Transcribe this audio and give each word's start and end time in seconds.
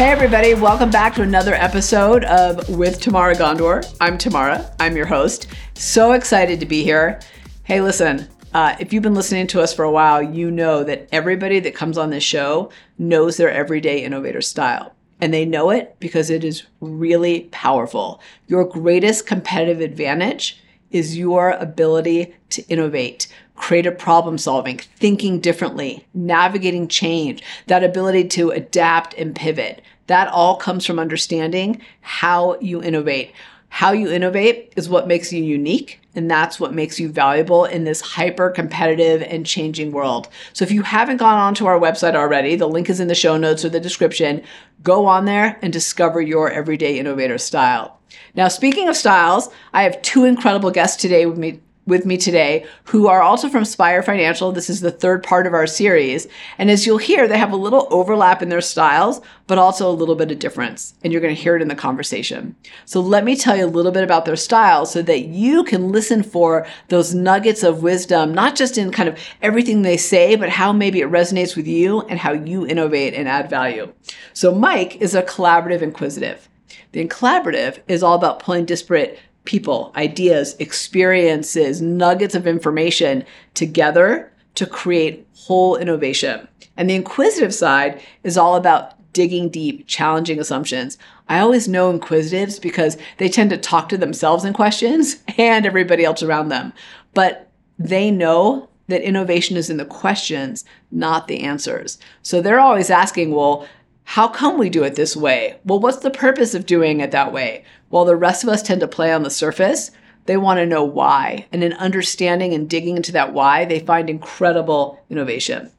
Hey, 0.00 0.12
everybody, 0.12 0.54
welcome 0.54 0.90
back 0.90 1.14
to 1.16 1.22
another 1.22 1.52
episode 1.52 2.24
of 2.24 2.70
With 2.70 3.02
Tamara 3.02 3.34
Ghandour. 3.34 3.84
I'm 4.00 4.16
Tamara, 4.16 4.74
I'm 4.80 4.96
your 4.96 5.04
host. 5.04 5.48
So 5.74 6.12
excited 6.12 6.58
to 6.60 6.64
be 6.64 6.82
here. 6.82 7.20
Hey, 7.64 7.82
listen, 7.82 8.26
uh, 8.54 8.76
if 8.80 8.94
you've 8.94 9.02
been 9.02 9.14
listening 9.14 9.46
to 9.48 9.60
us 9.60 9.74
for 9.74 9.84
a 9.84 9.90
while, 9.90 10.22
you 10.22 10.50
know 10.50 10.82
that 10.84 11.06
everybody 11.12 11.60
that 11.60 11.74
comes 11.74 11.98
on 11.98 12.08
this 12.08 12.24
show 12.24 12.70
knows 12.96 13.36
their 13.36 13.50
everyday 13.50 14.02
innovator 14.02 14.40
style. 14.40 14.94
And 15.20 15.34
they 15.34 15.44
know 15.44 15.68
it 15.68 15.94
because 16.00 16.30
it 16.30 16.44
is 16.44 16.62
really 16.80 17.50
powerful. 17.52 18.22
Your 18.46 18.64
greatest 18.64 19.26
competitive 19.26 19.82
advantage 19.82 20.62
is 20.90 21.18
your 21.18 21.50
ability 21.50 22.34
to 22.48 22.66
innovate, 22.68 23.28
creative 23.60 23.98
problem 23.98 24.38
solving, 24.38 24.78
thinking 24.78 25.38
differently, 25.38 26.06
navigating 26.14 26.88
change, 26.88 27.42
that 27.66 27.84
ability 27.84 28.24
to 28.26 28.50
adapt 28.50 29.14
and 29.14 29.36
pivot. 29.36 29.82
That 30.06 30.28
all 30.28 30.56
comes 30.56 30.86
from 30.86 30.98
understanding 30.98 31.80
how 32.00 32.58
you 32.60 32.82
innovate. 32.82 33.32
How 33.68 33.92
you 33.92 34.10
innovate 34.10 34.72
is 34.76 34.88
what 34.88 35.06
makes 35.06 35.32
you 35.32 35.44
unique, 35.44 36.00
and 36.16 36.28
that's 36.28 36.58
what 36.58 36.74
makes 36.74 36.98
you 36.98 37.08
valuable 37.08 37.66
in 37.66 37.84
this 37.84 38.00
hyper 38.00 38.50
competitive 38.50 39.22
and 39.22 39.46
changing 39.46 39.92
world. 39.92 40.28
So 40.52 40.64
if 40.64 40.72
you 40.72 40.82
haven't 40.82 41.18
gone 41.18 41.38
onto 41.38 41.66
our 41.66 41.78
website 41.78 42.16
already, 42.16 42.56
the 42.56 42.66
link 42.66 42.90
is 42.90 42.98
in 42.98 43.06
the 43.06 43.14
show 43.14 43.36
notes 43.36 43.64
or 43.64 43.68
the 43.68 43.78
description. 43.78 44.42
Go 44.82 45.06
on 45.06 45.26
there 45.26 45.56
and 45.62 45.72
discover 45.72 46.20
your 46.20 46.50
everyday 46.50 46.98
innovator 46.98 47.38
style. 47.38 48.00
Now, 48.34 48.48
speaking 48.48 48.88
of 48.88 48.96
styles, 48.96 49.50
I 49.72 49.84
have 49.84 50.02
two 50.02 50.24
incredible 50.24 50.72
guests 50.72 51.00
today 51.00 51.26
with 51.26 51.38
me 51.38 51.60
with 51.86 52.06
me 52.06 52.16
today 52.16 52.66
who 52.84 53.08
are 53.08 53.22
also 53.22 53.48
from 53.48 53.64
Spire 53.64 54.02
Financial. 54.02 54.52
This 54.52 54.70
is 54.70 54.80
the 54.80 54.90
third 54.90 55.22
part 55.22 55.46
of 55.46 55.54
our 55.54 55.66
series. 55.66 56.26
And 56.58 56.70
as 56.70 56.86
you'll 56.86 56.98
hear, 56.98 57.26
they 57.26 57.38
have 57.38 57.52
a 57.52 57.56
little 57.56 57.88
overlap 57.90 58.42
in 58.42 58.48
their 58.48 58.60
styles, 58.60 59.20
but 59.46 59.58
also 59.58 59.90
a 59.90 59.92
little 59.92 60.14
bit 60.14 60.30
of 60.30 60.38
difference. 60.38 60.94
And 61.02 61.12
you're 61.12 61.22
going 61.22 61.34
to 61.34 61.40
hear 61.40 61.56
it 61.56 61.62
in 61.62 61.68
the 61.68 61.74
conversation. 61.74 62.54
So 62.84 63.00
let 63.00 63.24
me 63.24 63.34
tell 63.34 63.56
you 63.56 63.64
a 63.64 63.66
little 63.66 63.92
bit 63.92 64.04
about 64.04 64.24
their 64.24 64.36
style 64.36 64.86
so 64.86 65.02
that 65.02 65.26
you 65.26 65.64
can 65.64 65.90
listen 65.90 66.22
for 66.22 66.66
those 66.88 67.14
nuggets 67.14 67.62
of 67.62 67.82
wisdom, 67.82 68.32
not 68.32 68.56
just 68.56 68.78
in 68.78 68.92
kind 68.92 69.08
of 69.08 69.18
everything 69.42 69.82
they 69.82 69.96
say, 69.96 70.36
but 70.36 70.50
how 70.50 70.72
maybe 70.72 71.00
it 71.00 71.10
resonates 71.10 71.56
with 71.56 71.66
you 71.66 72.02
and 72.02 72.18
how 72.18 72.32
you 72.32 72.66
innovate 72.66 73.14
and 73.14 73.28
add 73.28 73.50
value. 73.50 73.92
So 74.32 74.54
Mike 74.54 74.96
is 74.96 75.14
a 75.14 75.22
collaborative 75.22 75.82
inquisitive. 75.82 76.48
The 76.92 77.06
collaborative 77.06 77.80
is 77.88 78.02
all 78.02 78.14
about 78.14 78.40
pulling 78.40 78.64
disparate 78.64 79.18
people, 79.44 79.92
ideas, 79.96 80.56
experiences, 80.58 81.80
nuggets 81.80 82.34
of 82.34 82.46
information 82.46 83.24
together 83.54 84.32
to 84.54 84.66
create 84.66 85.26
whole 85.34 85.76
innovation. 85.76 86.46
And 86.76 86.88
the 86.88 86.94
inquisitive 86.94 87.54
side 87.54 88.00
is 88.24 88.36
all 88.36 88.56
about 88.56 88.94
digging 89.12 89.48
deep, 89.48 89.86
challenging 89.86 90.38
assumptions. 90.38 90.98
I 91.28 91.40
always 91.40 91.68
know 91.68 91.90
inquisitives 91.90 92.58
because 92.58 92.96
they 93.18 93.28
tend 93.28 93.50
to 93.50 93.58
talk 93.58 93.88
to 93.88 93.98
themselves 93.98 94.44
in 94.44 94.52
questions 94.52 95.22
and 95.38 95.66
everybody 95.66 96.04
else 96.04 96.22
around 96.22 96.48
them. 96.48 96.72
But 97.14 97.50
they 97.78 98.10
know 98.10 98.68
that 98.88 99.02
innovation 99.02 99.56
is 99.56 99.70
in 99.70 99.76
the 99.76 99.84
questions, 99.84 100.64
not 100.90 101.28
the 101.28 101.40
answers. 101.40 101.98
So 102.22 102.40
they're 102.40 102.60
always 102.60 102.90
asking, 102.90 103.32
well, 103.32 103.66
how 104.04 104.26
come 104.26 104.58
we 104.58 104.68
do 104.68 104.82
it 104.82 104.96
this 104.96 105.16
way? 105.16 105.58
Well, 105.64 105.78
what's 105.78 105.98
the 105.98 106.10
purpose 106.10 106.54
of 106.54 106.66
doing 106.66 107.00
it 107.00 107.12
that 107.12 107.32
way? 107.32 107.64
While 107.90 108.04
the 108.04 108.16
rest 108.16 108.42
of 108.42 108.48
us 108.48 108.62
tend 108.62 108.80
to 108.80 108.88
play 108.88 109.12
on 109.12 109.24
the 109.24 109.30
surface, 109.30 109.90
they 110.26 110.36
want 110.36 110.58
to 110.58 110.66
know 110.66 110.84
why. 110.84 111.46
And 111.52 111.62
in 111.62 111.72
understanding 111.74 112.54
and 112.54 112.70
digging 112.70 112.96
into 112.96 113.12
that 113.12 113.32
why, 113.32 113.64
they 113.64 113.80
find 113.80 114.08
incredible 114.08 115.02
innovation. 115.10 115.70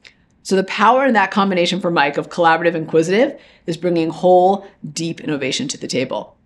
So 0.42 0.54
the 0.54 0.64
power 0.64 1.06
in 1.06 1.14
that 1.14 1.30
combination 1.30 1.80
for 1.80 1.90
Mike 1.90 2.18
of 2.18 2.28
collaborative 2.28 2.74
inquisitive 2.74 3.40
is 3.66 3.76
bringing 3.76 4.10
whole, 4.10 4.66
deep 4.92 5.20
innovation 5.20 5.68
to 5.68 5.78
the 5.78 5.86
table. 5.86 6.36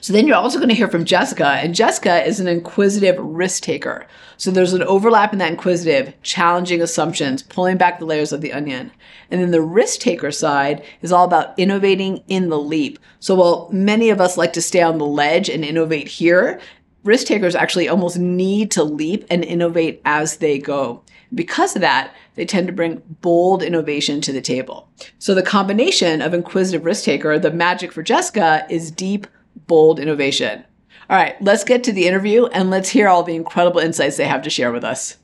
So 0.00 0.12
then 0.12 0.26
you're 0.26 0.36
also 0.36 0.58
going 0.58 0.68
to 0.68 0.74
hear 0.74 0.88
from 0.88 1.04
Jessica, 1.04 1.46
and 1.46 1.74
Jessica 1.74 2.24
is 2.26 2.40
an 2.40 2.48
inquisitive 2.48 3.16
risk 3.18 3.62
taker. 3.62 4.06
So 4.36 4.50
there's 4.50 4.72
an 4.72 4.82
overlap 4.82 5.32
in 5.32 5.38
that 5.38 5.50
inquisitive, 5.50 6.14
challenging 6.22 6.82
assumptions, 6.82 7.42
pulling 7.42 7.76
back 7.76 7.98
the 7.98 8.04
layers 8.04 8.32
of 8.32 8.40
the 8.40 8.52
onion. 8.52 8.92
And 9.30 9.40
then 9.40 9.50
the 9.50 9.62
risk 9.62 10.00
taker 10.00 10.30
side 10.30 10.84
is 11.02 11.12
all 11.12 11.24
about 11.24 11.58
innovating 11.58 12.22
in 12.28 12.48
the 12.48 12.58
leap. 12.58 12.98
So 13.20 13.34
while 13.34 13.68
many 13.72 14.10
of 14.10 14.20
us 14.20 14.36
like 14.36 14.52
to 14.54 14.62
stay 14.62 14.82
on 14.82 14.98
the 14.98 15.06
ledge 15.06 15.48
and 15.48 15.64
innovate 15.64 16.08
here, 16.08 16.60
risk 17.04 17.26
takers 17.26 17.54
actually 17.54 17.88
almost 17.88 18.18
need 18.18 18.70
to 18.72 18.84
leap 18.84 19.24
and 19.30 19.44
innovate 19.44 20.02
as 20.04 20.36
they 20.36 20.58
go. 20.58 21.02
Because 21.34 21.74
of 21.74 21.82
that, 21.82 22.14
they 22.34 22.44
tend 22.44 22.66
to 22.66 22.72
bring 22.72 23.02
bold 23.20 23.62
innovation 23.62 24.20
to 24.20 24.32
the 24.32 24.40
table. 24.40 24.88
So 25.18 25.34
the 25.34 25.42
combination 25.42 26.22
of 26.22 26.34
inquisitive 26.34 26.84
risk 26.84 27.04
taker, 27.04 27.38
the 27.38 27.50
magic 27.50 27.92
for 27.92 28.02
Jessica, 28.02 28.66
is 28.70 28.90
deep 28.90 29.26
bold 29.66 29.98
innovation. 29.98 30.64
All 31.08 31.16
right, 31.16 31.40
let's 31.40 31.64
get 31.64 31.84
to 31.84 31.92
the 31.92 32.06
interview 32.06 32.46
and 32.46 32.70
let's 32.70 32.88
hear 32.88 33.08
all 33.08 33.22
the 33.22 33.36
incredible 33.36 33.80
insights 33.80 34.16
they 34.16 34.26
have 34.26 34.42
to 34.42 34.50
share 34.50 34.72
with 34.72 34.84
us. 34.84 35.16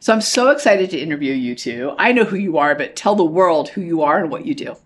So 0.00 0.12
I'm 0.12 0.20
so 0.20 0.50
excited 0.50 0.90
to 0.90 0.98
interview 0.98 1.32
you 1.32 1.54
two. 1.54 1.92
I 1.98 2.12
know 2.12 2.24
who 2.24 2.36
you 2.36 2.58
are, 2.58 2.74
but 2.74 2.96
tell 2.96 3.14
the 3.14 3.24
world 3.24 3.70
who 3.70 3.82
you 3.82 4.02
are 4.02 4.18
and 4.18 4.30
what 4.30 4.46
you 4.46 4.54
do. 4.54 4.76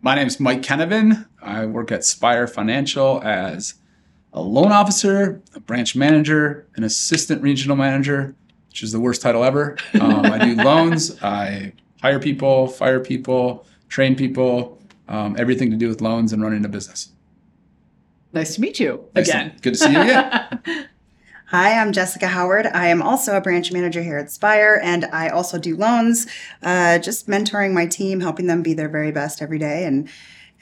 My 0.00 0.14
name 0.14 0.26
is 0.26 0.38
Mike 0.38 0.62
Kennevan. 0.62 1.26
I 1.42 1.66
work 1.66 1.90
at 1.90 2.04
Spire 2.04 2.46
Financial 2.46 3.20
as 3.22 3.74
a 4.32 4.40
loan 4.40 4.72
officer, 4.72 5.42
a 5.54 5.60
branch 5.60 5.96
manager, 5.96 6.66
an 6.76 6.84
assistant 6.84 7.42
regional 7.42 7.76
manager, 7.76 8.36
which 8.68 8.82
is 8.82 8.92
the 8.92 9.00
worst 9.00 9.22
title 9.22 9.42
ever. 9.42 9.76
Um, 10.00 10.26
I 10.26 10.38
do 10.38 10.54
loans. 10.54 11.20
I 11.22 11.72
hire 12.00 12.20
people, 12.20 12.68
fire 12.68 13.00
people, 13.00 13.66
train 13.88 14.14
people, 14.16 14.80
um, 15.08 15.36
everything 15.38 15.70
to 15.70 15.76
do 15.76 15.88
with 15.88 16.00
loans 16.00 16.32
and 16.32 16.42
running 16.42 16.64
a 16.64 16.68
business. 16.68 17.10
Nice 18.32 18.54
to 18.56 18.60
meet 18.60 18.78
you 18.78 19.04
Nice 19.14 19.26
to- 19.26 19.32
again. 19.32 19.56
good 19.62 19.74
to 19.74 19.78
see 19.78 19.92
you 19.92 20.00
again. 20.00 20.60
Hi, 21.46 21.80
I'm 21.80 21.92
Jessica 21.92 22.26
Howard. 22.26 22.66
I 22.66 22.88
am 22.88 23.00
also 23.00 23.34
a 23.34 23.40
branch 23.40 23.72
manager 23.72 24.02
here 24.02 24.18
at 24.18 24.30
Spire, 24.30 24.78
and 24.84 25.06
I 25.06 25.28
also 25.30 25.58
do 25.58 25.76
loans. 25.76 26.26
Uh, 26.62 26.98
just 26.98 27.26
mentoring 27.26 27.72
my 27.72 27.86
team, 27.86 28.20
helping 28.20 28.46
them 28.48 28.62
be 28.62 28.74
their 28.74 28.90
very 28.90 29.12
best 29.12 29.40
every 29.40 29.58
day, 29.58 29.84
and 29.86 30.10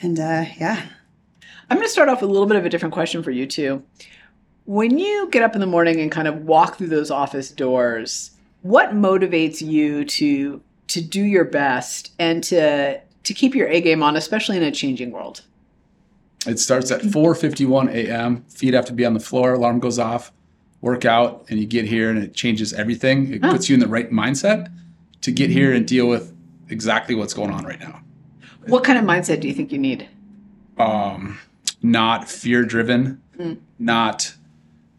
and 0.00 0.21
uh, 0.21 0.44
yeah. 0.60 0.87
I'm 1.69 1.76
going 1.76 1.87
to 1.88 1.93
start 1.93 2.09
off 2.09 2.21
with 2.21 2.31
a 2.31 2.32
little 2.32 2.47
bit 2.47 2.56
of 2.56 2.65
a 2.65 2.69
different 2.69 2.93
question 2.94 3.25
for 3.25 3.32
you 3.32 3.47
too. 3.47 3.82
When 4.66 4.97
you 5.00 5.28
get 5.32 5.43
up 5.43 5.55
in 5.56 5.60
the 5.60 5.66
morning 5.66 6.00
and 6.00 6.12
kind 6.12 6.28
of 6.28 6.43
walk 6.44 6.78
through 6.78 6.87
those 6.88 7.10
office 7.10 7.50
doors, 7.50 8.31
what 8.62 8.91
motivates 8.91 9.60
you 9.60 10.05
to 10.05 10.62
to 10.87 11.00
do 11.00 11.21
your 11.25 11.44
best 11.44 12.12
and 12.21 12.44
to 12.44 13.00
to 13.25 13.34
keep 13.34 13.56
your 13.56 13.66
A 13.66 13.81
game 13.81 14.05
on, 14.05 14.15
especially 14.15 14.56
in 14.56 14.62
a 14.62 14.71
changing 14.71 15.10
world? 15.10 15.43
It 16.46 16.58
starts 16.58 16.90
at 16.90 17.02
4:51 17.02 17.88
a.m. 17.92 18.44
Feet 18.48 18.74
have 18.74 18.84
to 18.86 18.92
be 18.92 19.04
on 19.04 19.14
the 19.14 19.20
floor. 19.20 19.54
Alarm 19.54 19.80
goes 19.80 19.98
off. 19.98 20.32
Work 20.80 21.04
out, 21.04 21.46
and 21.48 21.58
you 21.58 21.66
get 21.66 21.86
here, 21.86 22.10
and 22.10 22.18
it 22.22 22.34
changes 22.34 22.72
everything. 22.72 23.32
It 23.32 23.44
Huh. 23.44 23.52
puts 23.52 23.68
you 23.68 23.74
in 23.74 23.80
the 23.80 23.88
right 23.88 24.10
mindset 24.10 24.68
to 25.22 25.32
get 25.32 25.50
here 25.50 25.72
and 25.72 25.86
deal 25.86 26.06
with 26.06 26.32
exactly 26.68 27.14
what's 27.14 27.34
going 27.34 27.50
on 27.50 27.64
right 27.64 27.80
now. 27.80 28.00
What 28.66 28.84
kind 28.84 28.98
of 28.98 29.04
mindset 29.04 29.40
do 29.40 29.48
you 29.48 29.54
think 29.54 29.72
you 29.72 29.78
need? 29.78 30.06
um, 30.78 31.38
not 31.82 32.28
fear 32.28 32.62
driven, 32.62 33.19
Mm. 33.38 33.56
not 33.78 34.34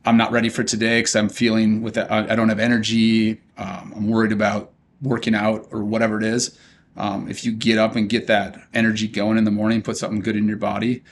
I'm 0.05 0.17
not 0.17 0.31
ready 0.31 0.47
for 0.49 0.63
today 0.63 0.99
because 1.01 1.15
I'm 1.15 1.27
feeling 1.29 1.81
with 1.83 1.97
it, 1.97 2.07
I, 2.09 2.31
I 2.31 2.35
don't 2.35 2.47
have 2.49 2.59
energy. 2.59 3.41
Um, 3.57 3.93
I'm 3.95 4.07
worried 4.07 4.31
about 4.31 4.71
working 5.01 5.35
out 5.35 5.67
or 5.69 5.83
whatever 5.83 6.17
it 6.17 6.23
is. 6.23 6.57
Um, 6.95 7.29
if 7.29 7.43
you 7.45 7.51
get 7.51 7.77
up 7.77 7.95
and 7.97 8.07
get 8.09 8.25
that 8.27 8.57
energy 8.73 9.07
going 9.07 9.37
in 9.37 9.43
the 9.43 9.51
morning, 9.51 9.81
put 9.83 9.97
something 9.97 10.21
good 10.21 10.35
in 10.37 10.47
your 10.47 10.57
body, 10.57 11.03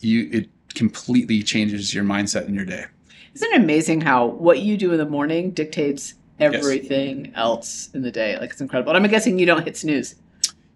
you 0.00 0.28
it 0.32 0.48
completely 0.74 1.42
changes 1.42 1.94
your 1.94 2.04
mindset 2.04 2.46
in 2.46 2.54
your 2.54 2.64
day. 2.64 2.86
Isn't 3.34 3.52
it 3.52 3.60
amazing 3.60 4.00
how 4.00 4.26
what 4.26 4.60
you 4.60 4.76
do 4.76 4.92
in 4.92 4.98
the 4.98 5.06
morning 5.06 5.50
dictates 5.50 6.14
everything 6.40 7.32
else 7.34 7.90
in 7.94 8.02
the 8.02 8.10
day? 8.10 8.38
Like 8.38 8.50
it's 8.50 8.60
incredible. 8.60 8.94
And 8.94 9.04
I'm 9.04 9.10
guessing 9.10 9.38
you 9.38 9.46
don't 9.46 9.64
hit 9.64 9.76
snooze. 9.76 10.14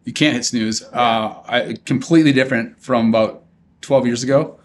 You 0.04 0.12
can't 0.12 0.34
hit 0.34 0.44
snooze. 0.44 0.82
Uh, 0.82 1.42
I, 1.46 1.76
completely 1.84 2.32
different 2.32 2.80
from 2.80 3.08
about 3.08 3.44
12 3.82 4.06
years 4.06 4.22
ago 4.22 4.58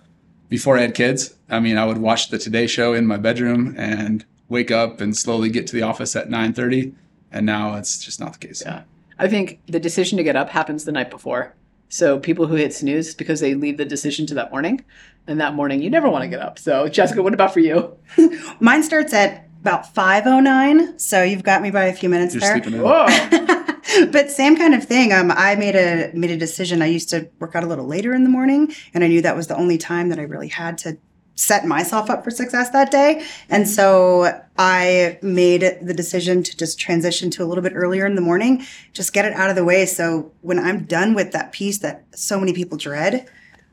before 0.50 0.78
I 0.78 0.82
had 0.82 0.96
kids. 0.96 1.36
I 1.50 1.60
mean, 1.60 1.78
I 1.78 1.86
would 1.86 1.98
watch 1.98 2.30
the 2.30 2.38
Today 2.38 2.68
Show 2.68 2.94
in 2.94 3.06
my 3.06 3.18
bedroom 3.18 3.76
and 3.78 4.26
wake 4.50 4.72
up 4.72 5.02
and 5.02 5.16
slowly 5.16 5.50
get 5.50 5.68
to 5.68 5.76
the 5.76 5.82
office 5.82 6.16
at 6.16 6.30
9:30. 6.30 6.94
And 7.32 7.46
now 7.46 7.76
it's 7.76 8.04
just 8.04 8.20
not 8.20 8.34
the 8.34 8.48
case. 8.48 8.64
Yeah. 8.66 8.84
I 9.20 9.28
think 9.28 9.60
the 9.66 9.80
decision 9.80 10.18
to 10.18 10.24
get 10.24 10.36
up 10.36 10.50
happens 10.50 10.86
the 10.86 10.92
night 10.92 11.10
before. 11.10 11.54
So 11.90 12.20
people 12.20 12.48
who 12.48 12.56
hit 12.56 12.74
snooze 12.74 13.16
because 13.16 13.40
they 13.40 13.54
leave 13.54 13.78
the 13.78 13.86
decision 13.86 14.26
to 14.28 14.34
that 14.36 14.52
morning, 14.52 14.84
and 15.26 15.40
that 15.40 15.54
morning 15.54 15.82
you 15.82 15.90
never 15.90 16.10
want 16.10 16.24
to 16.24 16.28
get 16.28 16.40
up. 16.40 16.60
So 16.60 16.88
Jessica, 16.88 17.22
what 17.24 17.34
about 17.34 17.54
for 17.54 17.60
you? 17.60 17.98
Mine 18.60 18.84
starts 18.84 19.14
at 19.14 19.48
about 19.62 19.94
5:09, 19.94 21.00
so 21.00 21.24
you've 21.24 21.44
got 21.44 21.62
me 21.62 21.72
by 21.72 21.86
a 21.86 21.94
few 21.94 22.10
minutes 22.10 22.34
You're 22.34 22.42
there. 22.42 22.62
sleeping 22.64 22.82
in. 22.82 23.68
But 24.12 24.30
same 24.30 24.58
kind 24.58 24.76
of 24.76 24.84
thing. 24.84 25.14
Um, 25.14 25.32
I 25.32 25.56
made 25.56 25.76
a 25.76 26.12
made 26.14 26.30
a 26.30 26.38
decision. 26.38 26.82
I 26.82 26.88
used 26.88 27.10
to 27.10 27.30
work 27.40 27.56
out 27.56 27.64
a 27.64 27.68
little 27.68 27.88
later 27.88 28.14
in 28.14 28.24
the 28.24 28.30
morning, 28.30 28.74
and 28.94 29.04
I 29.04 29.08
knew 29.08 29.22
that 29.22 29.36
was 29.36 29.48
the 29.48 29.56
only 29.56 29.78
time 29.78 30.10
that 30.10 30.20
I 30.20 30.24
really 30.24 30.50
had 30.50 30.78
to 30.80 30.98
set 31.38 31.66
myself 31.66 32.10
up 32.10 32.24
for 32.24 32.32
success 32.32 32.72
that 32.72 32.92
day. 32.92 33.24
And 33.48 33.70
so 33.70 34.44
I 34.58 35.20
made 35.22 35.78
the 35.82 35.94
decision 35.94 36.44
to 36.44 36.58
just 36.58 36.80
transition 36.80 37.30
to 37.32 37.44
a 37.44 37.46
little 37.46 37.62
bit 37.62 37.74
earlier 37.76 38.06
in 38.06 38.16
the 38.16 38.22
morning, 38.22 38.66
just 38.92 39.14
get 39.14 39.24
it 39.24 39.34
out 39.34 39.50
of 39.50 39.56
the 39.56 39.64
way. 39.64 39.86
So 39.86 40.32
when 40.42 40.60
I'm 40.60 40.84
done 40.84 41.14
with 41.14 41.32
that 41.32 41.52
piece 41.52 41.78
that 41.80 42.04
so 42.14 42.40
many 42.40 42.54
people 42.54 42.78
dread, 42.78 43.30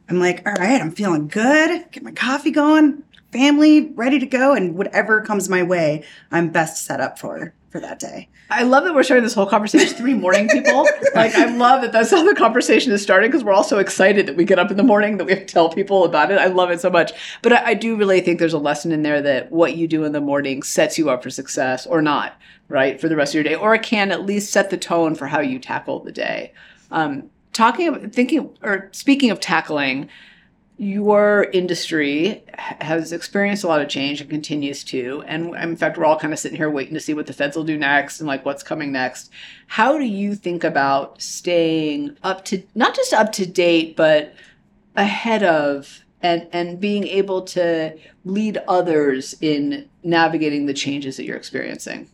I'm 0.08 0.20
like, 0.20 0.46
all 0.46 0.52
right, 0.52 0.80
I'm 0.80 0.92
feeling 0.92 1.26
good. 1.26 1.90
Get 1.90 2.02
my 2.02 2.12
coffee 2.12 2.50
going, 2.50 3.02
family 3.32 3.92
ready 3.94 4.18
to 4.18 4.26
go, 4.26 4.52
and 4.52 4.76
whatever 4.76 5.22
comes 5.22 5.48
my 5.48 5.62
way, 5.62 6.04
I'm 6.30 6.50
best 6.50 6.84
set 6.84 7.00
up 7.00 7.18
for 7.18 7.54
for 7.74 7.80
that 7.80 7.98
day. 7.98 8.28
I 8.50 8.62
love 8.62 8.84
that 8.84 8.94
we're 8.94 9.02
starting 9.02 9.24
this 9.24 9.34
whole 9.34 9.46
conversation 9.46 9.96
three 9.96 10.14
morning 10.14 10.46
people. 10.46 10.86
like, 11.16 11.34
I 11.34 11.46
love 11.56 11.82
that 11.82 11.90
that's 11.90 12.12
how 12.12 12.22
the 12.22 12.32
conversation 12.32 12.92
is 12.92 13.02
starting 13.02 13.28
because 13.28 13.42
we're 13.42 13.52
all 13.52 13.64
so 13.64 13.80
excited 13.80 14.26
that 14.26 14.36
we 14.36 14.44
get 14.44 14.60
up 14.60 14.70
in 14.70 14.76
the 14.76 14.84
morning 14.84 15.16
that 15.16 15.24
we 15.24 15.32
have 15.32 15.44
to 15.44 15.52
tell 15.52 15.68
people 15.68 16.04
about 16.04 16.30
it. 16.30 16.38
I 16.38 16.46
love 16.46 16.70
it 16.70 16.80
so 16.80 16.88
much. 16.88 17.10
But 17.42 17.52
I, 17.52 17.70
I 17.70 17.74
do 17.74 17.96
really 17.96 18.20
think 18.20 18.38
there's 18.38 18.52
a 18.52 18.58
lesson 18.58 18.92
in 18.92 19.02
there 19.02 19.20
that 19.22 19.50
what 19.50 19.76
you 19.76 19.88
do 19.88 20.04
in 20.04 20.12
the 20.12 20.20
morning 20.20 20.62
sets 20.62 20.98
you 20.98 21.10
up 21.10 21.24
for 21.24 21.30
success 21.30 21.84
or 21.84 22.00
not, 22.00 22.38
right, 22.68 23.00
for 23.00 23.08
the 23.08 23.16
rest 23.16 23.32
of 23.32 23.34
your 23.34 23.42
day, 23.42 23.56
or 23.56 23.74
it 23.74 23.82
can 23.82 24.12
at 24.12 24.24
least 24.24 24.52
set 24.52 24.70
the 24.70 24.78
tone 24.78 25.16
for 25.16 25.26
how 25.26 25.40
you 25.40 25.58
tackle 25.58 25.98
the 25.98 26.12
day. 26.12 26.52
Um, 26.92 27.28
talking, 27.52 27.88
of, 27.88 28.12
thinking, 28.12 28.56
or 28.62 28.88
speaking 28.92 29.32
of 29.32 29.40
tackling, 29.40 30.08
your 30.76 31.44
industry 31.52 32.42
has 32.56 33.12
experienced 33.12 33.62
a 33.62 33.68
lot 33.68 33.80
of 33.80 33.88
change 33.88 34.20
and 34.20 34.28
continues 34.28 34.82
to. 34.82 35.22
And 35.26 35.54
in 35.54 35.76
fact, 35.76 35.96
we're 35.96 36.04
all 36.04 36.18
kind 36.18 36.32
of 36.32 36.38
sitting 36.38 36.56
here 36.56 36.70
waiting 36.70 36.94
to 36.94 37.00
see 37.00 37.14
what 37.14 37.26
the 37.26 37.32
feds 37.32 37.56
will 37.56 37.64
do 37.64 37.78
next 37.78 38.20
and 38.20 38.26
like 38.26 38.44
what's 38.44 38.64
coming 38.64 38.90
next. 38.90 39.30
How 39.68 39.98
do 39.98 40.04
you 40.04 40.34
think 40.34 40.64
about 40.64 41.22
staying 41.22 42.16
up 42.24 42.44
to 42.46 42.62
not 42.74 42.96
just 42.96 43.12
up 43.12 43.30
to 43.32 43.46
date, 43.46 43.96
but 43.96 44.34
ahead 44.96 45.42
of 45.42 46.04
and 46.22 46.48
and 46.52 46.80
being 46.80 47.06
able 47.06 47.42
to 47.42 47.96
lead 48.24 48.58
others 48.66 49.34
in 49.40 49.88
navigating 50.02 50.66
the 50.66 50.74
changes 50.74 51.16
that 51.16 51.24
you're 51.24 51.36
experiencing? 51.36 52.08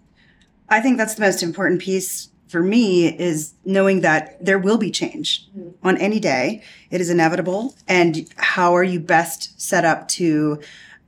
I 0.69 0.81
think 0.81 0.99
that's 0.99 1.15
the 1.15 1.23
most 1.23 1.43
important 1.43 1.81
piece 1.81 2.30
for 2.51 2.63
me 2.63 3.07
is 3.07 3.55
knowing 3.65 4.01
that 4.01 4.45
there 4.45 4.59
will 4.59 4.77
be 4.77 4.91
change 4.91 5.49
mm-hmm. 5.51 5.87
on 5.87 5.97
any 5.99 6.19
day. 6.19 6.63
It 6.91 7.01
is 7.01 7.09
inevitable. 7.09 7.75
And 7.87 8.29
how 8.37 8.75
are 8.75 8.83
you 8.83 8.99
best 8.99 9.61
set 9.61 9.85
up 9.85 10.09
to 10.09 10.61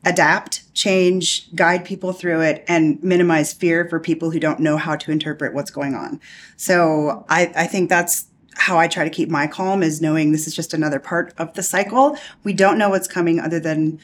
adapt, 0.05 0.73
change, 0.73 1.55
guide 1.55 1.85
people 1.85 2.13
through 2.13 2.43
it, 2.43 2.65
and 2.69 3.03
minimize 3.03 3.53
fear 3.53 3.89
for 3.89 3.99
people 3.99 4.31
who 4.31 4.39
don't 4.39 4.61
know 4.61 4.77
how 4.77 4.95
to 4.97 5.11
interpret 5.11 5.53
what's 5.53 5.71
going 5.71 5.95
on? 5.95 6.21
So 6.57 7.27
I, 7.29 7.53
I 7.57 7.67
think 7.67 7.89
that's 7.89 8.27
how 8.55 8.79
I 8.79 8.87
try 8.87 9.03
to 9.03 9.11
keep 9.11 9.29
my 9.29 9.49
calm 9.49 9.83
is 9.83 10.01
knowing 10.01 10.31
this 10.31 10.47
is 10.47 10.55
just 10.55 10.73
another 10.73 11.01
part 11.01 11.35
of 11.39 11.55
the 11.55 11.63
cycle. 11.63 12.17
We 12.45 12.53
don't 12.53 12.79
know 12.79 12.91
what's 12.91 13.09
coming 13.09 13.41
other 13.41 13.59
than 13.59 13.99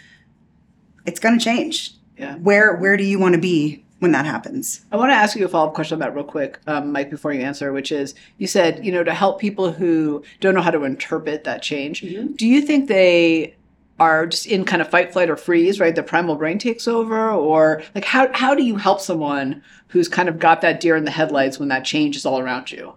it's 1.07 1.21
going 1.21 1.39
to 1.39 1.45
change. 1.45 1.95
Yeah. 2.17 2.35
Where 2.37 2.75
where 2.75 2.97
do 2.97 3.05
you 3.05 3.19
want 3.21 3.35
to 3.37 3.41
be 3.41 3.85
when 3.99 4.13
that 4.13 4.27
happens? 4.27 4.85
I 4.93 4.97
want 4.97 5.11
to 5.11 5.15
ask 5.15 5.37
you 5.37 5.45
a 5.45 5.49
follow 5.49 5.69
up 5.69 5.75
question 5.75 5.97
on 5.97 6.01
that 6.01 6.15
real 6.15 6.25
quick, 6.25 6.59
um, 6.67 6.93
Mike, 6.93 7.11
before 7.11 7.33
you 7.33 7.41
answer, 7.41 7.73
which 7.73 7.91
is 7.93 8.15
you 8.39 8.47
said, 8.47 8.85
you 8.85 8.93
know, 8.93 9.05
to 9.05 9.15
help 9.15 9.41
people 9.41 9.73
who 9.73 10.23
don't 10.41 10.55
know 10.55 10.63
how 10.63 10.71
to 10.71 10.85
interpret 10.85 11.45
that 11.45 11.63
change, 11.63 12.01
do 12.37 12.47
you 12.47 12.63
think 12.63 12.89
they 12.89 13.55
are 14.01 14.27
just 14.27 14.47
in 14.47 14.65
kind 14.65 14.81
of 14.81 14.89
fight, 14.89 15.13
flight, 15.13 15.29
or 15.29 15.37
freeze, 15.37 15.81
right? 15.81 15.95
The 15.95 16.03
primal 16.03 16.37
brain 16.37 16.59
takes 16.59 16.87
over? 16.87 17.31
Or 17.31 17.83
like, 17.95 18.05
how, 18.05 18.33
how 18.33 18.55
do 18.55 18.63
you 18.63 18.77
help 18.77 19.01
someone 19.01 19.63
who's 19.89 20.09
kind 20.09 20.29
of 20.29 20.39
got 20.39 20.61
that 20.61 20.81
deer 20.81 20.97
in 20.97 21.05
the 21.05 21.11
headlights 21.11 21.59
when 21.59 21.69
that 21.69 21.85
change 21.85 22.17
is 22.17 22.25
all 22.25 22.39
around 22.39 22.71
you? 22.71 22.95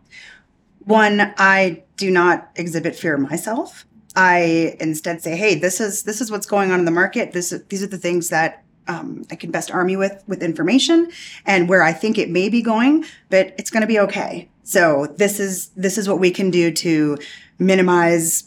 One, 0.85 1.33
I 1.37 1.83
do 1.97 2.11
not 2.11 2.51
exhibit 2.55 2.95
fear 2.95 3.17
myself. 3.17 3.85
I 4.15 4.75
instead 4.79 5.21
say, 5.21 5.37
"Hey, 5.37 5.55
this 5.55 5.79
is 5.79 6.03
this 6.03 6.19
is 6.19 6.29
what's 6.29 6.45
going 6.45 6.71
on 6.71 6.79
in 6.79 6.85
the 6.85 6.91
market. 6.91 7.31
This 7.31 7.53
these 7.69 7.81
are 7.81 7.87
the 7.87 7.97
things 7.97 8.29
that 8.29 8.63
um, 8.87 9.23
I 9.31 9.35
can 9.35 9.51
best 9.51 9.71
arm 9.71 9.89
you 9.89 9.97
with 9.97 10.23
with 10.27 10.41
information 10.43 11.11
and 11.45 11.69
where 11.69 11.83
I 11.83 11.93
think 11.93 12.17
it 12.17 12.29
may 12.29 12.49
be 12.49 12.61
going, 12.61 13.05
but 13.29 13.53
it's 13.57 13.69
going 13.69 13.81
to 13.81 13.87
be 13.87 13.99
okay. 13.99 14.49
So 14.63 15.07
this 15.17 15.39
is 15.39 15.69
this 15.69 15.97
is 15.97 16.07
what 16.07 16.19
we 16.19 16.31
can 16.31 16.51
do 16.51 16.71
to 16.71 17.17
minimize 17.59 18.45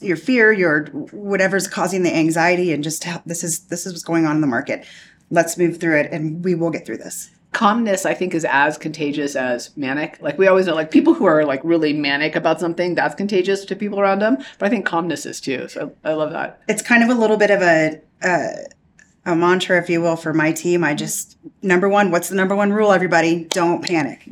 your 0.00 0.16
fear, 0.16 0.52
your 0.52 0.86
whatever's 1.12 1.66
causing 1.66 2.02
the 2.02 2.14
anxiety, 2.14 2.72
and 2.72 2.84
just 2.84 3.04
help, 3.04 3.22
this 3.24 3.42
is 3.42 3.60
this 3.66 3.86
is 3.86 3.92
what's 3.92 4.04
going 4.04 4.26
on 4.26 4.36
in 4.36 4.40
the 4.40 4.46
market. 4.46 4.84
Let's 5.30 5.58
move 5.58 5.78
through 5.78 5.98
it, 6.00 6.12
and 6.12 6.44
we 6.44 6.54
will 6.54 6.70
get 6.70 6.86
through 6.86 6.98
this. 6.98 7.30
calmness 7.52 8.04
i 8.04 8.12
think 8.12 8.34
is 8.34 8.44
as 8.44 8.76
contagious 8.76 9.34
as 9.34 9.74
manic 9.76 10.18
like 10.20 10.36
we 10.38 10.46
always 10.46 10.66
know 10.66 10.74
like 10.74 10.90
people 10.90 11.14
who 11.14 11.24
are 11.24 11.44
like 11.46 11.60
really 11.64 11.94
manic 11.94 12.36
about 12.36 12.60
something 12.60 12.94
that's 12.94 13.14
contagious 13.14 13.64
to 13.64 13.74
people 13.74 13.98
around 13.98 14.18
them 14.20 14.36
but 14.58 14.66
i 14.66 14.68
think 14.68 14.84
calmness 14.84 15.24
is 15.24 15.40
too 15.40 15.66
so 15.66 15.90
i 16.04 16.12
love 16.12 16.30
that 16.30 16.60
it's 16.68 16.82
kind 16.82 17.02
of 17.02 17.08
a 17.08 17.18
little 17.18 17.38
bit 17.38 17.50
of 17.50 17.62
a, 17.62 17.98
a 18.22 18.66
a 19.28 19.36
mantra, 19.36 19.78
if 19.78 19.90
you 19.90 20.00
will, 20.00 20.16
for 20.16 20.32
my 20.32 20.52
team. 20.52 20.82
I 20.82 20.94
just 20.94 21.36
number 21.62 21.88
one, 21.88 22.10
what's 22.10 22.28
the 22.28 22.34
number 22.34 22.56
one 22.56 22.72
rule? 22.72 22.92
Everybody, 22.92 23.44
don't 23.44 23.86
panic. 23.86 24.28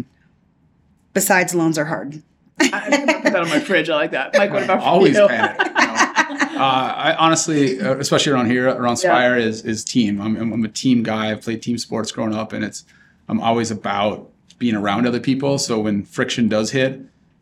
Besides, 1.13 1.55
loans 1.55 1.79
are 1.79 1.85
hard. 1.85 2.23
i'm 2.59 2.91
gonna 2.91 3.13
put 3.21 3.25
that 3.25 3.37
on 3.37 3.51
my 3.51 3.61
fridge 3.61 3.91
i 3.91 3.95
like 3.95 4.13
that 4.13 4.33
mike 4.35 4.51
what 4.51 4.63
about 4.63 4.79
always 4.83 5.15
you? 5.15 5.29
panic. 5.29 5.59
you 5.59 5.65
know. 5.75 6.63
uh, 6.63 6.95
I 6.97 7.15
honestly, 7.19 7.79
uh, 7.79 7.97
especially 7.97 8.33
around 8.33 8.51
here, 8.51 8.67
around 8.71 8.97
Spire, 8.97 9.37
is 9.37 9.63
is 9.63 9.85
team. 9.85 10.23
I'm, 10.23 10.37
I'm 10.37 10.65
a 10.65 10.69
team 10.69 11.03
guy. 11.03 11.31
I've 11.31 11.43
played 11.43 11.61
team 11.63 11.77
sports 11.77 12.11
growing 12.13 12.35
up, 12.35 12.55
and 12.55 12.65
it's 12.65 12.85
I'm 13.29 13.41
always 13.41 13.71
about 13.71 14.31
being 14.59 14.75
around 14.75 15.07
other 15.07 15.21
people. 15.21 15.59
So 15.59 15.81
when 15.81 16.05
friction 16.05 16.49
does 16.49 16.71
hit, 16.71 16.99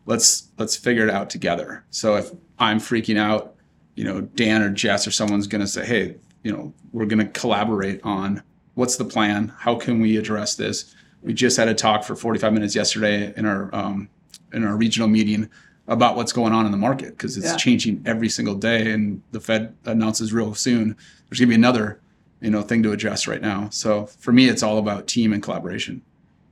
let's 0.06 0.49
let's 0.59 0.75
figure 0.75 1.06
it 1.06 1.11
out 1.11 1.31
together. 1.31 1.85
So 1.91 2.17
if 2.17 2.33
I'm 2.59 2.81
freaking 2.81 3.17
out, 3.17 3.55
you 3.95 4.03
know, 4.05 4.23
Dan 4.23 4.62
or 4.62 4.71
Jess 4.71 5.06
or 5.06 5.12
someone's 5.12 5.47
going 5.47 5.61
to 5.61 5.69
say, 5.69 5.87
hey, 5.87 6.17
you 6.44 6.52
know, 6.52 6.73
we're 6.93 7.06
going 7.06 7.19
to 7.26 7.41
collaborate 7.41 8.00
on 8.05 8.43
what's 8.75 8.96
the 8.96 9.05
plan, 9.05 9.52
how 9.58 9.75
can 9.75 10.00
we 10.00 10.17
address 10.17 10.55
this. 10.55 10.94
We 11.23 11.32
just 11.32 11.56
had 11.56 11.69
a 11.69 11.75
talk 11.75 12.05
for 12.05 12.14
45 12.14 12.52
minutes 12.52 12.76
yesterday 12.76 13.32
in 13.37 13.46
our 13.46 13.75
um, 13.75 14.08
in 14.52 14.62
our 14.64 14.76
regional 14.76 15.08
meeting 15.08 15.49
about 15.88 16.17
what's 16.17 16.32
going 16.32 16.52
on 16.52 16.64
in 16.67 16.70
the 16.70 16.79
market 16.79 17.11
because 17.11 17.37
it's 17.37 17.46
Yeah. 17.46 17.56
changing 17.56 18.02
every 18.06 18.29
single 18.29 18.55
day 18.55 18.93
and 18.93 19.20
the 19.32 19.41
fed 19.41 19.75
announces 19.85 20.32
real 20.32 20.55
soon 20.55 20.96
there's 21.29 21.39
going 21.41 21.48
to 21.48 21.51
be 21.51 21.55
another 21.55 21.98
you 22.41 22.51
know 22.51 22.63
thing 22.63 22.82
to 22.84 22.93
address 22.93 23.27
right 23.27 23.43
now 23.43 23.69
so 23.70 24.06
for 24.06 24.32
me 24.32 24.48
it's 24.48 24.63
all 24.63 24.79
about 24.79 25.06
team 25.06 25.32
and 25.34 25.43
collaboration 25.43 26.01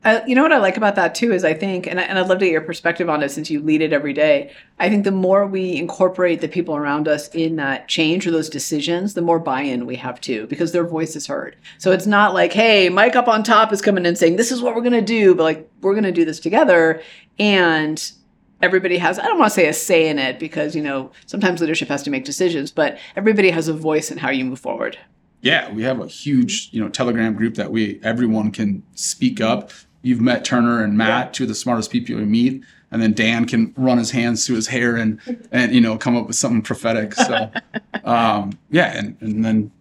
Uh, 0.05 0.21
you 0.27 0.35
know 0.35 0.43
what 0.43 0.53
I 0.53 0.59
like 0.59 0.77
about 0.77 0.97
that 0.97 1.15
too 1.15 1.33
is 1.33 1.45
I 1.45 1.55
think, 1.55 1.87
and, 1.87 2.01
I, 2.01 2.03
and 2.03 2.19
I'd 2.19 2.27
love 2.27 2.41
to 2.41 2.45
get 2.45 2.51
your 2.53 2.61
perspective 2.61 3.09
on 3.09 3.23
it 3.23 3.31
since 3.31 3.51
you 3.51 3.61
lead 3.61 3.83
it 3.83 3.93
every 3.93 4.13
day. 4.13 4.53
I 4.81 4.89
think 4.89 5.05
the 5.05 5.13
more 5.13 5.47
we 5.47 5.77
incorporate 5.77 6.41
the 6.41 6.49
people 6.49 6.75
around 6.75 7.07
us 7.07 7.29
in 7.29 7.55
that 7.57 7.87
change 7.87 8.27
or 8.27 8.33
those 8.33 8.49
decisions, 8.49 9.15
the 9.15 9.23
more 9.23 9.39
buy-in 9.39 9.87
we 9.87 9.95
have 9.97 10.21
too, 10.21 10.49
because 10.49 10.73
their 10.73 10.85
voice 10.85 11.15
is 11.15 11.29
heard. 11.29 11.55
So 11.79 11.93
it's 11.93 12.07
not 12.07 12.35
like, 12.35 12.53
hey, 12.53 12.89
Mike 12.89 13.15
up 13.15 13.29
on 13.29 13.45
top 13.45 13.73
is 13.73 13.81
coming 13.81 14.05
in 14.05 14.17
saying 14.17 14.37
this 14.37 14.51
is 14.51 14.61
what 14.61 14.75
we're 14.75 14.81
going 14.83 14.93
to 14.93 15.01
do, 15.03 15.37
but 15.37 15.45
like 15.45 15.71
we're 15.83 15.95
going 15.95 16.03
to 16.03 16.13
do 16.13 16.25
this 16.25 16.41
together, 16.41 17.01
and 17.39 18.13
everybody 18.61 18.99
has 18.99 19.21
I 19.21 19.27
don't 19.27 19.39
want 19.39 19.51
to 19.53 19.55
say 19.55 19.69
a 19.69 19.73
say 19.73 20.09
in 20.09 20.19
it 20.19 20.41
because 20.41 20.75
you 20.75 20.83
know 20.83 21.13
sometimes 21.27 21.61
leadership 21.61 21.89
has 21.89 22.03
to 22.03 22.11
make 22.11 22.25
decisions, 22.25 22.73
but 22.73 22.99
everybody 23.15 23.51
has 23.51 23.69
a 23.69 23.73
voice 23.73 24.11
in 24.11 24.19
how 24.19 24.31
you 24.31 24.45
move 24.45 24.59
forward. 24.59 24.99
yeah 25.43 25.71
we 25.73 25.83
have 25.83 26.01
a 26.01 26.07
huge 26.09 26.71
you 26.73 26.81
know 26.81 26.89
telegram 26.89 27.35
group 27.35 27.55
that 27.55 27.71
we 27.71 28.01
everyone 28.03 28.51
can 28.51 28.83
speak 28.95 29.41
up 29.41 29.71
you've 30.03 30.21
met 30.21 30.45
turner 30.45 30.83
and 30.83 30.97
matt 30.97 31.33
two 31.33 31.45
of 31.45 31.49
the 31.49 31.55
smartest 31.55 31.91
people 31.91 32.15
you 32.15 32.27
meet 32.27 32.63
and 32.93 33.01
then 33.03 33.13
dan 33.13 33.47
can 33.47 33.73
run 33.77 33.99
his 33.99 34.11
hands 34.11 34.47
through 34.47 34.57
his 34.57 34.69
hair 34.69 34.97
and 34.97 35.19
and 35.51 35.75
you 35.75 35.81
know 35.81 35.97
come 35.97 36.17
up 36.17 36.27
with 36.27 36.37
something 36.37 36.63
prophetic. 36.63 37.15
So 37.15 37.51
um, 38.05 38.59
yeah 38.71 38.97
and, 38.97 39.17
and 39.21 39.45
then 39.45 39.73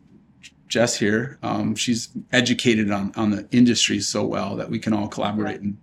jess 0.68 0.98
here 0.98 1.38
um, 1.44 1.75
she's 1.75 2.10
educated 2.32 2.90
on 2.90 3.12
on 3.16 3.30
the 3.30 3.48
industry 3.51 4.00
so 4.00 4.25
well 4.25 4.56
that 4.56 4.70
we 4.70 4.80
can 4.80 4.94
all 4.94 5.08
collaborate 5.08 5.62
and 5.62 5.78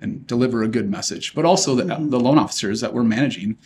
and 0.00 0.26
deliver 0.26 0.62
a 0.62 0.68
good 0.68 0.90
message. 0.90 1.34
But 1.34 1.46
also 1.46 1.74
the, 1.74 1.84
the 1.84 2.20
loan 2.20 2.38
officers 2.38 2.82
that 2.82 2.92
we're 2.92 3.02
managing 3.02 3.56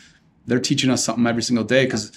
they're 0.46 0.60
teaching 0.60 0.88
us 0.88 1.04
something 1.04 1.26
every 1.26 1.42
single 1.42 1.64
day 1.64 1.84
because 1.84 2.12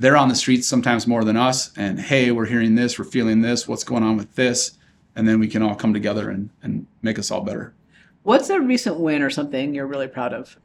they're 0.00 0.16
on 0.16 0.28
the 0.28 0.34
streets 0.34 0.66
sometimes 0.66 1.06
more 1.06 1.24
than 1.24 1.36
us 1.36 1.70
and 1.76 2.00
hey 2.00 2.30
we're 2.32 2.46
hearing 2.46 2.74
this 2.74 2.98
we're 2.98 3.04
feeling 3.04 3.42
this 3.42 3.68
what's 3.68 3.84
going 3.84 4.02
on 4.02 4.16
with 4.16 4.34
this 4.34 4.77
and 5.18 5.26
then 5.28 5.40
we 5.40 5.48
can 5.48 5.62
all 5.62 5.74
come 5.74 5.92
together 5.92 6.30
and, 6.30 6.48
and 6.62 6.86
make 7.02 7.18
us 7.18 7.30
all 7.30 7.42
better 7.42 7.74
What's 8.22 8.50
a 8.50 8.60
recent 8.60 8.98
win 9.00 9.22
or 9.22 9.30
something 9.30 9.74
you're 9.74 9.86
really 9.86 10.08
proud 10.08 10.32
of? 10.32 10.56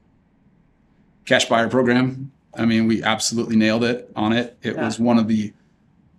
cash 1.25 1.45
buyer 1.45 1.69
program 1.69 2.31
i 2.55 2.65
mean 2.65 2.85
we 2.87 3.01
absolutely 3.03 3.55
nailed 3.55 3.83
it 3.83 4.09
on 4.15 4.31
it 4.33 4.57
it 4.61 4.75
Yeah. 4.75 4.85
was 4.85 4.99
one 4.99 5.17
of 5.17 5.27
the 5.27 5.53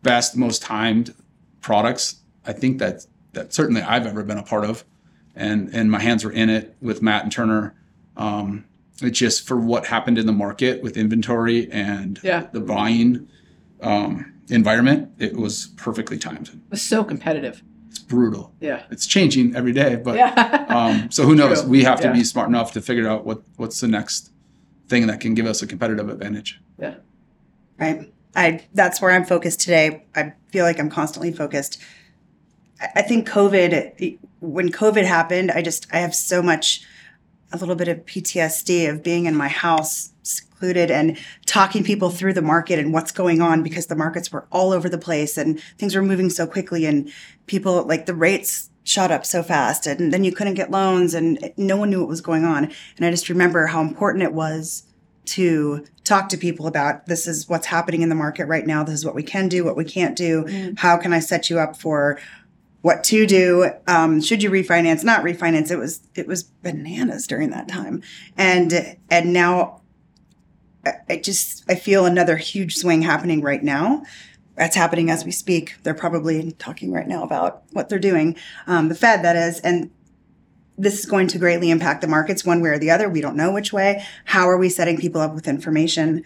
best 0.02 0.36
most 0.36 0.62
timed 0.62 1.14
products 1.60 2.16
i 2.46 2.52
think 2.52 2.78
that 2.78 3.06
that 3.34 3.52
certainly 3.52 3.82
i've 3.82 4.06
ever 4.06 4.22
been 4.24 4.38
a 4.38 4.42
part 4.42 4.64
of 4.64 4.84
and 5.36 5.68
and 5.74 5.90
my 5.90 6.00
hands 6.00 6.24
were 6.24 6.32
in 6.32 6.48
it 6.50 6.74
with 6.80 7.02
matt 7.02 7.22
and 7.22 7.32
turner 7.32 7.74
um, 8.16 8.64
it's 9.02 9.18
just 9.18 9.46
for 9.46 9.56
what 9.58 9.86
happened 9.86 10.16
in 10.18 10.24
the 10.26 10.32
market 10.32 10.80
with 10.82 10.96
inventory 10.96 11.70
and 11.72 12.20
Yeah. 12.22 12.46
the 12.52 12.60
buying 12.60 13.28
um, 13.82 14.32
environment, 14.48 15.10
it 15.18 15.34
was 15.36 15.72
perfectly 15.76 16.16
timed. 16.16 16.48
It 16.50 16.60
was 16.70 16.80
so 16.80 17.02
competitive. 17.02 17.60
It's 18.04 18.12
brutal. 18.12 18.52
Yeah. 18.60 18.82
It's 18.90 19.06
changing 19.06 19.56
every 19.56 19.72
day, 19.72 19.96
but 19.96 20.16
Yeah. 20.16 20.66
um, 20.68 21.10
so 21.10 21.24
who 21.24 21.34
knows? 21.34 21.62
True. 21.62 21.70
We 21.70 21.84
have 21.84 22.00
to 22.02 22.08
Yeah. 22.08 22.12
be 22.12 22.24
smart 22.24 22.48
enough 22.48 22.72
to 22.72 22.80
figure 22.82 23.08
out 23.08 23.24
what 23.24 23.42
what's 23.56 23.80
the 23.80 23.88
next 23.88 24.30
thing 24.88 25.06
that 25.06 25.20
can 25.20 25.34
give 25.34 25.46
us 25.46 25.62
a 25.62 25.66
competitive 25.66 26.08
advantage. 26.10 26.60
yeah. 26.78 26.94
right 27.80 28.12
i 28.36 28.60
that's 28.74 29.00
where 29.00 29.10
i'm 29.10 29.24
focused 29.24 29.58
today 29.60 30.04
i 30.14 30.32
feel 30.52 30.64
like 30.64 30.78
i'm 30.78 30.90
constantly 30.90 31.32
focused 31.32 31.80
I- 32.80 32.90
i 32.96 33.02
think 33.02 33.26
covid 33.28 34.18
when 34.40 34.70
covid 34.70 35.04
happened 35.06 35.50
i 35.50 35.62
just 35.62 35.86
i 35.92 35.98
have 35.98 36.14
so 36.14 36.42
much 36.42 36.82
a 37.60 37.64
little 37.64 37.74
bit 37.74 37.88
of 37.88 37.98
ptsd 38.06 38.88
of 38.90 39.02
being 39.02 39.26
in 39.26 39.36
my 39.36 39.48
house 39.48 40.12
secluded 40.22 40.90
and 40.90 41.18
talking 41.46 41.84
people 41.84 42.10
through 42.10 42.32
the 42.32 42.42
market 42.42 42.78
and 42.78 42.92
what's 42.92 43.12
going 43.12 43.42
on 43.42 43.62
because 43.62 43.86
the 43.86 43.96
markets 43.96 44.32
were 44.32 44.46
all 44.50 44.72
over 44.72 44.88
the 44.88 44.98
place 44.98 45.36
and 45.36 45.60
things 45.78 45.94
were 45.94 46.02
moving 46.02 46.30
so 46.30 46.46
quickly 46.46 46.86
and 46.86 47.10
people 47.46 47.84
like 47.84 48.06
the 48.06 48.14
rates 48.14 48.70
shot 48.84 49.10
up 49.10 49.24
so 49.24 49.42
fast 49.42 49.86
and 49.86 50.12
then 50.12 50.24
you 50.24 50.32
couldn't 50.32 50.54
get 50.54 50.70
loans 50.70 51.14
and 51.14 51.52
no 51.56 51.76
one 51.76 51.90
knew 51.90 52.00
what 52.00 52.08
was 52.08 52.20
going 52.20 52.44
on 52.44 52.70
and 52.96 53.06
i 53.06 53.10
just 53.10 53.28
remember 53.28 53.66
how 53.66 53.80
important 53.80 54.22
it 54.22 54.32
was 54.32 54.84
to 55.24 55.84
talk 56.04 56.28
to 56.28 56.36
people 56.36 56.66
about 56.66 57.06
this 57.06 57.26
is 57.26 57.48
what's 57.48 57.66
happening 57.66 58.02
in 58.02 58.08
the 58.08 58.14
market 58.14 58.46
right 58.46 58.66
now. 58.66 58.84
This 58.84 58.96
is 58.96 59.04
what 59.04 59.14
we 59.14 59.22
can 59.22 59.48
do, 59.48 59.64
what 59.64 59.76
we 59.76 59.84
can't 59.84 60.16
do. 60.16 60.44
Mm. 60.44 60.78
How 60.78 60.96
can 60.96 61.12
I 61.12 61.20
set 61.20 61.48
you 61.48 61.58
up 61.58 61.76
for 61.76 62.18
what 62.84 63.02
to 63.02 63.26
do? 63.26 63.70
Um, 63.86 64.20
should 64.20 64.42
you 64.42 64.50
refinance? 64.50 65.02
Not 65.02 65.24
refinance. 65.24 65.70
It 65.70 65.78
was 65.78 66.02
it 66.14 66.26
was 66.26 66.42
bananas 66.42 67.26
during 67.26 67.48
that 67.48 67.66
time, 67.66 68.02
and 68.36 68.98
and 69.10 69.32
now 69.32 69.80
I- 71.08 71.16
just 71.16 71.64
I 71.66 71.76
feel 71.76 72.04
another 72.04 72.36
huge 72.36 72.76
swing 72.76 73.00
happening 73.00 73.40
right 73.40 73.64
now. 73.64 74.02
That's 74.56 74.76
happening 74.76 75.08
as 75.08 75.24
we 75.24 75.30
speak. 75.30 75.76
They're 75.82 75.94
probably 75.94 76.52
talking 76.52 76.92
right 76.92 77.08
now 77.08 77.22
about 77.22 77.62
what 77.72 77.88
they're 77.88 77.98
doing, 77.98 78.36
um, 78.66 78.90
the 78.90 78.94
Fed 78.94 79.24
that 79.24 79.34
is, 79.34 79.60
and 79.60 79.90
this 80.76 80.98
is 80.98 81.06
going 81.06 81.28
to 81.28 81.38
greatly 81.38 81.70
impact 81.70 82.02
the 82.02 82.06
markets 82.06 82.44
one 82.44 82.60
way 82.60 82.68
or 82.68 82.78
the 82.78 82.90
other. 82.90 83.08
We 83.08 83.22
don't 83.22 83.34
know 83.34 83.50
which 83.50 83.72
way. 83.72 84.04
How 84.26 84.46
are 84.46 84.58
we 84.58 84.68
setting 84.68 84.98
people 84.98 85.22
up 85.22 85.34
with 85.34 85.48
information? 85.48 86.22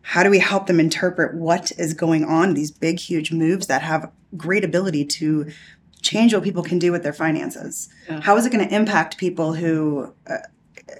How 0.00 0.24
do 0.24 0.30
we 0.30 0.40
help 0.40 0.66
them 0.66 0.80
interpret 0.80 1.36
what 1.36 1.70
is 1.78 1.94
going 1.94 2.24
on? 2.24 2.54
These 2.54 2.72
big, 2.72 2.98
huge 2.98 3.30
moves 3.30 3.68
that 3.68 3.82
have 3.82 4.10
great 4.36 4.64
ability 4.64 5.04
to 5.04 5.52
change 6.02 6.34
what 6.34 6.42
people 6.42 6.62
can 6.62 6.78
do 6.78 6.92
with 6.92 7.02
their 7.02 7.12
finances. 7.12 7.88
Yeah. 8.08 8.20
How 8.20 8.36
is 8.36 8.44
it 8.44 8.52
going 8.52 8.66
to 8.68 8.74
impact 8.74 9.16
people 9.18 9.54
who, 9.54 10.12
uh, 10.26 10.38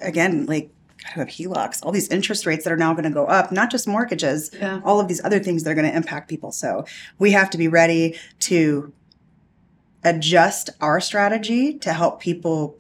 again, 0.01 0.47
like 0.47 0.71
who 1.15 1.21
have 1.21 1.29
HELOCs, 1.29 1.85
all 1.85 1.91
these 1.93 2.09
interest 2.09 2.47
rates 2.47 2.63
that 2.65 2.73
are 2.73 2.77
now 2.77 2.93
going 2.95 3.05
to 3.05 3.11
go 3.11 3.27
up, 3.27 3.51
not 3.51 3.71
just 3.71 3.89
mortgages, 3.89 4.51
Yeah. 4.59 4.81
all 4.85 5.01
of 5.01 5.09
these 5.09 5.23
other 5.25 5.41
things 5.41 5.65
that 5.65 5.71
are 5.71 5.75
going 5.75 5.91
to 5.91 5.97
impact 5.97 6.29
people. 6.31 6.53
So 6.53 6.85
we 7.19 7.33
have 7.33 7.51
to 7.51 7.59
be 7.59 7.67
ready 7.69 8.17
to 8.41 8.93
adjust 10.05 10.71
our 10.81 11.01
strategy 11.01 11.79
to 11.79 11.93
help 11.93 12.21
people 12.21 12.79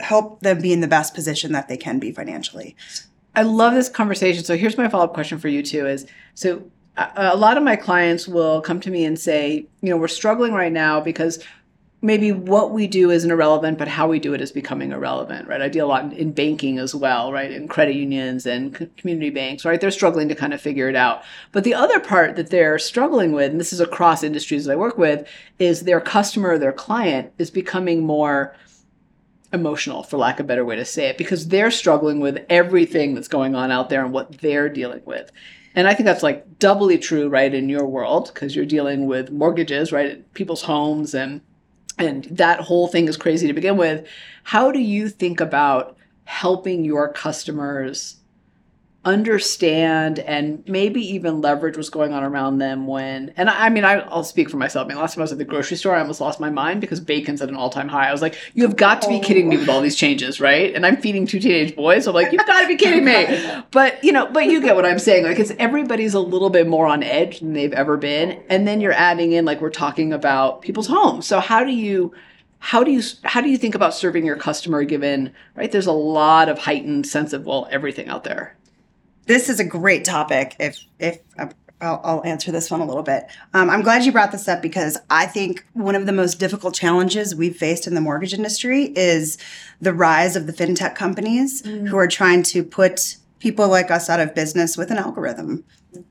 help 0.00 0.40
them 0.40 0.60
be 0.60 0.72
in 0.72 0.80
the 0.80 0.88
best 0.88 1.14
position 1.14 1.52
that 1.52 1.68
they 1.68 1.76
can 1.76 1.98
be 1.98 2.10
financially. 2.12 2.76
I 3.36 3.42
love 3.42 3.74
this 3.74 3.88
conversation. 3.88 4.44
So 4.44 4.56
here's 4.56 4.76
my 4.76 4.88
follow 4.88 5.04
up 5.04 5.14
question 5.14 5.38
for 5.38 5.48
you 5.48 5.62
too: 5.62 5.86
is 5.86 6.06
so 6.34 6.62
a, 6.96 7.10
a 7.16 7.36
lot 7.36 7.56
of 7.56 7.62
my 7.62 7.76
clients 7.76 8.26
will 8.28 8.60
come 8.60 8.80
to 8.80 8.90
me 8.90 9.04
and 9.04 9.18
say, 9.18 9.66
you 9.82 9.90
know, 9.90 9.96
we're 9.96 10.08
struggling 10.08 10.52
right 10.52 10.72
now 10.72 11.00
because 11.00 11.42
maybe 12.04 12.32
what 12.32 12.70
we 12.70 12.86
do 12.86 13.10
isn't 13.10 13.30
irrelevant, 13.30 13.78
but 13.78 13.88
how 13.88 14.06
we 14.06 14.18
do 14.18 14.34
it 14.34 14.40
is 14.42 14.52
becoming 14.52 14.92
irrelevant, 14.92 15.48
right? 15.48 15.62
I 15.62 15.70
deal 15.70 15.86
a 15.86 15.88
lot 15.88 16.04
in, 16.04 16.12
in 16.12 16.32
banking 16.32 16.78
as 16.78 16.94
well, 16.94 17.32
right? 17.32 17.50
In 17.50 17.66
credit 17.66 17.94
unions 17.96 18.44
and 18.44 18.74
co- 18.74 18.88
community 18.98 19.30
banks, 19.30 19.64
right? 19.64 19.80
They're 19.80 19.90
struggling 19.90 20.28
to 20.28 20.34
kind 20.34 20.52
of 20.52 20.60
figure 20.60 20.90
it 20.90 20.96
out. 20.96 21.22
But 21.50 21.64
the 21.64 21.72
other 21.72 21.98
part 21.98 22.36
that 22.36 22.50
they're 22.50 22.78
struggling 22.78 23.32
with, 23.32 23.52
and 23.52 23.58
this 23.58 23.72
is 23.72 23.80
across 23.80 24.22
industries 24.22 24.66
that 24.66 24.72
I 24.72 24.76
work 24.76 24.98
with, 24.98 25.26
is 25.58 25.80
their 25.80 26.00
customer, 26.00 26.58
their 26.58 26.74
client 26.74 27.32
is 27.38 27.50
becoming 27.50 28.02
more 28.02 28.54
emotional, 29.54 30.02
for 30.02 30.18
lack 30.18 30.38
of 30.38 30.44
a 30.44 30.48
better 30.48 30.64
way 30.64 30.76
to 30.76 30.84
say 30.84 31.06
it, 31.06 31.16
because 31.16 31.48
they're 31.48 31.70
struggling 31.70 32.20
with 32.20 32.44
everything 32.50 33.14
that's 33.14 33.28
going 33.28 33.54
on 33.54 33.70
out 33.70 33.88
there 33.88 34.04
and 34.04 34.12
what 34.12 34.38
they're 34.42 34.68
dealing 34.68 35.00
with. 35.06 35.32
And 35.74 35.88
I 35.88 35.94
think 35.94 36.04
that's 36.04 36.22
like 36.22 36.58
doubly 36.58 36.98
true, 36.98 37.30
right, 37.30 37.52
in 37.54 37.70
your 37.70 37.86
world, 37.86 38.30
because 38.34 38.54
you're 38.54 38.66
dealing 38.66 39.06
with 39.06 39.30
mortgages, 39.30 39.90
right, 39.90 40.30
people's 40.34 40.62
homes 40.62 41.14
and 41.14 41.40
and 41.98 42.24
that 42.24 42.60
whole 42.60 42.88
thing 42.88 43.08
is 43.08 43.16
crazy 43.16 43.46
to 43.46 43.52
begin 43.52 43.76
with. 43.76 44.06
How 44.42 44.70
do 44.70 44.80
you 44.80 45.08
think 45.08 45.40
about 45.40 45.96
helping 46.24 46.84
your 46.84 47.12
customers 47.12 48.16
understand 49.04 50.18
and 50.20 50.62
maybe 50.66 51.00
even 51.00 51.40
leverage 51.40 51.76
what's 51.76 51.90
going 51.90 52.12
on 52.12 52.22
around 52.22 52.58
them 52.58 52.86
when 52.86 53.32
and 53.36 53.50
I, 53.50 53.66
I 53.66 53.68
mean 53.68 53.84
I, 53.84 54.00
I'll 54.00 54.24
speak 54.24 54.48
for 54.48 54.56
myself. 54.56 54.86
I 54.86 54.88
mean 54.88 54.98
last 54.98 55.14
time 55.14 55.20
I 55.20 55.24
was 55.24 55.32
at 55.32 55.38
the 55.38 55.44
grocery 55.44 55.76
store 55.76 55.94
I 55.94 56.00
almost 56.00 56.20
lost 56.20 56.40
my 56.40 56.50
mind 56.50 56.80
because 56.80 57.00
bacon's 57.00 57.42
at 57.42 57.48
an 57.48 57.56
all-time 57.56 57.88
high. 57.88 58.08
I 58.08 58.12
was 58.12 58.22
like, 58.22 58.36
you 58.54 58.62
have 58.66 58.76
got 58.76 59.02
to 59.02 59.08
be 59.08 59.20
kidding 59.20 59.48
me 59.48 59.58
with 59.58 59.68
all 59.68 59.80
these 59.80 59.96
changes, 59.96 60.40
right? 60.40 60.74
And 60.74 60.86
I'm 60.86 60.96
feeding 60.96 61.26
two 61.26 61.38
teenage 61.38 61.76
boys. 61.76 62.04
So 62.04 62.10
I'm 62.10 62.14
like, 62.14 62.32
you've 62.32 62.46
got 62.46 62.62
to 62.62 62.68
be 62.68 62.76
kidding 62.76 63.04
me. 63.04 63.24
But 63.70 64.02
you 64.04 64.12
know, 64.12 64.26
but 64.30 64.46
you 64.46 64.60
get 64.60 64.76
what 64.76 64.86
I'm 64.86 64.98
saying. 64.98 65.24
Like 65.24 65.38
it's 65.38 65.52
everybody's 65.58 66.14
a 66.14 66.20
little 66.20 66.50
bit 66.50 66.66
more 66.66 66.86
on 66.86 67.02
edge 67.02 67.40
than 67.40 67.52
they've 67.52 67.72
ever 67.72 67.96
been. 67.96 68.42
And 68.48 68.68
then 68.68 68.80
you're 68.80 68.92
adding 68.92 69.32
in 69.32 69.44
like 69.44 69.60
we're 69.60 69.70
talking 69.70 70.12
about 70.12 70.62
people's 70.62 70.86
homes. 70.86 71.26
So 71.26 71.40
how 71.40 71.64
do 71.64 71.72
you 71.72 72.12
how 72.64 72.82
do 72.82 72.90
you 72.90 73.02
how 73.24 73.42
do 73.42 73.50
you 73.50 73.58
think 73.58 73.74
about 73.74 73.94
serving 73.94 74.24
your 74.24 74.36
customer 74.36 74.84
given 74.84 75.30
right 75.54 75.70
there's 75.70 75.86
a 75.86 75.92
lot 75.92 76.48
of 76.48 76.60
heightened 76.60 77.06
sense 77.06 77.34
of 77.34 77.44
well 77.44 77.68
everything 77.70 78.08
out 78.08 78.24
there 78.24 78.56
This 79.26 79.48
is 79.48 79.60
a 79.60 79.64
great 79.64 80.04
topic. 80.04 80.56
If 80.58 80.84
if 80.98 81.18
uh, 81.38 81.48
I'll, 81.80 82.00
I'll 82.04 82.24
answer 82.24 82.50
this 82.52 82.70
one 82.70 82.80
a 82.80 82.86
little 82.86 83.02
bit. 83.02 83.26
Um, 83.52 83.68
I'm 83.68 83.82
glad 83.82 84.04
you 84.04 84.12
brought 84.12 84.32
this 84.32 84.48
up 84.48 84.62
because 84.62 84.96
I 85.10 85.26
think 85.26 85.66
one 85.74 85.94
of 85.94 86.06
the 86.06 86.12
most 86.12 86.38
difficult 86.38 86.74
challenges 86.74 87.34
we've 87.34 87.56
faced 87.56 87.86
in 87.86 87.94
the 87.94 88.00
mortgage 88.00 88.32
industry 88.32 88.92
is 88.96 89.36
the 89.80 89.92
rise 89.92 90.36
of 90.36 90.46
the 90.46 90.52
fintech 90.52 90.94
companies 90.94 91.64
who 91.66 91.96
are 91.96 92.08
trying 92.08 92.42
to 92.44 92.62
put 92.62 93.16
people 93.38 93.68
like 93.68 93.90
us 93.90 94.08
out 94.08 94.20
of 94.20 94.34
business 94.34 94.76
with 94.76 94.90
an 94.90 94.96
algorithm. 94.96 95.64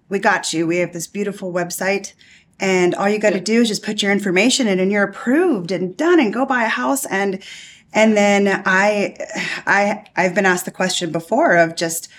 We 0.09 0.19
got 0.19 0.53
you. 0.53 0.67
We 0.67 0.77
have 0.77 0.93
this 0.93 1.07
beautiful 1.07 1.51
website. 1.51 2.13
And 2.59 2.93
all 2.93 3.09
you 3.09 3.17
got 3.17 3.33
to 3.33 3.41
do 3.41 3.61
is 3.61 3.69
just 3.69 3.83
put 3.83 4.03
your 4.03 4.11
information 4.11 4.67
in 4.67 4.79
and 4.79 4.91
you're 4.91 5.03
approved 5.03 5.71
and 5.71 5.97
done 5.97 6.19
and 6.19 6.33
go 6.33 6.45
buy 6.45 6.63
a 6.63 6.69
house. 6.69 7.05
And 7.05 7.41
and 7.93 8.15
then 8.15 8.61
I 8.65 9.17
I 9.65 10.05
I've 10.15 10.35
been 10.35 10.45
asked 10.45 10.65
the 10.65 10.71
question 10.71 11.11
before 11.11 11.57
of 11.57 11.75
just 11.75 12.09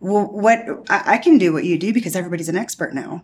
well, 0.00 0.24
what 0.24 0.66
I, 0.90 1.14
I 1.14 1.18
can 1.18 1.38
do 1.38 1.52
what 1.52 1.64
you 1.64 1.78
do 1.78 1.92
because 1.92 2.14
everybody's 2.16 2.48
an 2.48 2.56
expert 2.56 2.94
now, 2.94 3.22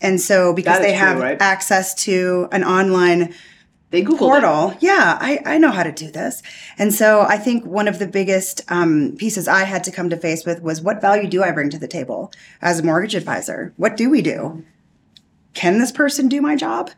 and 0.00 0.20
so 0.20 0.52
because 0.52 0.80
they 0.80 0.92
have 0.92 1.20
right? 1.20 1.40
access 1.40 1.94
to 2.04 2.48
an 2.52 2.64
online 2.64 3.34
they 3.90 4.02
googled 4.02 4.14
it. 4.14 4.18
portal, 4.18 4.74
yeah, 4.80 5.16
I, 5.20 5.40
I 5.44 5.58
know 5.58 5.70
how 5.70 5.82
to 5.82 5.92
do 5.92 6.10
this, 6.10 6.42
and 6.78 6.92
so 6.92 7.20
I 7.20 7.36
think 7.36 7.64
one 7.64 7.86
of 7.86 7.98
the 7.98 8.06
biggest 8.06 8.62
um, 8.68 9.14
pieces 9.16 9.46
I 9.46 9.64
had 9.64 9.84
to 9.84 9.92
come 9.92 10.10
to 10.10 10.16
face 10.16 10.44
with 10.44 10.62
was 10.62 10.80
what 10.80 11.00
value 11.00 11.28
do 11.28 11.42
I 11.42 11.50
bring 11.52 11.70
to 11.70 11.78
the 11.78 11.88
table 11.88 12.32
as 12.62 12.80
a 12.80 12.82
mortgage 12.82 13.14
advisor? 13.14 13.74
What 13.76 13.96
do 13.96 14.10
we 14.10 14.22
do? 14.22 14.64
Can 15.54 15.78
this 15.78 15.92
person 15.92 16.28
do 16.28 16.40
my 16.40 16.56
job? 16.56 16.90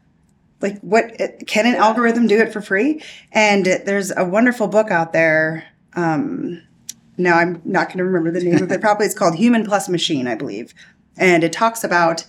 Like, 0.61 0.81
what 0.81 1.17
can 1.47 1.67
an 1.67 1.77
algorithm 1.77 2.27
do 2.27 2.39
it 2.39 2.53
for 2.53 2.61
free? 2.61 3.03
And 3.33 3.65
there's 3.65 4.11
a 4.17 4.25
wonderful 4.25 4.67
book 4.67 4.91
out 4.91 5.13
there. 5.13 5.65
Um, 5.95 6.63
now 7.19 7.37
I'm 7.37 7.61
not 7.65 7.89
going 7.89 7.99
to 7.99 8.05
remember 8.05 8.31
the 8.31 8.45
name 8.45 8.63
of 8.63 8.71
it. 8.71 8.81
Probably 8.81 9.07
it's 9.07 9.15
called 9.15 9.35
Human 9.37 9.65
Plus 9.65 9.89
Machine, 9.89 10.27
I 10.27 10.35
believe, 10.35 10.73
and 11.17 11.45
it 11.45 11.53
talks 11.53 11.85
about 11.85 12.25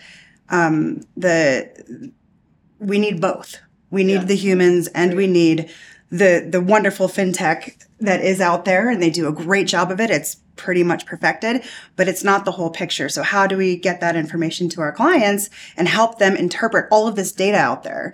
um, 0.50 1.02
the 1.16 2.12
we 2.80 3.00
need 3.00 3.22
both. 3.22 3.58
We 3.92 4.04
need 4.04 4.14
Yeah. 4.22 4.26
the 4.26 4.36
humans 4.36 4.88
and 4.90 5.16
we 5.16 5.28
need 5.28 5.70
the 6.12 6.48
the 6.50 6.62
wonderful 6.62 7.08
fintech 7.08 7.86
that 8.00 8.22
is 8.22 8.40
out 8.42 8.66
there, 8.66 8.90
and 8.90 9.02
they 9.02 9.10
do 9.10 9.28
a 9.28 9.32
great 9.32 9.68
job 9.68 9.92
of 9.92 10.00
it. 10.00 10.10
It's 10.10 10.38
pretty 10.56 10.84
much 10.84 11.06
perfected, 11.06 11.62
but 11.96 12.08
it's 12.08 12.24
not 12.24 12.44
the 12.46 12.52
whole 12.52 12.70
picture. 12.70 13.10
So 13.10 13.24
how 13.24 13.48
do 13.48 13.56
we 13.58 13.76
get 13.78 14.02
that 14.02 14.16
information 14.16 14.68
to 14.70 14.82
our 14.82 14.92
clients 14.92 15.50
and 15.78 15.88
help 15.88 16.20
them 16.20 16.36
interpret 16.36 16.88
all 16.92 17.08
of 17.08 17.16
this 17.16 17.32
data 17.32 17.58
out 17.58 17.84
there? 17.84 18.14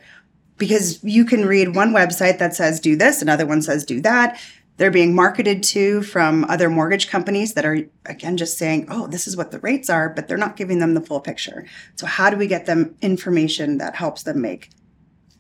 Because 0.58 1.03
you 1.03 1.25
can 1.25 1.46
read 1.46 1.75
one 1.75 1.91
website 1.91 2.38
that 2.39 2.55
says 2.55 2.79
do 2.79 2.96
this, 2.96 3.22
another 3.22 3.46
one 3.46 3.62
says 3.62 3.84
do 3.84 4.00
that. 4.01 4.39
They're 4.77 4.91
being 4.91 5.15
marketed 5.15 5.63
to 5.63 6.01
from 6.01 6.44
other 6.46 6.70
mortgage 6.70 7.10
companies 7.10 7.53
that 7.53 7.65
are, 7.65 7.79
again, 8.05 8.38
just 8.38 8.58
saying, 8.58 8.88
oh, 8.89 9.08
this 9.08 9.27
is 9.27 9.38
what 9.38 9.51
the 9.51 9.60
rates 9.60 9.89
are, 9.89 10.10
but 10.10 10.27
they're 10.27 10.38
not 10.38 10.58
giving 10.58 10.79
them 10.79 10.94
the 10.94 11.01
full 11.01 11.22
picture. 11.22 11.65
So, 11.96 12.05
how 12.05 12.29
do 12.29 12.38
we 12.38 12.48
get 12.48 12.65
them 12.65 12.96
information 13.01 13.77
that 13.77 13.96
helps 13.96 14.24
them 14.24 14.41
make 14.41 14.70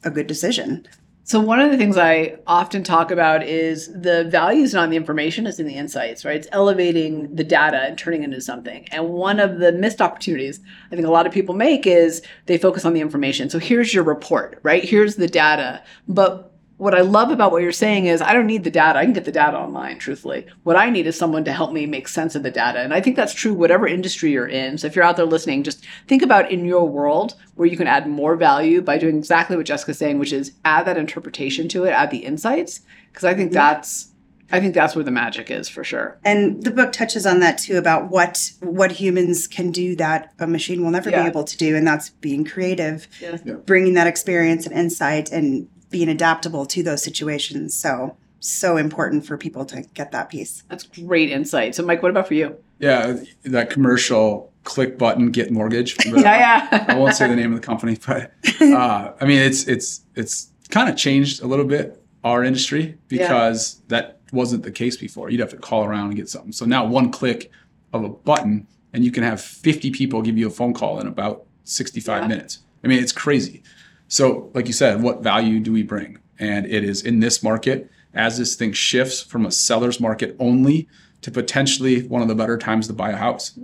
a 0.03 0.09
good 0.09 0.27
decision? 0.27 0.87
So 1.27 1.39
one 1.39 1.59
of 1.59 1.71
the 1.71 1.77
things 1.77 1.97
I 1.97 2.37
often 2.45 2.83
talk 2.83 3.09
about 3.09 3.41
is 3.41 3.91
the 3.91 4.25
value 4.25 4.61
is 4.61 4.75
not 4.75 4.83
in 4.83 4.89
the 4.91 4.95
information, 4.95 5.47
it's 5.47 5.57
in 5.57 5.65
the 5.65 5.73
insights, 5.73 6.23
right? 6.23 6.35
It's 6.35 6.47
elevating 6.51 7.35
the 7.35 7.43
data 7.43 7.77
and 7.77 7.97
turning 7.97 8.21
it 8.21 8.25
into 8.25 8.41
something. 8.41 8.87
And 8.91 9.09
one 9.09 9.39
of 9.39 9.57
the 9.57 9.71
missed 9.71 10.01
opportunities 10.01 10.59
I 10.91 10.95
think 10.95 11.07
a 11.07 11.11
lot 11.11 11.25
of 11.25 11.33
people 11.33 11.55
make 11.55 11.87
is 11.87 12.21
they 12.45 12.59
focus 12.59 12.85
on 12.85 12.93
the 12.93 13.01
information. 13.01 13.49
So 13.49 13.57
here's 13.57 13.91
your 13.91 14.03
report, 14.03 14.59
right? 14.61 14.83
Here's 14.83 15.15
the 15.15 15.27
data. 15.27 15.83
But 16.07 16.54
what 16.77 16.93
I 16.93 17.01
love 17.01 17.31
about 17.31 17.51
what 17.53 17.61
you're 17.61 17.71
saying 17.71 18.07
is 18.07 18.21
I 18.21 18.33
don't 18.33 18.47
need 18.47 18.65
the 18.65 18.69
data. 18.71 18.99
I 18.99 19.05
can 19.05 19.13
get 19.13 19.23
the 19.23 19.31
data 19.31 19.57
online, 19.57 19.97
truthfully. 19.97 20.45
What 20.63 20.75
I 20.75 20.89
need 20.89 21.07
is 21.07 21.17
someone 21.17 21.45
to 21.45 21.53
help 21.53 21.71
me 21.71 21.85
make 21.85 22.07
sense 22.09 22.35
of 22.35 22.43
the 22.43 22.51
data. 22.51 22.79
And 22.79 22.93
I 22.93 22.99
think 22.99 23.15
that's 23.15 23.33
true 23.33 23.53
whatever 23.53 23.87
industry 23.87 24.31
you're 24.31 24.47
in. 24.47 24.77
So 24.77 24.87
if 24.87 24.95
you're 24.95 25.05
out 25.05 25.15
there 25.15 25.25
listening, 25.25 25.63
just 25.63 25.85
think 26.07 26.21
about 26.21 26.51
in 26.51 26.65
your 26.65 26.87
world 26.87 27.35
where 27.55 27.67
you 27.67 27.77
can 27.77 27.87
add 27.87 28.07
more 28.09 28.35
value 28.35 28.81
by 28.81 28.97
doing 28.97 29.17
exactly 29.17 29.55
what 29.55 29.65
Jessica's 29.65 29.97
saying, 29.97 30.19
which 30.19 30.33
is 30.33 30.51
add 30.65 30.85
that 30.87 30.97
interpretation 30.97 31.69
to 31.69 31.85
it, 31.85 31.91
add 31.91 32.11
the 32.11 32.25
insights. 32.25 32.81
Because 33.11 33.23
I 33.23 33.33
think 33.33 33.53
that's 33.53 34.11
I 34.51 34.59
think 34.59 34.75
that's 34.75 34.95
where 34.95 35.03
the 35.03 35.09
magic 35.09 35.49
is 35.49 35.67
for 35.67 35.83
sure. 35.83 36.19
And 36.23 36.61
the 36.61 36.69
book 36.69 36.91
touches 36.91 37.25
on 37.25 37.39
that 37.39 37.57
too 37.57 37.77
about 37.77 38.11
what 38.11 38.51
what 38.59 38.91
humans 38.91 39.47
can 39.47 39.71
do 39.71 39.95
that 39.95 40.33
a 40.39 40.45
machine 40.45 40.83
will 40.83 40.91
never 40.91 41.09
Yeah. 41.09 41.23
be 41.23 41.27
able 41.29 41.45
to 41.45 41.57
do, 41.57 41.75
and 41.75 41.87
that's 41.87 42.09
being 42.09 42.45
creative, 42.45 43.07
Yeah. 43.19 43.37
Yeah. 43.43 43.53
bringing 43.53 43.93
that 43.95 44.05
experience 44.07 44.67
and 44.67 44.77
insight, 44.77 45.31
and 45.31 45.67
being 45.95 46.09
adaptable 46.09 46.65
to 46.65 46.83
those 46.83 47.01
situations. 47.01 47.73
So 47.73 48.17
so 48.41 48.75
important 48.75 49.25
for 49.25 49.37
people 49.37 49.63
to 49.63 49.81
get 49.93 50.11
that 50.11 50.29
piece. 50.29 50.61
That's 50.69 50.83
great 50.83 51.31
insight. 51.31 51.73
So 51.73 51.85
Mike, 51.85 52.03
what 52.03 52.09
about 52.11 52.27
for 52.27 52.33
you? 52.33 52.57
Yeah, 52.79 53.15
that 53.45 53.69
commercial 53.69 54.51
click 54.65 54.97
button 54.97 55.31
get 55.31 55.51
mortgage. 55.51 55.95
Yeah, 56.05 56.67
yeah. 56.69 56.85
I 56.89 56.95
won't 56.95 57.15
say 57.15 57.29
the 57.29 57.35
name 57.37 57.53
of 57.53 57.61
the 57.61 57.65
company, 57.65 57.97
but 58.05 58.33
uh, 58.61 59.13
I 59.21 59.25
mean 59.25 59.39
it's 59.39 59.65
it's 59.69 60.01
it's 60.15 60.49
kind 60.69 60.89
of 60.89 60.97
changed 60.97 61.41
a 61.41 61.47
little 61.47 61.63
bit 61.65 62.03
our 62.25 62.43
industry 62.43 62.97
because 63.07 63.81
that 63.87 64.19
wasn't 64.33 64.63
the 64.63 64.71
case 64.71 64.97
before. 64.97 65.29
You'd 65.29 65.39
have 65.39 65.51
to 65.51 65.57
call 65.57 65.85
around 65.85 66.07
and 66.07 66.17
get 66.17 66.27
something. 66.27 66.51
So 66.51 66.65
now 66.65 66.85
one 66.85 67.09
click 67.09 67.51
of 67.93 68.03
a 68.03 68.09
button 68.09 68.67
and 68.91 69.05
you 69.05 69.11
can 69.11 69.23
have 69.23 69.39
50 69.39 69.91
people 69.91 70.21
give 70.21 70.37
you 70.37 70.47
a 70.47 70.49
phone 70.59 70.73
call 70.73 70.99
in 70.99 71.07
about 71.07 71.45
65 71.63 72.23
Yeah. 72.23 72.27
minutes. 72.27 72.59
I 72.83 72.87
mean, 72.87 72.99
it's 73.01 73.13
crazy. 73.13 73.63
So, 74.07 74.51
like 74.53 74.67
you 74.67 74.73
said, 74.73 75.01
what 75.01 75.23
value 75.23 75.59
do 75.59 75.71
we 75.71 75.83
bring? 75.83 76.19
And 76.39 76.65
it 76.65 76.83
is 76.83 77.01
in 77.01 77.19
this 77.19 77.41
market 77.41 77.89
as 78.13 78.37
this 78.37 78.55
thing 78.55 78.71
shifts 78.73 79.21
from 79.21 79.45
a 79.45 79.51
seller's 79.51 79.99
market 79.99 80.35
only 80.39 80.87
to 81.21 81.31
potentially 81.31 82.07
one 82.07 82.21
of 82.21 82.27
the 82.27 82.35
better 82.35 82.57
times 82.57 82.87
to 82.87 82.93
buy 82.93 83.11
a 83.11 83.15
house. 83.15 83.57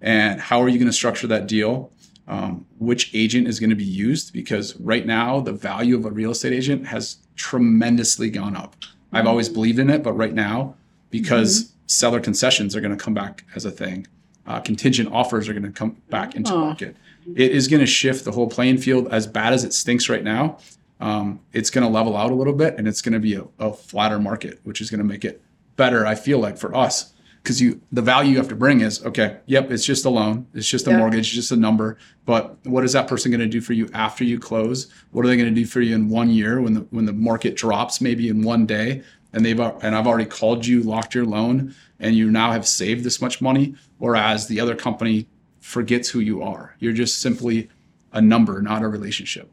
And 0.00 0.40
how 0.40 0.60
are 0.60 0.68
you 0.68 0.78
going 0.78 0.88
to 0.88 0.92
structure 0.92 1.26
that 1.28 1.46
deal? 1.46 1.92
Um, 2.26 2.66
which 2.78 3.14
agent 3.14 3.46
is 3.48 3.60
going 3.60 3.70
to 3.70 3.76
be 3.76 3.84
used? 3.84 4.32
Because 4.32 4.76
right 4.80 5.06
now, 5.06 5.40
the 5.40 5.52
value 5.52 5.96
of 5.96 6.06
a 6.06 6.10
real 6.10 6.30
estate 6.30 6.52
agent 6.52 6.86
has 6.86 7.18
tremendously 7.36 8.30
gone 8.30 8.56
up. 8.56 8.76
I've 9.12 9.26
always 9.26 9.48
believed 9.48 9.78
in 9.78 9.90
it, 9.90 10.02
but 10.02 10.14
right 10.14 10.34
now, 10.34 10.74
because 11.10 11.72
seller 11.86 12.18
concessions 12.18 12.74
are 12.74 12.80
going 12.80 12.96
to 12.96 13.02
come 13.02 13.14
back 13.14 13.44
as 13.54 13.64
a 13.64 13.70
thing, 13.70 14.06
uh, 14.46 14.58
contingent 14.60 15.12
offers 15.12 15.48
are 15.48 15.52
going 15.52 15.62
to 15.64 15.70
come 15.70 15.96
back 16.10 16.34
into 16.34 16.52
Oh. 16.52 16.58
market. 16.66 16.96
It 17.34 17.52
is 17.52 17.68
going 17.68 17.80
to 17.80 17.86
shift 17.86 18.24
the 18.24 18.32
whole 18.32 18.48
playing 18.48 18.78
field. 18.78 19.08
As 19.12 19.26
bad 19.26 19.52
as 19.52 19.64
it 19.64 19.72
stinks 19.72 20.08
right 20.08 20.22
now, 20.22 20.58
um, 21.00 21.40
it's 21.52 21.70
going 21.70 21.84
to 21.86 21.90
level 21.90 22.16
out 22.16 22.30
a 22.30 22.34
little 22.34 22.52
bit, 22.52 22.76
and 22.78 22.86
it's 22.86 23.02
going 23.02 23.14
to 23.14 23.20
be 23.20 23.34
a, 23.34 23.44
a 23.58 23.72
flatter 23.72 24.18
market, 24.18 24.60
which 24.64 24.80
is 24.80 24.90
going 24.90 24.98
to 24.98 25.04
make 25.04 25.24
it 25.24 25.42
better. 25.76 26.06
I 26.06 26.14
feel 26.14 26.38
like 26.38 26.56
for 26.58 26.74
us, 26.74 27.12
because 27.42 27.60
you 27.60 27.80
the 27.92 28.00
value 28.02 28.32
you 28.32 28.36
have 28.38 28.48
to 28.48 28.56
bring 28.56 28.80
is 28.80 29.04
okay. 29.04 29.38
Yep, 29.46 29.70
it's 29.70 29.84
just 29.84 30.04
a 30.04 30.10
loan, 30.10 30.46
it's 30.54 30.68
just 30.68 30.86
a 30.86 30.90
Yeah. 30.90 30.98
mortgage, 30.98 31.20
it's 31.26 31.34
just 31.34 31.52
a 31.52 31.56
number. 31.56 31.98
But 32.24 32.56
what 32.64 32.84
is 32.84 32.92
that 32.92 33.06
person 33.06 33.30
going 33.30 33.40
to 33.40 33.46
do 33.46 33.60
for 33.60 33.74
you 33.74 33.88
after 33.92 34.24
you 34.24 34.38
close? 34.38 34.86
What 35.10 35.24
are 35.24 35.28
they 35.28 35.36
going 35.36 35.54
to 35.54 35.60
do 35.60 35.66
for 35.66 35.80
you 35.82 35.94
in 35.94 36.08
one 36.08 36.30
year 36.30 36.60
when 36.62 36.72
the 36.74 36.80
when 36.90 37.04
the 37.04 37.12
market 37.12 37.54
drops 37.56 38.00
maybe 38.00 38.28
in 38.28 38.42
one 38.42 38.64
day? 38.66 39.02
And 39.34 39.44
they've 39.44 39.58
and 39.58 39.96
I've 39.96 40.06
already 40.06 40.26
called 40.26 40.64
you, 40.64 40.82
locked 40.82 41.14
your 41.14 41.24
loan, 41.26 41.74
and 41.98 42.14
you 42.14 42.30
now 42.30 42.52
have 42.52 42.66
saved 42.66 43.02
this 43.04 43.20
much 43.20 43.42
money. 43.42 43.74
Whereas 43.98 44.46
the 44.46 44.60
other 44.60 44.76
company 44.76 45.26
forgets 45.64 46.10
who 46.10 46.20
you 46.20 46.42
are. 46.42 46.76
You're 46.78 46.92
just 46.92 47.20
simply 47.20 47.70
a 48.12 48.20
number, 48.20 48.60
not 48.60 48.82
a 48.82 48.88
relationship. 48.88 49.50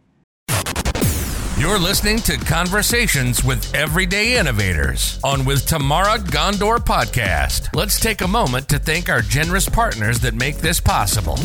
You're 1.58 1.80
listening 1.80 2.18
to 2.20 2.38
Conversations 2.38 3.44
with 3.44 3.74
Everyday 3.74 4.38
Innovators 4.38 5.20
on 5.24 5.46
With 5.46 5.66
Tamara 5.66 6.18
Ghandour 6.20 6.80
podcast. 6.80 7.74
Let's 7.74 8.00
take 8.00 8.22
a 8.22 8.28
moment 8.28 8.68
to 8.70 8.78
thank 8.78 9.10
our 9.10 9.22
generous 9.22 9.70
partners 9.70 10.20
that 10.20 10.34
make 10.34 10.58
this 10.58 10.82
possible. 10.82 11.40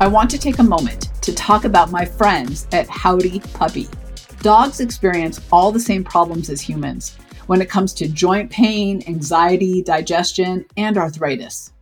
I 0.00 0.06
want 0.06 0.30
to 0.30 0.38
take 0.38 0.60
a 0.60 0.62
moment 0.62 1.08
to 1.22 1.34
talk 1.34 1.64
about 1.64 1.90
my 1.90 2.04
friends 2.04 2.68
at 2.72 2.88
Howdy 2.88 3.40
Puppy. 3.54 3.88
Dogs 4.40 4.78
experience 4.78 5.40
all 5.50 5.72
the 5.72 5.80
same 5.80 6.04
problems 6.04 6.48
as 6.48 6.60
humans 6.60 7.16
when 7.48 7.60
it 7.60 7.68
comes 7.68 7.92
to 7.94 8.08
joint 8.08 8.50
pain, 8.50 9.02
anxiety, 9.08 9.82
digestion, 9.82 10.64
and 10.76 10.96
arthritis. 10.96 11.72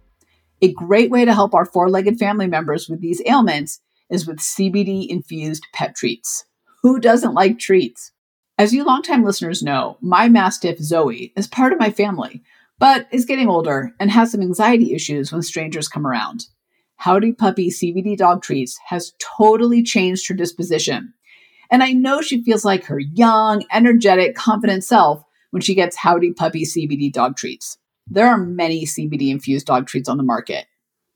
A 0.63 0.73
great 0.73 1.11
way 1.11 1.25
to 1.25 1.33
help 1.33 1.55
our 1.55 1.65
four 1.65 1.89
legged 1.89 2.19
family 2.19 2.47
members 2.47 2.87
with 2.89 3.01
these 3.01 3.23
ailments 3.25 3.81
is 4.11 4.27
with 4.27 4.39
CBD 4.39 5.09
infused 5.09 5.67
pet 5.73 5.95
treats. 5.95 6.45
Who 6.83 7.01
doesn't 7.01 7.33
like 7.33 7.59
treats? 7.59 8.13
As 8.59 8.75
you 8.75 8.85
longtime 8.85 9.25
listeners 9.25 9.63
know, 9.63 9.97
my 10.03 10.29
Mastiff 10.29 10.79
Zoe 10.79 11.33
is 11.35 11.47
part 11.47 11.73
of 11.73 11.81
my 11.81 11.91
family, 11.91 12.43
but 12.79 13.07
is 13.11 13.25
getting 13.25 13.49
older 13.49 13.93
and 13.99 14.11
has 14.11 14.33
some 14.33 14.43
anxiety 14.43 14.93
issues 14.93 15.33
when 15.33 15.41
strangers 15.41 15.89
come 15.89 16.07
around. 16.07 16.45
Howdy 16.97 17.33
Puppy 17.33 17.71
CBD 17.71 18.15
dog 18.15 18.43
treats 18.43 18.79
has 18.89 19.15
totally 19.19 19.83
changed 19.83 20.29
her 20.29 20.35
disposition. 20.35 21.15
And 21.71 21.83
I 21.83 21.93
know 21.93 22.21
she 22.21 22.43
feels 22.43 22.67
like 22.67 22.85
her 22.85 22.99
young, 22.99 23.65
energetic, 23.73 24.35
confident 24.35 24.85
self 24.85 25.25
when 25.53 25.63
she 25.63 25.75
gets 25.75 25.97
Howdy 25.97 26.35
Puppy 26.35 26.65
CBD 26.67 27.11
dog 27.11 27.37
treats. 27.37 27.79
There 28.13 28.27
are 28.27 28.37
many 28.37 28.87
CBD 28.87 29.31
infused 29.31 29.67
dog 29.67 29.87
treats 29.87 30.09
on 30.09 30.17
the 30.17 30.25
market, 30.25 30.67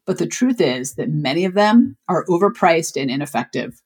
but 0.07 0.19
the 0.19 0.29
truth 0.29 0.61
is 0.61 0.95
that 0.95 1.11
many 1.11 1.45
of 1.45 1.55
them 1.55 1.97
are 2.09 2.25
overpriced 2.27 3.01
and 3.01 3.11
ineffective. 3.11 3.83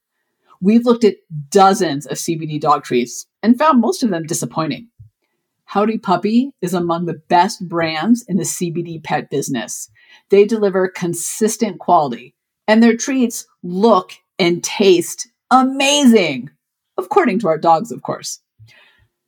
We've 0.61 0.85
looked 0.85 1.05
at 1.05 1.17
dozens 1.49 2.07
of 2.07 2.19
CBD 2.19 2.61
dog 2.61 2.85
treats 2.85 3.27
and 3.43 3.59
found 3.59 3.81
most 3.81 4.03
of 4.03 4.11
them 4.11 4.25
disappointing. 4.25 4.89
Howdy 5.65 5.97
Puppy 5.97 6.53
is 6.61 6.75
among 6.75 7.07
the 7.07 7.23
best 7.29 7.67
brands 7.67 8.27
in 8.29 8.37
the 8.37 8.43
CBD 8.43 9.03
pet 9.03 9.31
business. 9.31 9.91
They 10.29 10.45
deliver 10.45 10.87
consistent 10.89 11.79
quality, 11.79 12.35
and 12.67 12.83
their 12.83 12.97
treats 12.97 13.47
look 13.63 14.13
and 14.39 14.63
taste 14.63 15.29
amazing, 15.51 16.51
according 16.99 17.39
to 17.39 17.49
our 17.49 17.59
dogs, 17.59 17.91
of 17.91 18.03
course. 18.03 18.41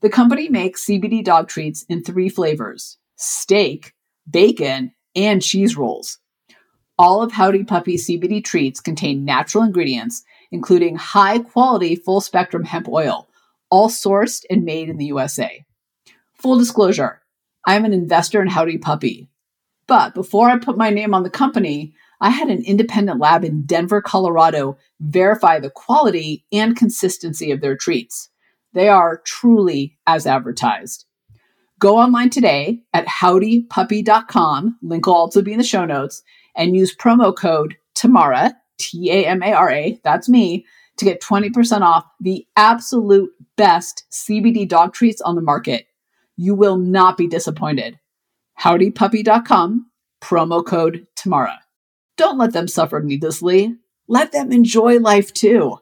The 0.03 0.11
company 0.11 0.51
makes 0.51 0.85
CBD 0.85 1.25
dog 1.25 1.49
treats 1.49 1.85
in 1.85 2.03
three 2.03 2.29
flavors 2.29 2.99
steak, 3.21 3.93
bacon, 4.29 4.93
and 5.15 5.43
cheese 5.43 5.77
rolls. 5.77 6.19
All 6.99 7.23
of 7.23 7.33
Howdy 7.33 7.65
Puppy 7.65 7.97
CBD 7.97 8.43
treats 8.45 8.81
contain 8.81 9.25
natural 9.25 9.65
ingredients, 9.65 10.23
including 10.51 10.97
high 10.97 11.39
quality 11.39 11.97
full 11.97 12.21
spectrum 12.21 12.65
hemp 12.65 12.89
oil, 12.89 13.29
all 13.71 13.89
sourced 13.89 14.45
and 14.51 14.65
made 14.65 14.89
in 14.89 14.97
the 14.97 15.07
USA. 15.07 15.65
Full 16.35 16.59
disclosure 16.59 17.23
I'm 17.67 17.85
an 17.85 17.93
investor 17.93 18.41
in 18.41 18.49
Howdy 18.49 18.79
Puppy. 18.79 19.29
But 19.87 20.15
before 20.15 20.49
I 20.49 20.59
put 20.59 20.79
my 20.79 20.89
name 20.91 21.13
on 21.13 21.23
the 21.23 21.31
company, 21.31 21.93
I 22.21 22.31
had 22.31 22.49
an 22.49 22.65
independent 22.65 23.19
lab 23.19 23.45
in 23.45 23.63
Denver, 23.63 24.01
Colorado 24.01 24.79
verify 24.99 25.59
the 25.59 25.71
quality 25.71 26.45
and 26.53 26.77
consistency 26.77 27.51
of 27.51 27.61
their 27.61 27.77
treats. 27.77 28.31
They 28.73 28.89
are 28.89 29.21
truly 29.25 29.99
as 30.07 30.27
advertised. 30.27 31.07
Go 31.81 31.97
online 31.97 32.29
today 32.29 32.83
at 32.93 33.07
howdypuppy.com, 33.07 34.77
link 34.83 35.07
will 35.07 35.15
also 35.15 35.41
be 35.41 35.53
in 35.53 35.59
the 35.59 35.65
show 35.65 35.87
notes, 35.87 36.23
and 36.55 36.77
use 36.77 36.95
promo 36.95 37.35
code 37.35 37.75
TAMARA, 37.95 38.53
T 38.79 39.11
A 39.11 39.25
M 39.27 39.43
A 39.43 39.53
R 39.55 39.71
A, 39.71 39.99
that's 40.05 40.29
me, 40.29 40.67
to 40.99 41.07
get 41.07 41.23
20% 41.23 41.81
off 41.81 42.05
the 42.21 42.47
absolute 42.55 43.31
best 43.57 44.05
CBD 44.13 44.69
dog 44.69 44.93
treats 44.93 45.23
on 45.23 45.37
the 45.37 45.41
market. 45.41 45.87
You 46.37 46.55
will 46.55 46.77
not 46.77 47.17
be 47.17 47.27
disappointed. 47.27 47.99
Howdypuppy.com, 48.61 49.87
promo 50.21 50.67
code 50.67 51.07
TAMARA. 51.17 51.57
Don't 52.19 52.37
let 52.37 52.53
them 52.53 52.69
suffer 52.69 53.01
needlessly. 53.01 53.75
Let 54.07 54.33
them 54.33 54.53
enjoy 54.53 54.99
life 54.99 55.33
too. 55.33 55.79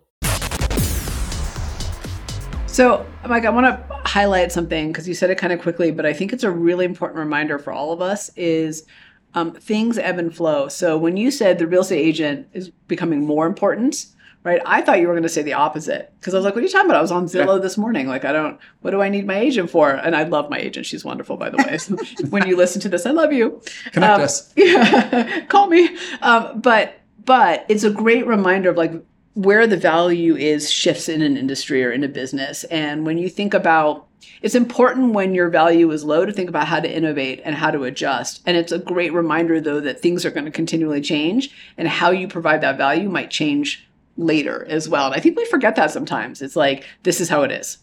So, 2.66 3.04
Mike, 3.26 3.44
I 3.44 3.50
want 3.50 3.66
to 3.66 3.97
highlight 4.08 4.50
something 4.52 4.88
because 4.88 5.06
you 5.06 5.14
said 5.14 5.30
it 5.30 5.38
kind 5.38 5.52
of 5.52 5.60
quickly, 5.60 5.90
but 5.90 6.06
I 6.06 6.12
think 6.12 6.32
it's 6.32 6.44
a 6.44 6.50
really 6.50 6.84
important 6.84 7.18
reminder 7.18 7.58
for 7.58 7.72
all 7.72 7.92
of 7.92 8.00
us 8.00 8.30
is 8.36 8.84
um, 9.34 9.52
things 9.52 9.98
ebb 9.98 10.18
and 10.18 10.34
flow. 10.34 10.68
So 10.68 10.96
when 10.96 11.16
you 11.16 11.30
said 11.30 11.58
the 11.58 11.66
real 11.66 11.82
estate 11.82 12.00
agent 12.00 12.48
is 12.52 12.70
becoming 12.88 13.26
more 13.26 13.46
important, 13.46 14.06
right? 14.44 14.62
I 14.64 14.80
thought 14.80 15.00
you 15.00 15.08
were 15.08 15.12
going 15.12 15.24
to 15.24 15.28
say 15.28 15.42
the 15.42 15.52
opposite 15.52 16.12
because 16.18 16.32
I 16.32 16.38
was 16.38 16.44
like, 16.46 16.54
what 16.54 16.60
are 16.62 16.66
you 16.66 16.72
talking 16.72 16.88
about? 16.88 16.98
I 16.98 17.02
was 17.02 17.12
on 17.12 17.26
Zillow 17.26 17.60
this 17.60 17.76
morning. 17.76 18.06
Like, 18.08 18.24
I 18.24 18.32
don't, 18.32 18.58
what 18.80 18.92
do 18.92 19.02
I 19.02 19.10
need 19.10 19.26
my 19.26 19.38
agent 19.38 19.68
for? 19.70 19.90
And 19.90 20.16
I 20.16 20.22
love 20.22 20.48
my 20.48 20.58
agent. 20.58 20.86
She's 20.86 21.04
wonderful, 21.04 21.36
by 21.36 21.50
the 21.50 21.58
way. 21.58 21.76
So 21.76 21.96
when 22.30 22.46
you 22.48 22.56
listen 22.56 22.80
to 22.82 22.88
this, 22.88 23.04
I 23.04 23.10
love 23.10 23.32
you. 23.32 23.60
Connect 23.92 24.14
Um, 24.14 24.20
us. 24.22 24.52
Yeah, 24.56 25.44
call 25.46 25.66
me. 25.68 25.96
Um, 26.22 26.60
but 26.62 26.94
but 27.24 27.66
it's 27.68 27.84
a 27.84 27.90
great 27.90 28.26
reminder 28.26 28.70
of 28.70 28.76
like 28.78 28.92
where 29.34 29.66
the 29.66 29.76
value 29.76 30.36
is 30.36 30.70
shifts 30.70 31.08
in 31.08 31.22
an 31.22 31.36
industry 31.36 31.84
or 31.84 31.92
in 31.92 32.02
a 32.04 32.08
business. 32.08 32.64
And 32.64 33.06
when 33.06 33.18
you 33.18 33.28
think 33.28 33.54
about 33.54 34.06
it's 34.42 34.54
important 34.54 35.14
when 35.14 35.34
your 35.34 35.48
value 35.48 35.90
is 35.90 36.04
low 36.04 36.24
to 36.24 36.32
think 36.32 36.48
about 36.48 36.66
how 36.68 36.78
to 36.80 36.90
innovate 36.90 37.40
and 37.44 37.54
how 37.56 37.70
to 37.70 37.84
adjust. 37.84 38.40
And 38.46 38.56
it's 38.56 38.70
a 38.72 38.78
great 38.78 39.12
reminder 39.12 39.60
though 39.60 39.80
that 39.80 40.00
things 40.00 40.24
are 40.24 40.30
going 40.30 40.44
to 40.44 40.50
continually 40.50 41.00
change 41.00 41.50
and 41.76 41.88
how 41.88 42.10
you 42.10 42.28
provide 42.28 42.60
that 42.60 42.76
value 42.76 43.08
might 43.08 43.30
change 43.30 43.88
later 44.16 44.64
as 44.68 44.88
well. 44.88 45.06
And 45.06 45.14
I 45.14 45.20
think 45.20 45.36
we 45.36 45.44
forget 45.46 45.76
that 45.76 45.90
sometimes. 45.90 46.42
It's 46.42 46.56
like, 46.56 46.84
this 47.02 47.20
is 47.20 47.28
how 47.28 47.42
it 47.42 47.50
is. 47.50 47.78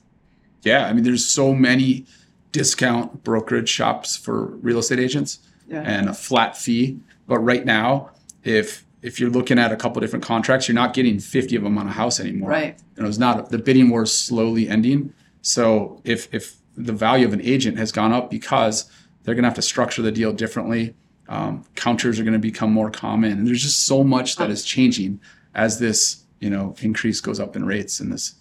Yeah, 0.63 0.88
I 0.88 0.93
mean, 0.93 1.03
there's 1.03 1.25
so 1.25 1.53
many 1.53 2.05
discount 2.51 3.23
brokerage 3.23 3.69
shops 3.69 4.15
for 4.15 4.45
real 4.45 4.79
estate 4.79 4.99
agents 4.99 5.39
Yeah. 5.69 5.81
and 5.81 6.08
a 6.10 6.13
flat 6.13 6.58
fee. 6.58 6.99
But 7.27 7.39
right 7.39 7.65
now, 7.65 8.12
if 8.43 8.84
if 9.05 9.19
you're 9.19 9.29
looking 9.29 9.59
at 9.59 9.71
a 9.71 9.75
couple 9.75 10.01
different 10.01 10.25
contracts, 10.25 10.67
you're 10.67 10.75
not 10.75 10.95
getting 10.95 11.19
50 11.19 11.55
of 11.55 11.63
them 11.63 11.77
on 11.77 11.87
a 11.87 11.91
house 11.91 12.19
anymore. 12.19 12.49
Right. 12.49 12.77
You 12.97 13.03
know, 13.03 13.09
it's 13.09 13.19
not 13.19 13.49
the 13.51 13.59
bidding 13.59 13.89
war 13.89 14.03
is 14.03 14.17
slowly 14.17 14.67
ending. 14.67 15.13
So 15.41 16.01
if 16.03 16.33
if 16.33 16.55
the 16.75 16.91
value 16.91 17.25
of 17.27 17.33
an 17.33 17.41
agent 17.41 17.77
has 17.77 17.91
gone 17.91 18.11
up 18.11 18.29
because 18.31 18.89
they're 19.23 19.35
going 19.35 19.43
to 19.43 19.49
have 19.49 19.55
to 19.55 19.61
structure 19.61 20.01
the 20.01 20.11
deal 20.11 20.33
differently, 20.33 20.95
um, 21.29 21.63
counters 21.75 22.19
are 22.19 22.23
going 22.23 22.33
to 22.33 22.39
become 22.39 22.71
more 22.71 22.89
common, 22.89 23.31
and 23.33 23.47
there's 23.47 23.61
just 23.61 23.85
so 23.85 24.03
much 24.03 24.35
that 24.37 24.49
is 24.49 24.63
changing 24.65 25.19
as 25.53 25.79
this 25.79 26.23
you 26.39 26.49
know 26.49 26.75
increase 26.81 27.21
goes 27.21 27.39
up 27.39 27.55
in 27.55 27.63
rates 27.63 27.99
and 27.99 28.11
this 28.11 28.33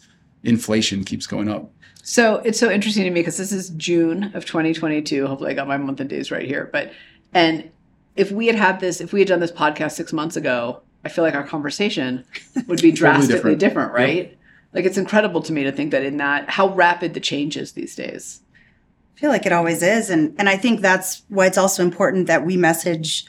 inflation 0.42 1.04
keeps 1.04 1.26
going 1.26 1.48
up. 1.48 1.70
So 2.02 2.36
it's 2.36 2.58
so 2.58 2.70
interesting 2.70 3.04
to 3.04 3.10
me 3.10 3.20
because 3.20 3.36
this 3.36 3.52
is 3.52 3.70
June 3.70 4.24
of 4.34 4.46
2022. 4.46 5.26
Hopefully, 5.26 5.50
I 5.50 5.54
got 5.54 5.68
my 5.68 5.76
month 5.76 6.00
and 6.00 6.08
days 6.08 6.30
right 6.30 6.46
here. 6.46 6.70
But 6.72 6.92
and 7.34 7.70
if 8.16 8.30
we 8.30 8.46
had 8.46 8.56
had 8.56 8.80
this, 8.80 9.00
if 9.00 9.12
we 9.12 9.20
had 9.20 9.28
done 9.28 9.40
this 9.40 9.52
podcast 9.52 9.92
six 9.92 10.12
months 10.12 10.36
ago, 10.36 10.82
I 11.04 11.08
feel 11.08 11.24
like 11.24 11.34
our 11.34 11.46
conversation 11.46 12.24
would 12.66 12.80
be 12.80 12.92
drastically 13.02 13.56
different. 13.56 13.60
different, 13.60 13.88
Yep. 13.90 13.98
right? 13.98 14.38
Like 14.72 14.84
it's 14.84 14.98
incredible 14.98 15.42
to 15.42 15.52
me 15.52 15.64
to 15.64 15.72
think 15.72 15.92
that 15.92 16.04
in 16.04 16.16
that 16.16 16.50
how 16.50 16.68
rapid 16.74 17.14
the 17.14 17.20
change 17.20 17.56
is 17.56 17.72
these 17.72 17.94
days. 17.94 18.40
I 19.16 19.20
feel 19.20 19.30
like 19.30 19.46
it 19.46 19.52
always 19.52 19.82
is. 19.82 20.10
And 20.10 20.34
and 20.38 20.48
I 20.48 20.56
think 20.56 20.80
that's 20.80 21.22
why 21.28 21.46
it's 21.46 21.58
also 21.58 21.82
important 21.82 22.26
that 22.26 22.44
we 22.44 22.56
message 22.56 23.26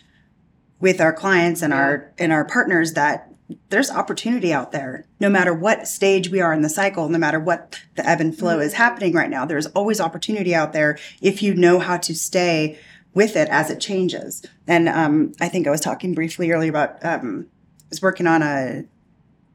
with 0.79 0.99
our 0.99 1.13
clients 1.13 1.61
and 1.61 1.73
our 1.73 2.11
and 2.17 2.31
our 2.31 2.45
partners 2.45 2.93
that 2.93 3.31
there's 3.69 3.91
opportunity 3.91 4.51
out 4.51 4.71
there. 4.71 5.05
No 5.19 5.29
matter 5.29 5.53
what 5.53 5.87
stage 5.87 6.29
we 6.29 6.41
are 6.41 6.51
in 6.51 6.63
the 6.63 6.69
cycle, 6.69 7.09
no 7.09 7.19
matter 7.19 7.39
what 7.39 7.79
the 7.95 8.07
ebb 8.07 8.19
and 8.19 8.35
flow 8.35 8.53
mm-hmm. 8.53 8.63
is 8.63 8.73
happening 8.73 9.13
right 9.13 9.29
now, 9.29 9.45
there's 9.45 9.67
always 9.67 10.01
opportunity 10.01 10.55
out 10.55 10.73
there 10.73 10.97
if 11.21 11.43
you 11.43 11.53
know 11.53 11.77
how 11.77 11.97
to 11.97 12.15
stay 12.15 12.79
with 13.15 13.35
it 13.35 13.49
as 13.49 13.71
it 13.71 13.79
changes. 13.79 14.45
And 14.67 14.87
um, 14.87 15.33
I 15.41 15.49
think 15.49 15.65
I 15.65 15.71
was 15.71 15.81
talking 15.81 16.13
briefly 16.13 16.51
earlier 16.51 16.69
about 16.69 17.03
um, 17.03 17.47
I 17.81 17.85
was 17.89 18.01
working 18.01 18.27
on 18.27 18.43
a 18.43 18.85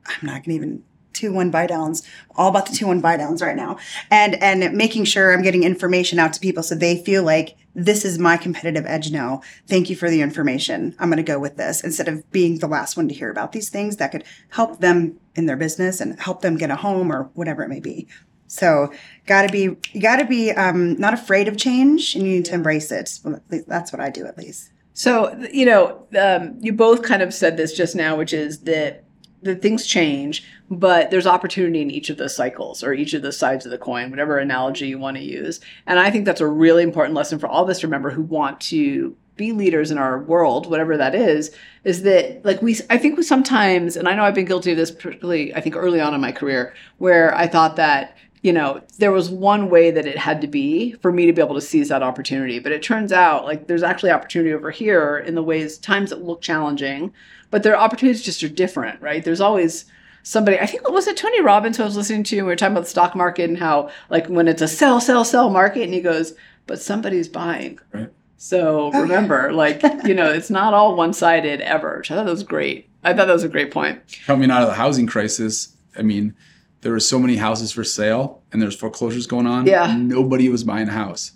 I'm 0.07 0.27
not 0.27 0.43
gonna 0.43 0.57
even 0.57 0.83
two 1.13 1.33
one 1.33 1.51
buy 1.51 1.67
downs, 1.67 2.03
all 2.35 2.49
about 2.49 2.67
the 2.67 2.75
two 2.75 2.87
one 2.87 3.01
buy 3.01 3.17
downs 3.17 3.43
right 3.43 3.57
now, 3.57 3.79
and 4.11 4.35
and 4.43 4.77
making 4.77 5.05
sure 5.05 5.33
I'm 5.33 5.43
getting 5.43 5.63
information 5.63 6.19
out 6.19 6.33
to 6.33 6.41
people 6.41 6.63
so 6.63 6.75
they 6.75 6.97
feel 6.97 7.23
like 7.23 7.57
this 7.75 8.05
is 8.05 8.19
my 8.19 8.37
competitive 8.37 8.85
edge 8.87 9.13
now. 9.13 9.43
Thank 9.69 9.91
you 9.91 9.97
for 9.97 10.11
the 10.11 10.23
information. 10.23 10.97
I'm 10.99 11.09
going 11.09 11.19
to 11.19 11.23
go 11.23 11.39
with 11.39 11.57
this 11.57 11.85
instead 11.85 12.09
of 12.09 12.29
being 12.33 12.59
the 12.59 12.67
last 12.67 12.97
one 12.97 13.07
to 13.09 13.15
hear 13.15 13.31
about 13.31 13.53
these 13.53 13.69
things 13.69 13.99
that 13.99 14.11
could 14.11 14.25
help 14.51 14.81
them 14.81 15.21
in 15.37 15.47
their 15.47 15.57
business 15.57 16.01
and 16.01 16.19
help 16.21 16.41
them 16.41 16.57
get 16.57 16.71
a 16.71 16.77
home 16.77 17.13
or 17.13 17.31
whatever 17.35 17.63
it 17.63 17.69
may 17.69 17.79
be. 17.79 18.09
So, 18.51 18.93
got 19.27 19.43
to 19.43 19.53
be 19.53 19.77
you 19.93 20.01
got 20.01 20.17
to 20.17 20.25
be 20.25 20.51
um, 20.51 20.95
not 20.99 21.15
afraid 21.15 21.47
of 21.47 21.57
change, 21.57 22.15
and 22.15 22.27
you 22.27 22.37
need 22.37 22.45
to 22.47 22.55
embrace 22.55 22.91
it. 22.91 23.21
That's 23.69 23.93
what 23.93 24.01
I 24.01 24.11
do, 24.11 24.27
at 24.27 24.37
least. 24.37 24.71
So 24.93 25.35
you 25.53 25.65
know, 25.65 26.07
um, 26.19 26.59
you 26.61 26.73
both 26.73 27.03
kind 27.03 27.23
of 27.23 27.33
said 27.33 27.57
this 27.57 27.75
just 27.75 27.95
now, 27.95 28.17
which 28.17 28.33
is 28.33 28.61
that 28.61 29.05
that 29.43 29.63
things 29.63 29.87
change, 29.87 30.45
but 30.69 31.11
there's 31.11 31.27
opportunity 31.27 31.81
in 31.81 31.91
each 31.91 32.11
of 32.11 32.19
the 32.19 32.29
cycles 32.29 32.83
or 32.83 32.93
each 32.93 33.15
of 33.15 33.23
the 33.23 33.33
sides 33.33 33.65
of 33.65 33.71
the 33.71 33.79
coin, 33.79 34.11
whatever 34.11 34.37
analogy 34.37 34.89
you 34.89 34.99
want 34.99 35.17
to 35.17 35.23
use. 35.23 35.61
And 35.87 35.99
I 35.99 36.11
think 36.11 36.27
that's 36.27 36.43
a 36.43 36.47
really 36.47 36.83
important 36.83 37.15
lesson 37.15 37.39
for 37.39 37.49
all 37.49 37.65
of 37.65 37.71
us 37.71 37.81
to 37.81 37.87
remember 37.87 38.11
who 38.11 38.23
want 38.23 38.61
to 38.63 39.17
be 39.37 39.53
leaders 39.53 39.91
in 39.91 39.97
our 39.97 40.19
world, 40.19 40.69
whatever 40.69 40.99
that 40.99 41.15
is, 41.15 41.51
is 41.85 42.03
that 42.03 42.45
like 42.45 42.61
we, 42.61 42.77
I 42.91 42.99
think 42.99 43.17
we 43.17 43.23
sometimes, 43.23 43.97
and 43.97 44.07
I 44.07 44.15
know 44.15 44.25
I've 44.25 44.35
been 44.35 44.45
guilty 44.45 44.73
of 44.73 44.77
this 44.77 44.91
particularly, 44.91 45.55
I 45.55 45.63
think 45.63 45.77
early 45.77 46.01
on 46.01 46.13
in 46.13 46.21
my 46.21 46.33
career, 46.33 46.75
where 46.99 47.35
I 47.35 47.47
thought 47.47 47.77
that 47.77 48.19
you 48.43 48.53
know, 48.53 48.81
there 48.99 49.13
was 49.13 49.29
one 49.29 49.69
way 49.69 49.91
that 49.91 50.07
it 50.07 50.17
had 50.17 50.41
to 50.41 50.47
be 50.47 50.93
for 51.03 51.13
me 51.13 51.27
to 51.27 51.33
be 51.33 51.43
able 51.43 51.55
to 51.55 51.61
seize 51.61 51.89
that 51.89 52.03
opportunity. 52.03 52.59
But 52.59 52.73
it 52.73 52.83
turns 52.83 53.13
out 53.13 53.45
like 53.45 53.67
there's 53.67 53.83
actually 53.83 54.11
opportunity 54.11 54.53
over 54.53 54.71
here 54.71 55.19
in 55.19 55.35
the 55.35 55.43
ways 55.43 55.77
times 55.79 56.11
that 56.11 56.25
look 56.25 56.41
challenging, 56.41 57.13
but 57.51 57.63
their 57.63 57.79
opportunities 57.79 58.23
just 58.23 58.43
are 58.43 58.49
different, 58.49 59.01
right? 59.03 59.23
There's 59.23 59.43
always 59.43 59.85
somebody, 60.23 60.59
I 60.59 60.67
think 60.67 60.83
it 60.85 60.93
was 60.93 61.07
it 61.07 61.17
Tony 61.17 61.43
Robbins 61.43 61.77
who 61.77 61.83
I 61.83 61.87
was 61.87 61.97
listening 61.97 62.25
to, 62.25 62.39
and 62.39 62.47
we 62.47 62.53
were 62.53 62.57
talking 62.57 62.73
about 62.73 62.85
the 62.85 62.91
stock 62.91 63.15
market 63.15 63.49
and 63.49 63.59
how 63.59 63.91
like 64.09 64.27
when 64.29 64.49
it's 64.49 64.63
a 64.63 64.69
sell, 64.69 65.01
sell, 65.01 65.25
sell 65.25 65.51
market, 65.51 65.83
and 65.83 65.95
he 65.95 66.01
goes, 66.01 66.35
but 66.67 66.81
somebody's 66.81 67.29
buying. 67.29 67.79
Right. 67.93 68.11
So 68.39 68.91
remember, 68.93 69.53
like, 69.53 69.83
you 70.05 70.15
know, 70.15 70.31
it's 70.31 70.51
not 70.51 70.73
all 70.73 70.97
one 70.97 71.13
sided 71.13 71.61
ever. 71.61 71.99
Which 71.99 72.11
I 72.11 72.15
thought 72.15 72.25
that 72.25 72.31
was 72.31 72.43
great. 72.43 72.89
I 73.05 73.13
thought 73.13 73.27
that 73.27 73.35
was 73.35 73.45
a 73.45 73.49
great 73.49 73.71
point. 73.71 74.01
coming 74.25 74.51
out 74.51 74.63
of 74.63 74.69
the 74.69 74.75
housing 74.75 75.07
crisis, 75.07 75.75
I 75.97 76.03
mean, 76.03 76.35
there 76.83 76.93
were 76.93 77.01
so 77.01 77.19
many 77.19 77.37
houses 77.37 77.73
for 77.73 77.85
sale 77.85 78.43
and 78.53 78.61
there's 78.61 78.75
foreclosures 78.77 79.27
going 79.27 79.47
on. 79.47 79.67
Yeah. 79.67 79.95
Nobody 79.97 80.49
was 80.49 80.65
buying 80.65 80.89
a 80.89 80.93
house 80.93 81.33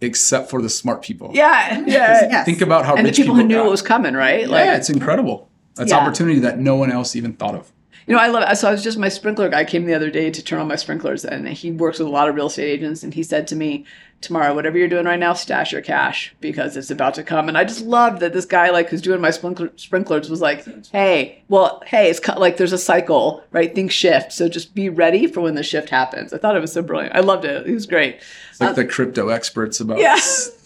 except 0.00 0.50
for 0.50 0.60
the 0.60 0.68
smart 0.68 1.02
people. 1.02 1.30
Yeah. 1.34 1.78
Yeah. 1.80 1.86
Yes. 1.86 2.44
Think 2.44 2.60
about 2.60 2.84
how 2.84 2.94
And 2.94 3.06
the 3.06 3.08
rich 3.10 3.16
people 3.16 3.34
who 3.34 3.42
knew 3.44 3.56
got. 3.56 3.66
it 3.66 3.70
was 3.70 3.82
coming, 3.82 4.14
right? 4.14 4.48
Yeah, 4.48 4.76
it's 4.76 4.90
incredible. 4.90 5.48
That's 5.76 5.90
Yeah. 5.90 5.98
opportunity 5.98 6.38
that 6.40 6.58
no 6.58 6.76
one 6.76 6.92
else 6.92 7.16
even 7.16 7.32
thought 7.32 7.54
of. 7.54 7.72
You 8.06 8.14
know, 8.14 8.20
I 8.20 8.28
love. 8.28 8.56
So 8.58 8.68
I 8.68 8.72
was 8.72 8.84
just 8.84 8.98
my 8.98 9.08
sprinkler 9.08 9.48
guy 9.48 9.64
came 9.64 9.84
the 9.84 9.94
other 9.94 10.10
day 10.10 10.30
to 10.30 10.42
turn 10.42 10.60
on 10.60 10.68
my 10.68 10.76
sprinklers, 10.76 11.24
and 11.24 11.48
he 11.48 11.70
works 11.70 11.98
with 11.98 12.08
a 12.08 12.10
lot 12.10 12.28
of 12.28 12.34
real 12.34 12.46
estate 12.46 12.70
agents, 12.70 13.02
and 13.02 13.14
he 13.14 13.22
said 13.22 13.46
to 13.48 13.56
me, 13.56 13.86
"Tomorrow, 14.20 14.54
whatever 14.54 14.76
you're 14.76 14.88
doing 14.88 15.06
right 15.06 15.18
now, 15.18 15.32
stash 15.32 15.72
your 15.72 15.80
cash 15.80 16.34
because 16.40 16.76
it's 16.76 16.90
about 16.90 17.14
to 17.14 17.22
come." 17.22 17.48
And 17.48 17.56
I 17.56 17.64
just 17.64 17.80
loved 17.80 18.20
that 18.20 18.34
this 18.34 18.44
guy, 18.44 18.70
like, 18.70 18.90
who's 18.90 19.00
doing 19.00 19.22
my 19.22 19.30
sprinkler, 19.30 19.70
sprinklers, 19.76 20.28
was 20.28 20.42
like, 20.42 20.66
"Hey, 20.92 21.42
well, 21.48 21.82
hey, 21.86 22.10
it's 22.10 22.20
co- 22.20 22.38
like 22.38 22.58
there's 22.58 22.74
a 22.74 22.78
cycle, 22.78 23.42
right? 23.52 23.74
Things 23.74 23.94
shift, 23.94 24.32
so 24.32 24.48
just 24.48 24.74
be 24.74 24.90
ready 24.90 25.26
for 25.26 25.40
when 25.40 25.54
the 25.54 25.62
shift 25.62 25.88
happens." 25.88 26.34
I 26.34 26.38
thought 26.38 26.56
it 26.56 26.60
was 26.60 26.72
so 26.72 26.82
brilliant. 26.82 27.16
I 27.16 27.20
loved 27.20 27.46
it. 27.46 27.66
It 27.66 27.72
was 27.72 27.86
great. 27.86 28.20
It's 28.50 28.60
like 28.60 28.70
um, 28.70 28.76
the 28.76 28.84
crypto 28.84 29.28
experts 29.30 29.80
about 29.80 29.98
yeah. 29.98 30.18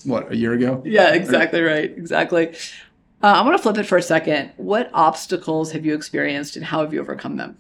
what 0.04 0.32
a 0.32 0.36
year 0.36 0.54
ago. 0.54 0.82
Yeah, 0.84 1.12
exactly 1.14 1.62
right. 1.62 1.90
Exactly. 1.96 2.54
Uh, 3.22 3.26
I 3.26 3.42
want 3.42 3.56
to 3.56 3.62
flip 3.62 3.76
it 3.78 3.84
for 3.86 3.98
a 3.98 4.02
second. 4.02 4.52
What 4.56 4.90
obstacles 4.94 5.72
have 5.72 5.84
you 5.84 5.94
experienced, 5.94 6.56
and 6.56 6.64
how 6.64 6.80
have 6.82 6.92
you 6.94 7.00
overcome 7.00 7.36
them? 7.36 7.58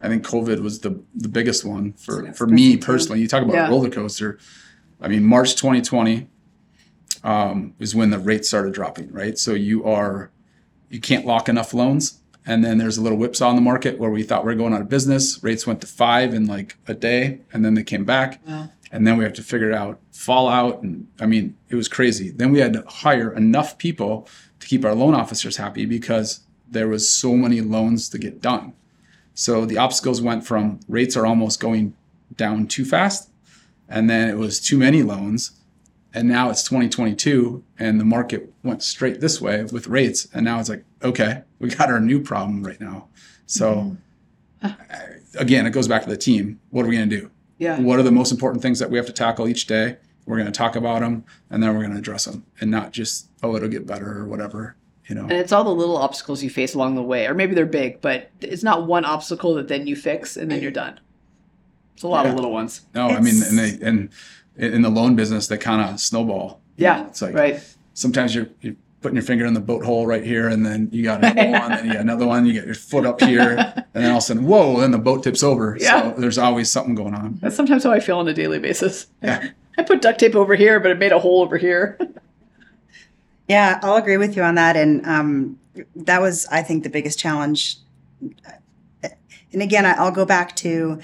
I 0.00 0.08
think 0.08 0.24
COVID 0.24 0.60
was 0.60 0.80
the 0.80 1.00
the 1.14 1.28
biggest 1.28 1.64
one 1.64 1.92
for 1.94 2.32
for 2.34 2.46
me 2.46 2.76
personally. 2.76 3.20
You 3.20 3.28
talk 3.28 3.42
about 3.42 3.54
Yeah. 3.54 3.68
roller 3.68 3.90
coaster. 3.90 4.38
I 5.00 5.08
mean, 5.08 5.24
March 5.24 5.56
2020 5.56 6.28
um, 7.24 7.74
is 7.78 7.94
when 7.94 8.10
the 8.10 8.18
rates 8.18 8.48
started 8.48 8.74
dropping, 8.74 9.10
right? 9.12 9.36
So 9.38 9.54
you 9.54 9.84
are 9.84 10.30
you 10.88 11.00
can't 11.00 11.26
lock 11.26 11.48
enough 11.48 11.74
loans, 11.74 12.20
and 12.46 12.64
then 12.64 12.78
there's 12.78 12.96
a 12.98 13.02
little 13.02 13.18
whipsaw 13.18 13.50
in 13.50 13.56
the 13.56 13.62
market 13.62 13.98
where 13.98 14.10
we 14.10 14.22
thought 14.22 14.44
we 14.44 14.52
are 14.52 14.56
going 14.56 14.72
out 14.74 14.82
of 14.82 14.88
business. 14.88 15.42
Rates 15.42 15.66
went 15.66 15.80
to 15.80 15.86
five 15.86 16.32
in 16.32 16.46
like 16.46 16.76
a 16.86 16.94
day, 16.94 17.40
and 17.52 17.64
then 17.64 17.74
they 17.74 17.82
came 17.82 18.04
back, 18.04 18.40
and 18.92 19.06
then 19.06 19.16
we 19.16 19.24
have 19.24 19.32
to 19.34 19.42
figure 19.42 19.72
out 19.72 19.98
fallout, 20.14 20.82
and 20.82 21.06
I 21.20 21.26
mean, 21.26 21.56
it 21.68 21.74
was 21.74 21.88
crazy. 21.88 22.30
Then 22.30 22.52
we 22.52 22.60
had 22.60 22.72
to 22.74 22.84
hire 22.86 23.34
enough 23.34 23.76
people 23.78 24.28
to 24.60 24.66
keep 24.66 24.84
our 24.84 24.94
loan 24.94 25.14
officers 25.14 25.56
happy 25.56 25.84
because 25.86 26.40
there 26.70 26.88
was 26.88 27.10
so 27.10 27.34
many 27.34 27.60
loans 27.60 28.08
to 28.10 28.18
get 28.18 28.40
done. 28.40 28.72
So 29.34 29.66
the 29.66 29.76
obstacles 29.76 30.22
went 30.22 30.46
from 30.46 30.78
rates 30.88 31.16
are 31.16 31.26
almost 31.26 31.60
going 31.60 31.94
down 32.36 32.68
too 32.68 32.84
fast, 32.84 33.28
and 33.88 34.08
then 34.08 34.30
it 34.30 34.36
was 34.38 34.60
too 34.60 34.78
many 34.78 35.02
loans, 35.02 35.50
and 36.14 36.28
now 36.28 36.48
it's 36.48 36.62
2022, 36.62 37.64
and 37.78 37.98
the 37.98 38.04
market 38.04 38.52
went 38.62 38.82
straight 38.84 39.20
this 39.20 39.40
way 39.40 39.64
with 39.64 39.88
rates, 39.88 40.28
and 40.32 40.44
now 40.44 40.60
it's 40.60 40.68
like, 40.68 40.84
okay, 41.02 41.42
we 41.58 41.68
got 41.70 41.90
our 41.90 42.00
new 42.00 42.20
problem 42.20 42.62
right 42.62 42.80
now. 42.80 43.08
So 43.46 43.96
I- 44.62 44.76
again, 45.36 45.66
it 45.66 45.70
goes 45.70 45.88
back 45.88 46.04
to 46.04 46.08
the 46.08 46.16
team. 46.16 46.60
What 46.70 46.86
are 46.86 46.88
we 46.88 46.96
going 46.96 47.10
to 47.10 47.20
do? 47.20 47.30
Yeah. 47.58 47.80
What 47.80 47.98
are 47.98 48.02
the 48.02 48.12
most 48.12 48.30
important 48.32 48.62
things 48.62 48.78
that 48.78 48.90
we 48.90 48.96
have 48.96 49.06
to 49.06 49.12
tackle 49.12 49.48
each 49.48 49.66
day? 49.66 49.96
We're 50.26 50.36
going 50.36 50.46
to 50.46 50.52
talk 50.52 50.74
about 50.76 51.00
them, 51.00 51.24
and 51.50 51.62
then 51.62 51.74
we're 51.74 51.80
going 51.80 51.92
to 51.92 51.98
address 51.98 52.24
them, 52.24 52.44
and 52.60 52.70
not 52.70 52.92
just 52.92 53.28
oh, 53.42 53.54
it'll 53.56 53.68
get 53.68 53.86
better 53.86 54.18
or 54.18 54.26
whatever. 54.26 54.76
You 55.06 55.14
know. 55.16 55.22
And 55.22 55.32
it's 55.32 55.52
all 55.52 55.64
the 55.64 55.74
little 55.74 55.98
obstacles 55.98 56.42
you 56.42 56.48
face 56.48 56.74
along 56.74 56.94
the 56.94 57.02
way, 57.02 57.26
or 57.26 57.34
maybe 57.34 57.54
they're 57.54 57.66
big, 57.66 58.00
but 58.00 58.30
it's 58.40 58.62
not 58.62 58.86
one 58.86 59.04
obstacle 59.04 59.54
that 59.56 59.68
then 59.68 59.86
you 59.86 59.96
fix 59.96 60.36
and 60.38 60.50
then 60.50 60.62
you're 60.62 60.70
done. 60.70 60.98
It's 61.94 62.02
a 62.04 62.08
lot 62.08 62.24
of 62.26 62.34
little 62.34 62.50
ones. 62.52 62.80
No, 62.94 63.08
I 63.08 63.20
mean, 63.20 63.36
It's- 63.36 63.50
and 63.50 63.58
they 63.58 63.86
and 63.86 64.08
in 64.56 64.82
the 64.82 64.88
loan 64.90 65.14
business, 65.14 65.46
they 65.46 65.58
kind 65.58 65.82
of 65.82 66.00
snowball. 66.00 66.60
Yeah, 66.76 67.06
It's 67.08 67.20
like 67.20 67.34
right. 67.34 67.62
sometimes 67.92 68.34
you're, 68.34 68.48
you're 68.62 68.76
putting 69.02 69.16
your 69.16 69.22
finger 69.24 69.44
in 69.44 69.52
the 69.52 69.60
boat 69.60 69.84
hole 69.84 70.06
right 70.06 70.24
here, 70.24 70.48
and 70.48 70.64
then 70.64 70.88
you 70.90 71.02
got 71.04 71.22
another 71.22 71.50
one, 71.50 71.72
and 71.72 71.86
you 71.86 71.92
got 71.92 72.00
another 72.02 72.26
one. 72.26 72.46
You 72.46 72.52
get 72.54 72.64
your 72.64 72.74
foot 72.74 73.04
up 73.04 73.20
here, 73.20 73.56
and 73.58 73.84
then 73.92 74.10
all 74.10 74.16
of 74.16 74.22
a 74.22 74.26
sudden, 74.26 74.46
whoa! 74.46 74.80
Then 74.80 74.90
the 74.90 74.98
boat 74.98 75.22
tips 75.22 75.42
over. 75.42 75.76
Yeah. 75.78 76.14
So 76.14 76.20
there's 76.20 76.38
always 76.38 76.70
something 76.70 76.94
going 76.94 77.14
on. 77.14 77.38
That's 77.42 77.54
sometimes 77.56 77.84
how 77.84 77.92
I 77.92 78.00
feel 78.00 78.18
on 78.18 78.26
a 78.28 78.32
daily 78.34 78.58
basis. 78.58 79.06
Yeah. 79.22 79.50
I 79.76 79.82
put 79.82 80.02
duct 80.02 80.20
tape 80.20 80.34
over 80.34 80.54
here, 80.54 80.80
but 80.80 80.90
it 80.90 80.98
made 80.98 81.12
a 81.12 81.18
hole 81.18 81.42
over 81.42 81.58
here. 81.58 81.98
Yeah, 83.48 83.78
I'll 83.82 83.96
agree 83.96 84.16
with 84.16 84.36
you 84.36 84.42
on 84.42 84.54
that. 84.54 84.76
And 84.76 85.04
um, 85.06 85.58
that 85.96 86.20
was, 86.20 86.46
I 86.46 86.62
think, 86.62 86.82
the 86.82 86.88
biggest 86.88 87.18
challenge. 87.18 87.76
And 89.02 89.62
again, 89.62 89.84
I'll 89.84 90.10
go 90.10 90.24
back 90.24 90.56
to 90.56 91.00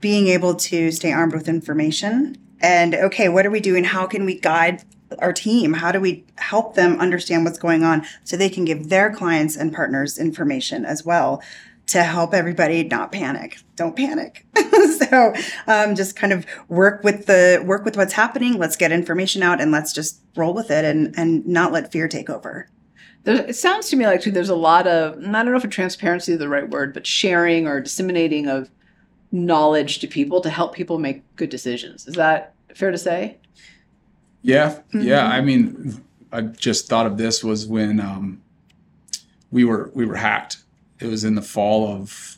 being 0.00 0.28
able 0.28 0.54
to 0.54 0.90
stay 0.90 1.12
armed 1.12 1.34
with 1.34 1.48
information. 1.48 2.36
And 2.60 2.94
okay, 2.94 3.28
what 3.28 3.46
are 3.46 3.50
we 3.50 3.60
doing? 3.60 3.84
How 3.84 4.06
can 4.06 4.24
we 4.24 4.38
guide 4.40 4.84
our 5.18 5.32
team? 5.32 5.74
How 5.74 5.92
do 5.92 6.00
we 6.00 6.24
help 6.36 6.74
them 6.74 6.98
understand 6.98 7.44
what's 7.44 7.58
going 7.58 7.84
on 7.84 8.04
so 8.24 8.36
they 8.36 8.48
can 8.48 8.64
give 8.64 8.88
their 8.88 9.12
clients 9.12 9.56
and 9.56 9.72
partners 9.72 10.18
information 10.18 10.84
as 10.84 11.04
well 11.04 11.42
to 11.88 12.02
help 12.02 12.34
everybody 12.34 12.84
not 12.84 13.12
panic? 13.12 13.58
Don't 13.76 13.96
panic. 13.96 14.46
so 14.98 15.34
um, 15.66 15.94
just 15.94 16.16
kind 16.16 16.32
of 16.32 16.46
work 16.68 17.02
with 17.04 17.26
the 17.26 17.62
work 17.64 17.84
with 17.84 17.96
what's 17.96 18.12
happening. 18.12 18.58
Let's 18.58 18.76
get 18.76 18.92
information 18.92 19.42
out 19.42 19.60
and 19.60 19.72
let's 19.72 19.92
just 19.92 20.20
roll 20.36 20.54
with 20.54 20.70
it 20.70 20.84
and 20.84 21.14
and 21.18 21.46
not 21.46 21.72
let 21.72 21.92
fear 21.92 22.08
take 22.08 22.30
over. 22.30 22.68
There, 23.24 23.44
it 23.46 23.56
sounds 23.56 23.88
to 23.90 23.96
me 23.96 24.06
like 24.06 24.20
too, 24.20 24.30
there's 24.30 24.48
a 24.48 24.54
lot 24.54 24.86
of 24.86 25.18
I 25.18 25.20
don't 25.20 25.46
know 25.46 25.56
if 25.56 25.68
transparency 25.68 26.32
is 26.32 26.38
the 26.38 26.48
right 26.48 26.68
word, 26.68 26.94
but 26.94 27.06
sharing 27.06 27.66
or 27.66 27.80
disseminating 27.80 28.46
of 28.48 28.70
knowledge 29.32 29.98
to 29.98 30.06
people 30.06 30.40
to 30.40 30.50
help 30.50 30.74
people 30.74 30.98
make 30.98 31.22
good 31.36 31.50
decisions. 31.50 32.06
Is 32.06 32.14
that 32.14 32.54
fair 32.74 32.90
to 32.90 32.98
say? 32.98 33.38
Yeah, 34.42 34.80
yeah. 34.94 35.26
I 35.26 35.40
mean, 35.40 36.02
I 36.32 36.42
just 36.42 36.88
thought 36.88 37.06
of 37.06 37.18
this 37.18 37.42
was 37.42 37.66
when 37.66 38.00
um, 38.00 38.40
we 39.50 39.64
were 39.64 39.90
we 39.94 40.06
were 40.06 40.16
hacked. 40.16 40.58
It 41.00 41.06
was 41.06 41.24
in 41.24 41.34
the 41.34 41.42
fall 41.42 41.88
of 41.88 42.36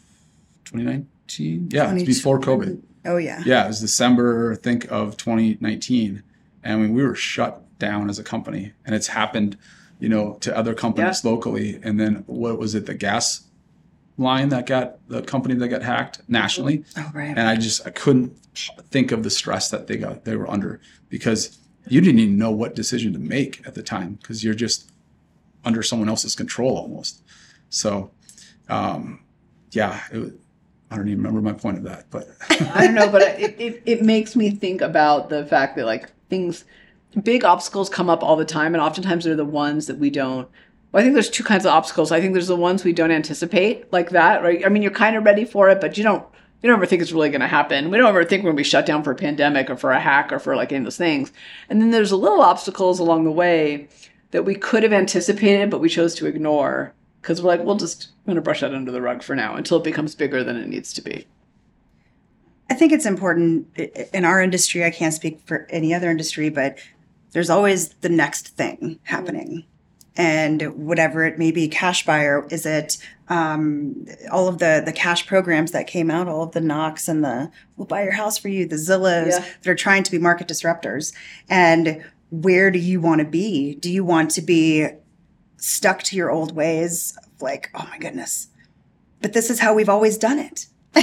2019. 0.67 1.69
Yeah, 1.71 1.95
it's 1.95 2.05
before 2.05 2.41
COVID. 2.41 2.83
Oh 3.05 3.17
yeah. 3.17 3.43
Yeah, 3.45 3.65
it 3.65 3.69
was 3.69 3.81
December, 3.81 4.53
I 4.53 4.57
think, 4.57 4.91
of 4.91 5.17
2019, 5.17 6.23
and 6.63 6.81
when 6.81 6.93
we 6.93 7.03
were 7.03 7.15
shut 7.15 7.63
down 7.79 8.11
as 8.11 8.19
a 8.19 8.25
company, 8.25 8.73
and 8.85 8.95
it's 8.95 9.07
happened, 9.07 9.57
you 9.99 10.09
know, 10.09 10.35
to 10.41 10.57
other 10.57 10.75
companies 10.75 11.25
locally. 11.25 11.81
And 11.83 11.99
then 11.99 12.25
what 12.27 12.59
was 12.59 12.75
it? 12.75 12.87
The 12.87 12.95
gas 12.95 13.45
line 14.19 14.51
that 14.51 14.67
got 14.67 14.99
the 15.09 15.23
company 15.23 15.55
that 15.55 15.69
got 15.69 15.83
hacked 15.83 16.21
nationally. 16.29 16.85
Oh 16.97 17.11
right. 17.15 17.31
And 17.31 17.41
I 17.41 17.57
just 17.57 17.87
I 17.87 17.91
couldn't 17.91 18.37
think 18.91 19.13
of 19.13 19.23
the 19.23 19.31
stress 19.31 19.71
that 19.71 19.87
they 19.87 19.97
got 19.97 20.25
they 20.25 20.37
were 20.37 20.51
under 20.51 20.81
because 21.09 21.59
you 21.89 22.01
didn't 22.01 22.21
even 22.21 22.39
know 22.39 22.51
what 22.51 22.75
decision 22.75 23.13
to 23.15 23.19
make 23.19 23.67
at 23.67 23.75
the 23.75 23.83
time 23.83 24.19
because 24.21 24.45
you're 24.45 24.55
just 24.55 24.91
under 25.65 25.83
someone 25.83 26.09
else's 26.09 26.37
control 26.37 26.77
almost. 26.77 27.23
So, 27.69 28.11
um, 28.71 29.21
yeah, 29.73 30.01
I 30.91 30.97
don't 30.97 31.09
even 31.09 31.23
remember 31.23 31.41
my 31.41 31.53
point 31.53 31.79
of 31.79 31.85
that, 31.85 32.07
but 32.11 32.29
I 32.51 32.87
don't 32.87 32.95
know, 32.95 33.09
but 33.09 33.23
it, 33.23 33.61
it, 33.61 33.83
it 33.85 34.03
makes 34.03 34.35
me 34.35 34.51
think 34.51 34.81
about 34.81 35.29
the 35.29 35.45
fact 35.47 35.77
that 35.77 35.87
like 35.87 36.11
things, 36.29 36.65
big 37.23 37.45
obstacles 37.45 37.89
come 37.89 38.09
up 38.09 38.23
all 38.23 38.37
the 38.37 38.45
time, 38.45 38.75
and 38.75 38.83
oftentimes 38.83 39.25
they're 39.25 39.37
the 39.37 39.45
ones 39.45 39.87
that 39.87 39.99
we 39.99 40.11
don't. 40.11 40.49
Well, 40.93 41.01
I 41.01 41.05
think 41.05 41.15
there's 41.15 41.31
two 41.31 41.45
kinds 41.45 41.65
of 41.65 41.73
obstacles. 41.73 42.11
I 42.11 42.21
think 42.21 42.33
there's 42.33 42.49
the 42.49 42.57
ones 42.57 42.83
we 42.83 42.93
don't 42.93 43.13
anticipate, 43.13 43.93
like 43.93 44.11
that, 44.11 44.43
right? 44.43 44.65
I 44.67 44.69
mean, 44.69 44.83
you're 44.83 44.91
kind 44.91 45.15
of 45.15 45.25
ready 45.25 45.45
for 45.45 45.69
it, 45.69 45.81
but 45.81 45.97
you 45.97 46.03
don't 46.03 46.25
you 46.63 46.69
don't 46.69 46.77
ever 46.77 46.87
think 46.87 47.01
it's 47.01 47.13
really 47.13 47.31
going 47.31 47.41
to 47.41 47.47
happen. 47.47 47.91
We 47.91 47.97
don't 47.97 48.09
ever 48.09 48.25
think 48.25 48.43
we're 48.43 48.51
going 48.51 48.57
to 48.57 48.61
be 48.61 48.69
shut 48.69 48.85
down 48.85 49.03
for 49.03 49.13
a 49.13 49.17
pandemic 49.17 49.71
or 49.71 49.77
for 49.77 49.93
a 49.93 50.01
hack 50.01 50.31
or 50.31 50.39
for 50.39 50.57
like 50.57 50.73
any 50.73 50.81
of 50.81 50.85
those 50.85 50.99
things. 50.99 51.33
And 51.71 51.81
then 51.81 51.91
there's 51.91 52.13
a 52.13 52.17
little 52.17 52.43
obstacles 52.43 52.99
along 52.99 53.25
the 53.25 53.31
way 53.31 53.89
that 54.33 54.45
we 54.45 54.55
could 54.55 54.83
have 54.83 54.93
anticipated, 54.93 55.71
but 55.71 55.81
we 55.81 55.89
chose 55.89 56.15
to 56.17 56.27
ignore 56.27 56.93
because 57.21 57.43
we're 57.43 57.49
like, 57.49 57.65
we'll 57.65 57.77
just 57.77 58.09
I'm 58.09 58.27
going 58.27 58.37
to 58.37 58.43
brush 58.43 58.61
that 58.61 58.75
under 58.75 58.91
the 58.91 59.03
rug 59.03 59.23
for 59.23 59.35
now 59.35 59.55
until 59.55 59.79
it 59.79 59.85
becomes 59.85 60.15
bigger 60.15 60.43
than 60.45 60.57
it 60.57 60.69
needs 60.69 60.93
to 60.95 61.03
be. 61.03 61.27
I 62.71 62.75
think 62.75 62.93
it's 62.93 63.07
important 63.07 63.67
in 64.15 64.25
our 64.25 64.41
industry. 64.41 64.85
I 64.85 64.91
can't 64.91 65.13
speak 65.13 65.41
for 65.45 65.67
any 65.71 65.93
other 65.93 66.11
industry, 66.11 66.51
but 66.51 66.79
there's 67.33 67.51
always 67.51 67.91
the 67.95 68.09
next 68.09 68.49
thing 68.49 69.01
happening 69.05 69.65
and 70.17 70.75
whatever 70.75 71.25
it 71.25 71.39
may 71.39 71.51
be 71.51 71.69
cash 71.69 72.05
buyer 72.05 72.47
is 72.51 72.67
it 72.67 72.99
um, 73.29 74.07
all 74.31 74.49
of 74.49 74.59
the 74.59 74.83
the 74.85 74.93
cash 74.93 75.27
programs 75.27 75.71
that 75.71 75.87
came 75.87 76.11
out 76.11 76.29
all 76.29 76.43
of 76.43 76.53
the 76.53 76.61
knocks 76.61 77.09
and 77.09 77.25
the 77.25 77.51
we'll 77.77 77.87
buy 77.87 78.03
your 78.03 78.13
house 78.13 78.37
for 78.37 78.49
you 78.49 78.67
the 78.67 78.77
zillows 78.77 79.31
yeah. 79.31 79.45
that 79.63 79.71
are 79.71 79.75
trying 79.75 80.03
to 80.03 80.11
be 80.11 80.19
market 80.19 80.49
disruptors 80.49 81.15
and 81.49 82.05
where 82.31 82.71
do 82.71 82.79
you 82.79 83.01
want 83.01 83.21
to 83.21 83.25
be 83.25 83.75
do 83.77 83.91
you 83.91 84.05
want 84.05 84.31
to 84.31 84.43
be 84.43 84.89
stuck 85.61 86.03
to 86.03 86.17
your 86.17 86.31
old 86.31 86.55
ways 86.55 87.17
like 87.41 87.71
oh 87.75 87.87
my 87.91 87.99
goodness 87.99 88.49
but 89.21 89.33
this 89.33 89.51
is 89.51 89.61
how 89.61 89.75
we've 89.75 89.89
always 89.89 90.19
done 90.19 90.39
it 90.39 90.67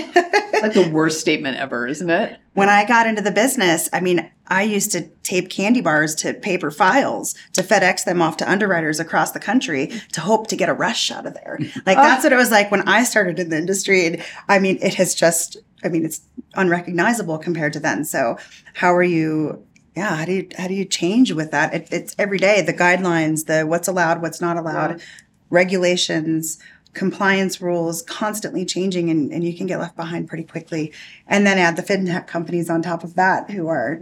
like 0.62 0.74
the 0.74 0.90
worst 0.92 1.22
statement 1.22 1.58
ever, 1.58 1.88
isn't 1.88 2.10
it? 2.10 2.38
When 2.54 2.68
I 2.70 2.86
got 2.86 3.08
into 3.08 3.22
the 3.22 3.32
business, 3.32 3.90
I 3.94 4.02
mean, 4.02 4.30
I 4.48 4.64
used 4.64 4.92
to 4.92 5.08
tape 5.24 5.50
candy 5.50 5.82
bars 5.82 6.14
to 6.16 6.34
paper 6.34 6.72
files 6.72 7.36
to 7.54 7.62
FedEx 7.62 8.04
them 8.04 8.22
off 8.22 8.38
to 8.38 8.50
underwriters 8.50 9.00
across 9.00 9.32
the 9.32 9.40
country 9.40 9.92
to 10.14 10.22
hope 10.22 10.48
to 10.48 10.56
get 10.56 10.68
a 10.68 10.74
rush 10.74 11.12
out 11.12 11.26
of 11.26 11.36
there. 11.36 11.60
Like 11.86 11.98
that's 11.98 12.24
what 12.24 12.34
it 12.34 12.38
was 12.38 12.52
like 12.52 12.70
when 12.72 12.88
I 12.88 13.04
started 13.04 13.40
in 13.40 13.50
the 13.50 13.58
industry. 13.58 14.06
And 14.08 14.24
I 14.50 14.60
mean, 14.60 14.78
it 14.82 14.96
has 14.96 15.16
just, 15.16 15.58
I 15.84 15.90
mean, 15.90 16.04
it's 16.04 16.22
unrecognizable 16.56 17.38
compared 17.38 17.74
to 17.74 17.80
then. 17.80 18.04
So 18.04 18.38
how 18.74 18.94
are 18.94 19.04
you? 19.04 19.64
Yeah, 19.98 20.16
how 20.16 20.26
do 20.26 20.34
you 20.34 20.48
how 20.58 20.68
do 20.68 20.76
you 20.76 20.86
change 20.86 21.32
with 21.32 21.50
that? 21.50 21.74
It, 21.74 21.88
it's 21.92 22.16
every 22.20 22.38
day 22.38 22.62
the 22.62 22.74
guidelines, 22.74 23.48
the 23.48 23.66
what's 23.66 23.88
allowed, 23.88 24.22
what's 24.22 24.40
not 24.40 24.56
allowed, 24.56 25.00
yeah. 25.00 25.06
regulations 25.50 26.60
compliance 26.94 27.62
rules 27.62 28.02
constantly 28.02 28.66
changing 28.66 29.10
and, 29.12 29.32
and 29.32 29.44
you 29.44 29.56
can 29.56 29.68
get 29.68 29.80
left 29.80 29.96
behind 29.96 30.28
pretty 30.28 30.44
quickly. 30.44 30.92
And 31.28 31.46
then 31.46 31.58
add 31.60 31.76
the 31.76 31.84
fintech 31.84 32.26
companies 32.26 32.70
on 32.70 32.82
top 32.82 33.04
of 33.04 33.14
that 33.16 33.52
who 33.52 33.68
are 33.68 34.02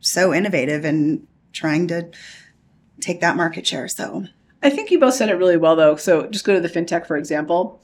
so 0.00 0.32
innovative 0.32 0.84
and 0.84 1.26
trying 1.52 1.88
to 1.88 2.08
take 3.00 3.20
that 3.20 3.36
market 3.36 3.66
share. 3.66 3.88
So 3.88 4.26
I 4.62 4.70
think 4.70 4.90
you 4.90 5.00
both 5.00 5.14
said 5.14 5.28
it 5.28 5.34
really 5.34 5.56
well 5.56 5.76
though. 5.76 5.96
So 5.96 6.26
just 6.28 6.44
go 6.44 6.54
to 6.54 6.60
the 6.60 6.68
fintech, 6.68 7.06
for 7.06 7.16
example. 7.16 7.80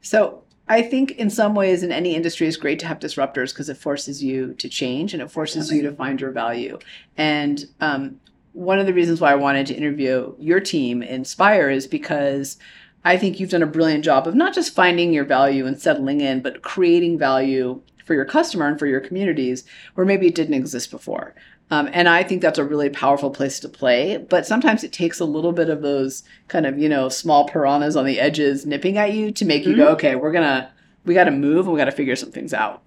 So 0.00 0.42
I 0.70 0.82
think 0.82 1.10
in 1.12 1.30
some 1.30 1.56
ways 1.56 1.82
in 1.82 1.90
any 1.90 2.14
industry 2.14 2.46
it's 2.46 2.56
great 2.56 2.78
to 2.78 2.86
have 2.86 3.00
disruptors 3.00 3.52
because 3.52 3.68
it 3.68 3.76
forces 3.76 4.22
you 4.22 4.54
to 4.54 4.68
change 4.68 5.12
and 5.12 5.20
it 5.20 5.28
forces 5.28 5.72
you 5.72 5.82
to 5.82 5.92
find 5.92 6.20
your 6.20 6.30
value. 6.30 6.78
And 7.16 7.64
um, 7.80 8.20
one 8.52 8.78
of 8.78 8.86
the 8.86 8.94
reasons 8.94 9.20
why 9.20 9.32
I 9.32 9.34
wanted 9.34 9.66
to 9.66 9.74
interview 9.74 10.32
your 10.38 10.60
team, 10.60 11.02
Inspire, 11.02 11.70
is 11.70 11.88
because 11.88 12.56
I 13.04 13.16
think 13.16 13.40
you've 13.40 13.50
done 13.50 13.64
a 13.64 13.66
brilliant 13.66 14.04
job 14.04 14.28
of 14.28 14.36
not 14.36 14.54
just 14.54 14.72
finding 14.72 15.12
your 15.12 15.24
value 15.24 15.66
and 15.66 15.80
settling 15.80 16.20
in, 16.20 16.40
but 16.40 16.62
creating 16.62 17.18
value 17.18 17.82
for 18.04 18.14
your 18.14 18.24
customer 18.24 18.68
and 18.68 18.78
for 18.78 18.86
your 18.86 19.00
communities 19.00 19.64
where 19.94 20.06
maybe 20.06 20.28
it 20.28 20.36
didn't 20.36 20.54
exist 20.54 20.92
before. 20.92 21.34
Um, 21.70 21.88
and 21.92 22.08
I 22.08 22.22
think 22.22 22.42
that's 22.42 22.58
a 22.58 22.64
really 22.64 22.90
powerful 22.90 23.30
place 23.30 23.60
to 23.60 23.68
play. 23.68 24.16
But 24.16 24.46
sometimes 24.46 24.82
it 24.82 24.92
takes 24.92 25.20
a 25.20 25.24
little 25.24 25.52
bit 25.52 25.70
of 25.70 25.82
those 25.82 26.24
kind 26.48 26.66
of, 26.66 26.78
you 26.78 26.88
know, 26.88 27.08
small 27.08 27.48
piranhas 27.48 27.96
on 27.96 28.06
the 28.06 28.18
edges 28.18 28.66
nipping 28.66 28.98
at 28.98 29.12
you 29.12 29.30
to 29.32 29.44
make 29.44 29.62
mm-hmm. 29.62 29.70
you 29.70 29.76
go, 29.76 29.84
mm-hmm. 29.84 29.94
okay, 29.94 30.14
we're 30.16 30.32
going 30.32 30.44
to, 30.44 30.70
we 31.04 31.14
got 31.14 31.24
to 31.24 31.30
move 31.30 31.66
and 31.66 31.74
we 31.74 31.78
got 31.78 31.84
to 31.84 31.92
figure 31.92 32.16
some 32.16 32.32
things 32.32 32.52
out. 32.52 32.82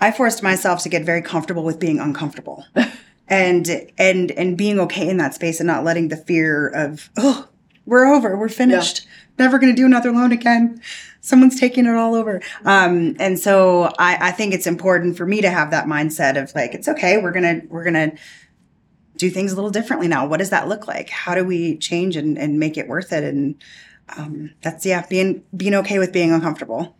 I 0.00 0.10
forced 0.10 0.42
myself 0.42 0.82
to 0.82 0.88
get 0.88 1.04
very 1.04 1.22
comfortable 1.22 1.64
with 1.64 1.78
being 1.78 1.98
uncomfortable. 1.98 2.64
and 3.28 3.90
and 3.96 4.32
and 4.32 4.58
being 4.58 4.78
okay 4.78 5.08
in 5.08 5.16
that 5.16 5.32
space 5.32 5.58
and 5.58 5.66
not 5.66 5.82
letting 5.82 6.08
the 6.08 6.16
fear 6.16 6.68
of 6.68 7.08
oh 7.16 7.48
we're 7.86 8.04
over 8.04 8.36
we're 8.36 8.50
finished 8.50 9.06
yeah 9.06 9.10
never 9.38 9.58
going 9.58 9.74
to 9.74 9.76
do 9.76 9.86
another 9.86 10.12
loan 10.12 10.32
again. 10.32 10.80
Someone's 11.24 11.58
taking 11.58 11.86
it 11.86 11.94
all 11.94 12.14
over. 12.14 12.42
Um, 12.66 13.16
and 13.18 13.38
so 13.38 13.84
I, 13.98 14.28
I 14.28 14.30
think 14.30 14.52
it's 14.52 14.66
important 14.66 15.16
for 15.16 15.24
me 15.24 15.40
to 15.40 15.48
have 15.48 15.70
that 15.70 15.86
mindset 15.86 16.40
of 16.40 16.54
like, 16.54 16.74
it's 16.74 16.86
okay. 16.86 17.16
We're 17.16 17.32
going 17.32 17.62
to, 17.62 17.66
we're 17.68 17.82
going 17.82 18.10
to 18.10 18.16
do 19.16 19.30
things 19.30 19.50
a 19.50 19.54
little 19.54 19.70
differently 19.70 20.06
now. 20.06 20.26
What 20.26 20.36
does 20.36 20.50
that 20.50 20.68
look 20.68 20.86
like? 20.86 21.08
How 21.08 21.34
do 21.34 21.42
we 21.42 21.78
change 21.78 22.14
and, 22.16 22.36
and 22.36 22.58
make 22.60 22.76
it 22.76 22.88
worth 22.88 23.10
it? 23.10 23.24
And, 23.24 23.54
um, 24.18 24.50
that's, 24.60 24.84
yeah, 24.84 25.06
being, 25.08 25.42
being 25.56 25.74
okay 25.76 25.98
with 25.98 26.12
being 26.12 26.30
uncomfortable. 26.30 26.94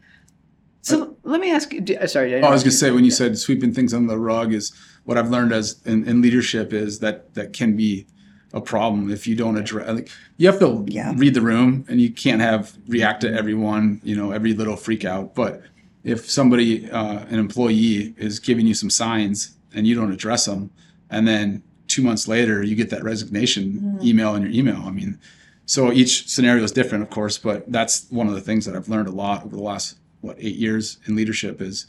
So 0.80 1.18
let 1.22 1.38
me 1.38 1.50
ask 1.50 1.70
you. 1.74 1.84
Uh, 2.00 2.06
sorry, 2.06 2.34
I, 2.34 2.40
oh, 2.40 2.48
I 2.48 2.50
was 2.50 2.62
going 2.62 2.70
to 2.70 2.76
say 2.76 2.92
when 2.92 3.04
you 3.04 3.10
said 3.10 3.36
sweeping 3.36 3.74
things 3.74 3.92
under 3.92 4.08
the 4.08 4.18
rug 4.18 4.54
is 4.54 4.72
what 5.04 5.18
I've 5.18 5.28
learned 5.28 5.52
as 5.52 5.82
in, 5.84 6.08
in, 6.08 6.22
leadership 6.22 6.72
is 6.72 7.00
that 7.00 7.34
that 7.34 7.52
can 7.52 7.76
be 7.76 8.06
a 8.54 8.60
problem 8.60 9.10
if 9.10 9.26
you 9.26 9.36
don't 9.36 9.58
address. 9.58 9.88
Like, 9.88 10.08
you 10.38 10.46
have 10.46 10.60
to 10.60 10.84
yeah. 10.88 11.12
read 11.16 11.34
the 11.34 11.42
room, 11.42 11.84
and 11.88 12.00
you 12.00 12.10
can't 12.10 12.40
have 12.40 12.76
react 12.88 13.20
to 13.22 13.34
everyone. 13.34 14.00
You 14.02 14.16
know, 14.16 14.30
every 14.30 14.54
little 14.54 14.76
freak 14.76 15.04
out. 15.04 15.34
But 15.34 15.62
if 16.04 16.30
somebody, 16.30 16.90
uh, 16.90 17.24
an 17.28 17.38
employee, 17.38 18.14
is 18.16 18.38
giving 18.38 18.66
you 18.66 18.74
some 18.74 18.90
signs 18.90 19.56
and 19.74 19.86
you 19.86 19.94
don't 19.94 20.12
address 20.12 20.46
them, 20.46 20.70
and 21.10 21.26
then 21.26 21.62
two 21.88 22.02
months 22.02 22.26
later 22.26 22.62
you 22.62 22.74
get 22.74 22.90
that 22.90 23.04
resignation 23.04 23.72
mm-hmm. 23.72 24.06
email 24.06 24.34
in 24.34 24.42
your 24.42 24.52
email. 24.52 24.82
I 24.86 24.90
mean, 24.90 25.18
so 25.66 25.92
each 25.92 26.28
scenario 26.28 26.62
is 26.62 26.72
different, 26.72 27.02
of 27.02 27.10
course, 27.10 27.38
but 27.38 27.70
that's 27.70 28.06
one 28.10 28.28
of 28.28 28.34
the 28.34 28.40
things 28.40 28.64
that 28.66 28.76
I've 28.76 28.88
learned 28.88 29.08
a 29.08 29.12
lot 29.12 29.44
over 29.44 29.56
the 29.56 29.62
last 29.62 29.98
what 30.20 30.36
eight 30.38 30.56
years 30.56 30.98
in 31.06 31.16
leadership 31.16 31.60
is 31.60 31.86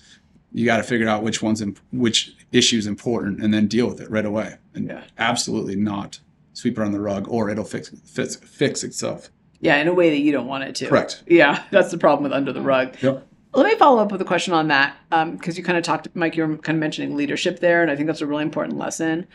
you 0.51 0.65
got 0.65 0.77
to 0.77 0.83
figure 0.83 1.07
out 1.07 1.23
which 1.23 1.41
one's 1.41 1.61
in, 1.61 1.77
which 1.91 2.35
issue 2.51 2.77
is 2.77 2.87
important 2.87 3.41
and 3.41 3.53
then 3.53 3.67
deal 3.67 3.87
with 3.87 4.01
it 4.01 4.09
right 4.09 4.25
away 4.25 4.55
and 4.73 4.87
yeah. 4.87 5.03
absolutely 5.17 5.75
not 5.75 6.19
sweep 6.55 6.79
it 6.79 6.81
on 6.81 6.91
the 6.91 6.99
rug, 6.99 7.27
or 7.29 7.49
it'll 7.49 7.63
fix 7.63 7.89
fix, 7.89 8.35
fix 8.37 8.83
itself. 8.83 9.29
Yeah, 9.59 9.77
in 9.77 9.87
a 9.87 9.93
way 9.93 10.09
that 10.09 10.19
you 10.19 10.31
don't 10.31 10.47
want 10.47 10.63
it 10.63 10.75
to. 10.75 10.87
Correct. 10.87 11.23
Yeah, 11.27 11.63
that's 11.71 11.91
the 11.91 11.97
problem 11.97 12.23
with 12.23 12.33
under 12.33 12.51
the 12.51 12.61
rug. 12.61 12.95
Yep. 13.01 13.27
Let 13.53 13.67
me 13.67 13.75
follow 13.75 14.01
up 14.01 14.11
with 14.11 14.21
a 14.21 14.25
question 14.25 14.53
on 14.53 14.67
that 14.67 14.97
because 15.09 15.21
um, 15.23 15.39
you 15.55 15.63
kind 15.63 15.77
of 15.77 15.83
talked, 15.83 16.07
Mike. 16.15 16.35
You're 16.35 16.57
kind 16.57 16.75
of 16.75 16.79
mentioning 16.79 17.15
leadership 17.15 17.59
there, 17.59 17.81
and 17.81 17.91
I 17.91 17.95
think 17.95 18.07
that's 18.07 18.21
a 18.21 18.25
really 18.25 18.43
important 18.43 18.77
lesson. 18.77 19.27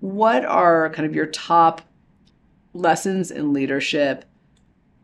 What 0.00 0.44
are 0.44 0.90
kind 0.90 1.06
of 1.06 1.14
your 1.14 1.26
top 1.26 1.80
lessons 2.72 3.30
in 3.30 3.52
leadership 3.52 4.24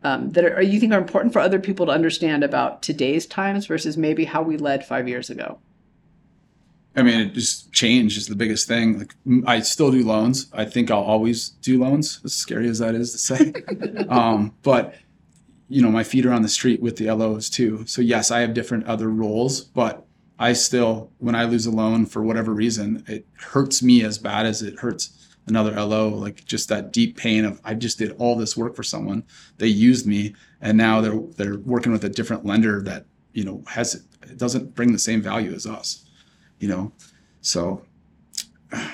um, 0.03 0.31
that 0.31 0.45
are, 0.45 0.61
you 0.61 0.79
think 0.79 0.93
are 0.93 0.99
important 0.99 1.33
for 1.33 1.39
other 1.39 1.59
people 1.59 1.85
to 1.85 1.91
understand 1.91 2.43
about 2.43 2.81
today's 2.81 3.25
times 3.25 3.65
versus 3.65 3.97
maybe 3.97 4.25
how 4.25 4.41
we 4.41 4.57
led 4.57 4.85
five 4.85 5.07
years 5.07 5.29
ago? 5.29 5.59
I 6.95 7.03
mean, 7.03 7.19
it 7.21 7.33
just 7.33 7.71
change 7.71 8.17
is 8.17 8.27
the 8.27 8.35
biggest 8.35 8.67
thing. 8.67 8.99
Like, 8.99 9.15
I 9.47 9.61
still 9.61 9.91
do 9.91 10.05
loans. 10.05 10.47
I 10.51 10.65
think 10.65 10.91
I'll 10.91 10.99
always 10.99 11.49
do 11.49 11.81
loans, 11.81 12.19
as 12.25 12.33
scary 12.33 12.67
as 12.67 12.79
that 12.79 12.95
is 12.95 13.11
to 13.13 13.17
say. 13.17 13.53
um, 14.09 14.53
but 14.61 14.95
you 15.69 15.81
know, 15.81 15.89
my 15.89 16.03
feet 16.03 16.25
are 16.25 16.33
on 16.33 16.41
the 16.41 16.49
street 16.49 16.81
with 16.81 16.97
the 16.97 17.09
LOs 17.09 17.49
too. 17.49 17.85
So 17.87 18.01
yes, 18.01 18.29
I 18.29 18.41
have 18.41 18.53
different 18.53 18.85
other 18.87 19.09
roles, 19.09 19.61
but 19.61 20.05
I 20.37 20.51
still, 20.51 21.11
when 21.19 21.33
I 21.33 21.45
lose 21.45 21.65
a 21.65 21.71
loan 21.71 22.05
for 22.05 22.23
whatever 22.23 22.53
reason, 22.53 23.05
it 23.07 23.25
hurts 23.37 23.81
me 23.81 24.03
as 24.03 24.17
bad 24.17 24.45
as 24.45 24.61
it 24.61 24.79
hurts 24.79 25.29
another 25.47 25.71
LO. 25.71 26.09
Like 26.09 26.43
just 26.43 26.67
that 26.67 26.91
deep 26.91 27.15
pain 27.15 27.45
of 27.45 27.61
I 27.63 27.73
just 27.73 27.97
did 27.97 28.11
all 28.17 28.35
this 28.35 28.57
work 28.57 28.75
for 28.75 28.83
someone, 28.83 29.23
they 29.59 29.67
used 29.67 30.05
me, 30.05 30.35
and 30.59 30.77
now 30.77 30.99
they're 30.99 31.21
they're 31.37 31.59
working 31.59 31.93
with 31.93 32.03
a 32.03 32.09
different 32.09 32.45
lender 32.45 32.81
that 32.81 33.05
you 33.31 33.45
know 33.45 33.63
has 33.67 33.95
it 33.95 34.37
doesn't 34.37 34.75
bring 34.75 34.91
the 34.91 34.99
same 34.99 35.21
value 35.21 35.53
as 35.53 35.65
us 35.65 36.05
you 36.61 36.67
know? 36.69 36.91
So 37.41 37.83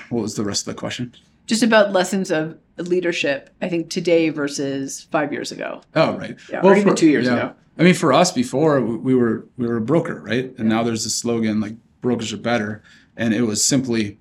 what 0.08 0.22
was 0.22 0.34
the 0.34 0.42
rest 0.42 0.66
of 0.66 0.74
the 0.74 0.80
question? 0.80 1.14
Just 1.46 1.62
about 1.62 1.92
lessons 1.92 2.30
of 2.30 2.58
leadership, 2.78 3.50
I 3.62 3.68
think 3.68 3.90
today 3.90 4.30
versus 4.30 5.06
five 5.10 5.32
years 5.32 5.52
ago. 5.52 5.82
oh 5.94 6.16
right. 6.16 6.36
Yeah, 6.50 6.60
or 6.62 6.76
even 6.76 6.96
two 6.96 7.08
years 7.08 7.26
ago. 7.28 7.54
i 7.78 7.82
mean 7.82 7.94
for 7.94 8.12
us 8.12 8.32
before 8.32 8.80
we 8.80 8.96
we 8.96 9.14
were 9.14 9.46
we 9.56 9.66
were 9.66 9.76
a 9.76 9.80
broker 9.80 10.20
right? 10.20 10.52
And 10.58 10.68
now 10.68 10.82
there's 10.82 11.06
a 11.06 11.10
slogan 11.10 11.60
like 11.60 11.74
brokers 12.00 12.32
are 12.32 12.38
better. 12.38 12.82
And 13.16 13.32
it 13.34 13.42
was 13.42 13.64
simply 13.64 14.18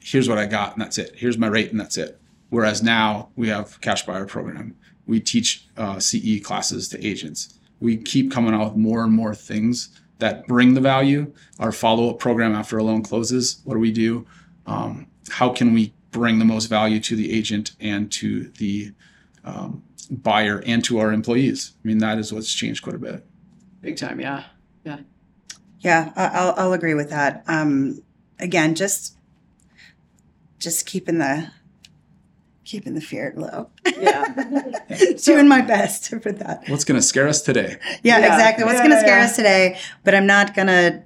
here's 0.00 0.28
what 0.28 0.38
i 0.38 0.46
got 0.46 0.72
and 0.72 0.82
that's 0.82 0.98
it. 0.98 1.12
Here's 1.16 1.38
my 1.38 1.48
rate 1.48 1.70
and 1.70 1.80
that's 1.80 1.96
it. 1.98 2.20
Whereas 2.50 2.82
now 2.82 3.30
we 3.36 3.48
have 3.48 3.80
cash 3.80 4.04
buyer 4.06 4.26
program. 4.26 4.76
We 5.06 5.20
teach 5.20 5.66
uh, 5.76 5.98
ce 5.98 6.40
classes 6.42 6.88
to 6.90 7.06
agents. 7.06 7.58
We 7.80 7.96
keep 7.96 8.30
coming 8.30 8.54
out 8.54 8.64
with 8.70 8.76
more 8.76 9.04
and 9.04 9.12
more 9.12 9.34
things 9.34 10.00
that 10.18 10.46
bring 10.46 10.74
the 10.74 10.80
value 10.80 11.32
our 11.58 11.72
follow-up 11.72 12.18
program 12.18 12.54
after 12.54 12.78
a 12.78 12.82
loan 12.82 13.02
closes 13.02 13.60
what 13.64 13.74
do 13.74 13.80
we 13.80 13.92
do 13.92 14.26
um, 14.66 15.06
how 15.30 15.48
can 15.50 15.72
we 15.74 15.92
bring 16.10 16.38
the 16.38 16.44
most 16.44 16.66
value 16.66 17.00
to 17.00 17.16
the 17.16 17.32
agent 17.36 17.72
and 17.80 18.10
to 18.12 18.48
the 18.58 18.92
um, 19.44 19.82
buyer 20.10 20.62
and 20.66 20.84
to 20.84 20.98
our 20.98 21.12
employees 21.12 21.72
i 21.84 21.88
mean 21.88 21.98
that 21.98 22.18
is 22.18 22.32
what's 22.32 22.52
changed 22.52 22.82
quite 22.82 22.96
a 22.96 22.98
bit 22.98 23.24
Big 23.82 23.98
time, 23.98 24.18
yeah. 24.18 24.44
Yeah. 24.82 25.00
Yeah, 25.80 26.10
I- 26.16 26.28
I'll, 26.28 26.54
I'll 26.56 26.72
agree 26.72 26.94
with 26.94 27.10
that. 27.10 27.44
Um, 27.46 28.02
again, 28.38 28.74
just 28.74 29.14
just 30.58 30.86
keeping 30.86 31.18
the 31.18 31.50
keeping 32.64 32.94
the 32.94 33.00
fear 33.00 33.32
low. 33.36 33.68
Yeah. 33.98 34.24
Doing 35.24 35.48
my 35.48 35.60
best 35.60 36.08
for 36.22 36.32
that. 36.32 36.64
what's 36.68 36.84
going 36.84 36.98
to 36.98 37.06
scare 37.06 37.28
us 37.28 37.42
today 37.42 37.76
Yeah, 38.02 38.18
Yeah. 38.18 38.26
exactly. 38.34 38.64
What's 38.64 38.78
Yeah, 38.78 38.86
going 38.88 38.96
to 38.96 39.00
scare 39.00 39.18
yeah. 39.18 39.24
us 39.24 39.36
today? 39.36 39.78
But 40.04 40.14
I'm 40.14 40.26
not 40.26 40.54
gonna. 40.54 41.02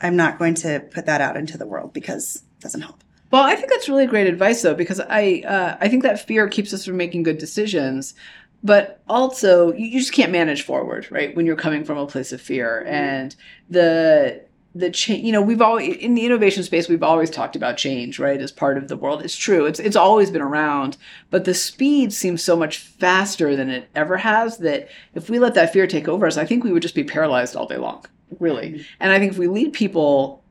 I'm 0.00 0.14
not 0.16 0.38
going 0.38 0.54
to 0.56 0.80
put 0.92 1.06
that 1.06 1.20
out 1.20 1.36
into 1.36 1.58
the 1.58 1.66
world 1.66 1.92
because 1.92 2.36
it 2.36 2.60
doesn't 2.62 2.82
help. 2.82 3.02
Well, 3.30 3.42
I 3.42 3.56
think 3.56 3.68
that's 3.68 3.88
really 3.88 4.06
great 4.06 4.26
advice, 4.26 4.62
though, 4.62 4.74
because 4.74 5.00
I 5.00 5.42
uh, 5.46 5.76
I 5.80 5.88
think 5.88 6.02
that 6.04 6.24
fear 6.26 6.48
keeps 6.48 6.72
us 6.72 6.84
from 6.84 6.96
making 6.96 7.24
good 7.24 7.38
decisions, 7.38 8.14
but 8.62 9.02
also 9.08 9.72
you, 9.72 9.86
you 9.86 9.98
just 9.98 10.12
can't 10.12 10.32
manage 10.32 10.62
forward, 10.62 11.08
right? 11.10 11.34
When 11.36 11.46
you're 11.46 11.56
coming 11.56 11.84
from 11.84 11.98
a 11.98 12.06
place 12.06 12.32
of 12.32 12.40
fear, 12.40 12.84
and 12.88 13.34
the 13.68 14.42
the 14.78 14.90
change. 14.90 15.24
You 15.24 15.32
know, 15.32 15.42
we've 15.42 15.60
always 15.60 15.96
in 15.96 16.14
the 16.14 16.24
innovation 16.24 16.62
space, 16.62 16.88
we've 16.88 17.02
always 17.02 17.30
talked 17.30 17.56
about 17.56 17.76
change, 17.76 18.18
right, 18.18 18.40
as 18.40 18.52
part 18.52 18.78
of 18.78 18.88
the 18.88 18.96
world. 18.96 19.22
It's 19.22 19.36
true. 19.36 19.66
It's 19.66 19.80
it's 19.80 19.96
always 19.96 20.30
been 20.30 20.42
around, 20.42 20.96
but 21.30 21.44
the 21.44 21.54
speed 21.54 22.12
seems 22.12 22.42
so 22.42 22.56
much 22.56 22.78
faster 22.78 23.56
than 23.56 23.68
it 23.68 23.88
ever 23.94 24.16
has. 24.16 24.58
That 24.58 24.88
if 25.14 25.28
we 25.28 25.38
let 25.38 25.54
that 25.54 25.72
fear 25.72 25.86
take 25.86 26.08
over 26.08 26.26
us, 26.26 26.36
I 26.36 26.46
think 26.46 26.64
we 26.64 26.72
would 26.72 26.82
just 26.82 26.94
be 26.94 27.04
paralyzed 27.04 27.56
all 27.56 27.66
day 27.66 27.76
long, 27.76 28.04
really. 28.38 28.86
And 29.00 29.12
I 29.12 29.18
think 29.18 29.32
if 29.32 29.38
we 29.38 29.48
lead 29.48 29.72
people 29.72 30.42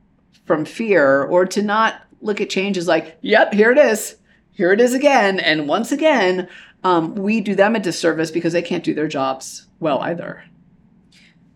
from 0.45 0.65
fear 0.65 1.23
or 1.23 1.45
to 1.45 1.61
not 1.61 2.01
look 2.21 2.41
at 2.41 2.49
change 2.49 2.77
as 2.77 2.87
like, 2.87 3.17
yep, 3.21 3.53
here 3.53 3.71
it 3.71 3.77
is. 3.77 4.17
Here 4.51 4.73
it 4.73 4.81
is 4.81 4.93
again. 4.93 5.39
And 5.39 5.67
once 5.67 5.91
again, 5.91 6.49
um, 6.83 7.15
we 7.15 7.41
do 7.41 7.53
them 7.53 7.75
a 7.75 7.79
disservice 7.79 8.31
because 8.31 8.53
they 8.53 8.61
can't 8.61 8.83
do 8.83 8.93
their 8.93 9.07
jobs 9.07 9.67
well 9.79 9.99
either. 9.99 10.43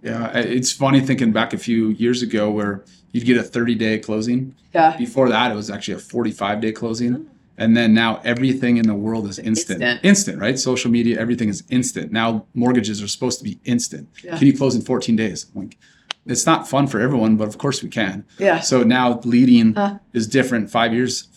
Yeah, 0.01 0.31
it's 0.35 0.71
funny 0.71 0.99
thinking 0.99 1.31
back 1.31 1.53
a 1.53 1.57
few 1.57 1.89
years 1.89 2.21
ago 2.21 2.49
where 2.49 2.83
you'd 3.11 3.25
get 3.25 3.37
a 3.37 3.43
30 3.43 3.75
day 3.75 3.99
closing. 3.99 4.55
Yeah. 4.73 4.97
Before 4.97 5.29
that, 5.29 5.51
it 5.51 5.55
was 5.55 5.69
actually 5.69 5.95
a 5.95 5.99
45 5.99 6.61
day 6.61 6.71
closing. 6.71 7.27
And 7.57 7.77
then 7.77 7.93
now 7.93 8.19
everything 8.23 8.77
in 8.77 8.87
the 8.87 8.95
world 8.95 9.27
is 9.27 9.37
instant. 9.37 9.83
Instant. 9.83 9.99
Instant, 10.03 10.39
right? 10.39 10.57
Social 10.57 10.89
media, 10.89 11.19
everything 11.19 11.49
is 11.49 11.63
instant. 11.69 12.11
Now 12.11 12.45
mortgages 12.55 13.03
are 13.03 13.07
supposed 13.07 13.37
to 13.39 13.43
be 13.43 13.59
instant. 13.65 14.09
Yeah. 14.23 14.37
Can 14.37 14.47
you 14.47 14.57
close 14.57 14.75
in 14.75 14.81
14 14.81 15.15
days? 15.15 15.45
Like, 15.53 15.77
it's 16.25 16.45
not 16.45 16.67
fun 16.67 16.87
for 16.87 16.99
everyone, 16.99 17.37
but 17.37 17.47
of 17.47 17.57
course 17.57 17.83
we 17.83 17.89
can. 17.89 18.25
Yeah. 18.39 18.61
So 18.61 18.83
now 18.83 19.19
leading 19.23 19.75
is 20.13 20.27
different 20.27 20.71
five 20.71 20.93
years 20.93 21.27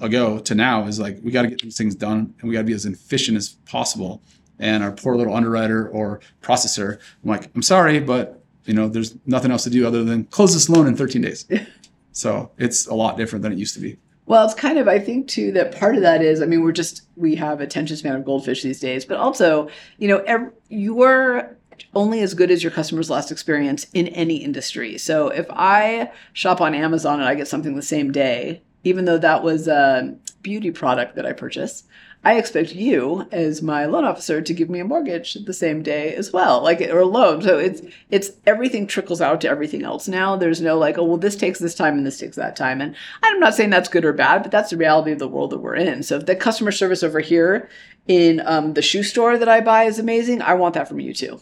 ago 0.00 0.38
to 0.40 0.54
now 0.54 0.86
is 0.86 0.98
like 0.98 1.18
we 1.22 1.30
got 1.30 1.42
to 1.42 1.48
get 1.48 1.60
these 1.60 1.76
things 1.76 1.94
done 1.94 2.34
and 2.40 2.48
we 2.48 2.54
got 2.54 2.60
to 2.60 2.66
be 2.66 2.72
as 2.72 2.86
efficient 2.86 3.36
as 3.36 3.50
possible. 3.66 4.22
And 4.60 4.84
our 4.84 4.92
poor 4.92 5.16
little 5.16 5.34
underwriter 5.34 5.88
or 5.88 6.20
processor, 6.42 6.98
I'm 7.24 7.30
like, 7.30 7.50
I'm 7.54 7.62
sorry, 7.62 7.98
but 7.98 8.42
you 8.66 8.74
know, 8.74 8.88
there's 8.88 9.16
nothing 9.26 9.50
else 9.50 9.64
to 9.64 9.70
do 9.70 9.86
other 9.86 10.04
than 10.04 10.24
close 10.26 10.52
this 10.52 10.68
loan 10.68 10.86
in 10.86 10.96
13 10.96 11.22
days. 11.22 11.46
so 12.12 12.52
it's 12.58 12.86
a 12.86 12.94
lot 12.94 13.16
different 13.16 13.42
than 13.42 13.52
it 13.52 13.58
used 13.58 13.74
to 13.74 13.80
be. 13.80 13.96
Well, 14.26 14.44
it's 14.44 14.54
kind 14.54 14.78
of, 14.78 14.86
I 14.86 15.00
think, 15.00 15.26
too, 15.26 15.50
that 15.52 15.76
part 15.76 15.96
of 15.96 16.02
that 16.02 16.22
is, 16.22 16.40
I 16.40 16.46
mean, 16.46 16.62
we're 16.62 16.70
just, 16.70 17.02
we 17.16 17.34
have 17.34 17.60
attention 17.60 17.96
span 17.96 18.14
of 18.14 18.24
goldfish 18.24 18.62
these 18.62 18.78
days, 18.78 19.04
but 19.04 19.16
also, 19.16 19.68
you 19.98 20.06
know, 20.06 20.18
ev- 20.18 20.52
you're 20.68 21.56
only 21.94 22.20
as 22.20 22.34
good 22.34 22.50
as 22.50 22.62
your 22.62 22.70
customer's 22.70 23.10
last 23.10 23.32
experience 23.32 23.86
in 23.92 24.06
any 24.08 24.36
industry. 24.36 24.98
So 24.98 25.28
if 25.28 25.46
I 25.50 26.12
shop 26.32 26.60
on 26.60 26.74
Amazon 26.74 27.18
and 27.18 27.28
I 27.28 27.34
get 27.34 27.48
something 27.48 27.74
the 27.74 27.82
same 27.82 28.12
day, 28.12 28.62
even 28.84 29.04
though 29.04 29.18
that 29.18 29.42
was 29.42 29.66
a 29.66 30.14
beauty 30.42 30.70
product 30.70 31.16
that 31.16 31.26
I 31.26 31.32
purchase, 31.32 31.84
I 32.22 32.36
expect 32.36 32.74
you 32.74 33.26
as 33.32 33.62
my 33.62 33.86
loan 33.86 34.04
officer 34.04 34.42
to 34.42 34.54
give 34.54 34.68
me 34.68 34.78
a 34.78 34.84
mortgage 34.84 35.34
the 35.34 35.54
same 35.54 35.82
day 35.82 36.14
as 36.14 36.32
well, 36.32 36.62
like 36.62 36.82
or 36.82 37.00
a 37.00 37.06
loan. 37.06 37.40
So 37.40 37.58
it's 37.58 37.80
it's 38.10 38.32
everything 38.46 38.86
trickles 38.86 39.22
out 39.22 39.40
to 39.40 39.48
everything 39.48 39.84
else 39.84 40.06
now. 40.06 40.36
There's 40.36 40.60
no 40.60 40.76
like, 40.76 40.98
oh 40.98 41.04
well, 41.04 41.16
this 41.16 41.36
takes 41.36 41.58
this 41.60 41.74
time 41.74 41.96
and 41.96 42.06
this 42.06 42.18
takes 42.18 42.36
that 42.36 42.56
time. 42.56 42.82
And 42.82 42.94
I'm 43.22 43.40
not 43.40 43.54
saying 43.54 43.70
that's 43.70 43.88
good 43.88 44.04
or 44.04 44.12
bad, 44.12 44.42
but 44.42 44.50
that's 44.50 44.68
the 44.70 44.76
reality 44.76 45.12
of 45.12 45.18
the 45.18 45.28
world 45.28 45.50
that 45.50 45.60
we're 45.60 45.76
in. 45.76 46.02
So 46.02 46.16
if 46.16 46.26
the 46.26 46.36
customer 46.36 46.72
service 46.72 47.02
over 47.02 47.20
here 47.20 47.70
in 48.06 48.40
um, 48.44 48.74
the 48.74 48.82
shoe 48.82 49.02
store 49.02 49.38
that 49.38 49.48
I 49.48 49.62
buy 49.62 49.84
is 49.84 49.98
amazing, 49.98 50.42
I 50.42 50.54
want 50.54 50.74
that 50.74 50.88
from 50.88 51.00
you 51.00 51.14
too. 51.14 51.40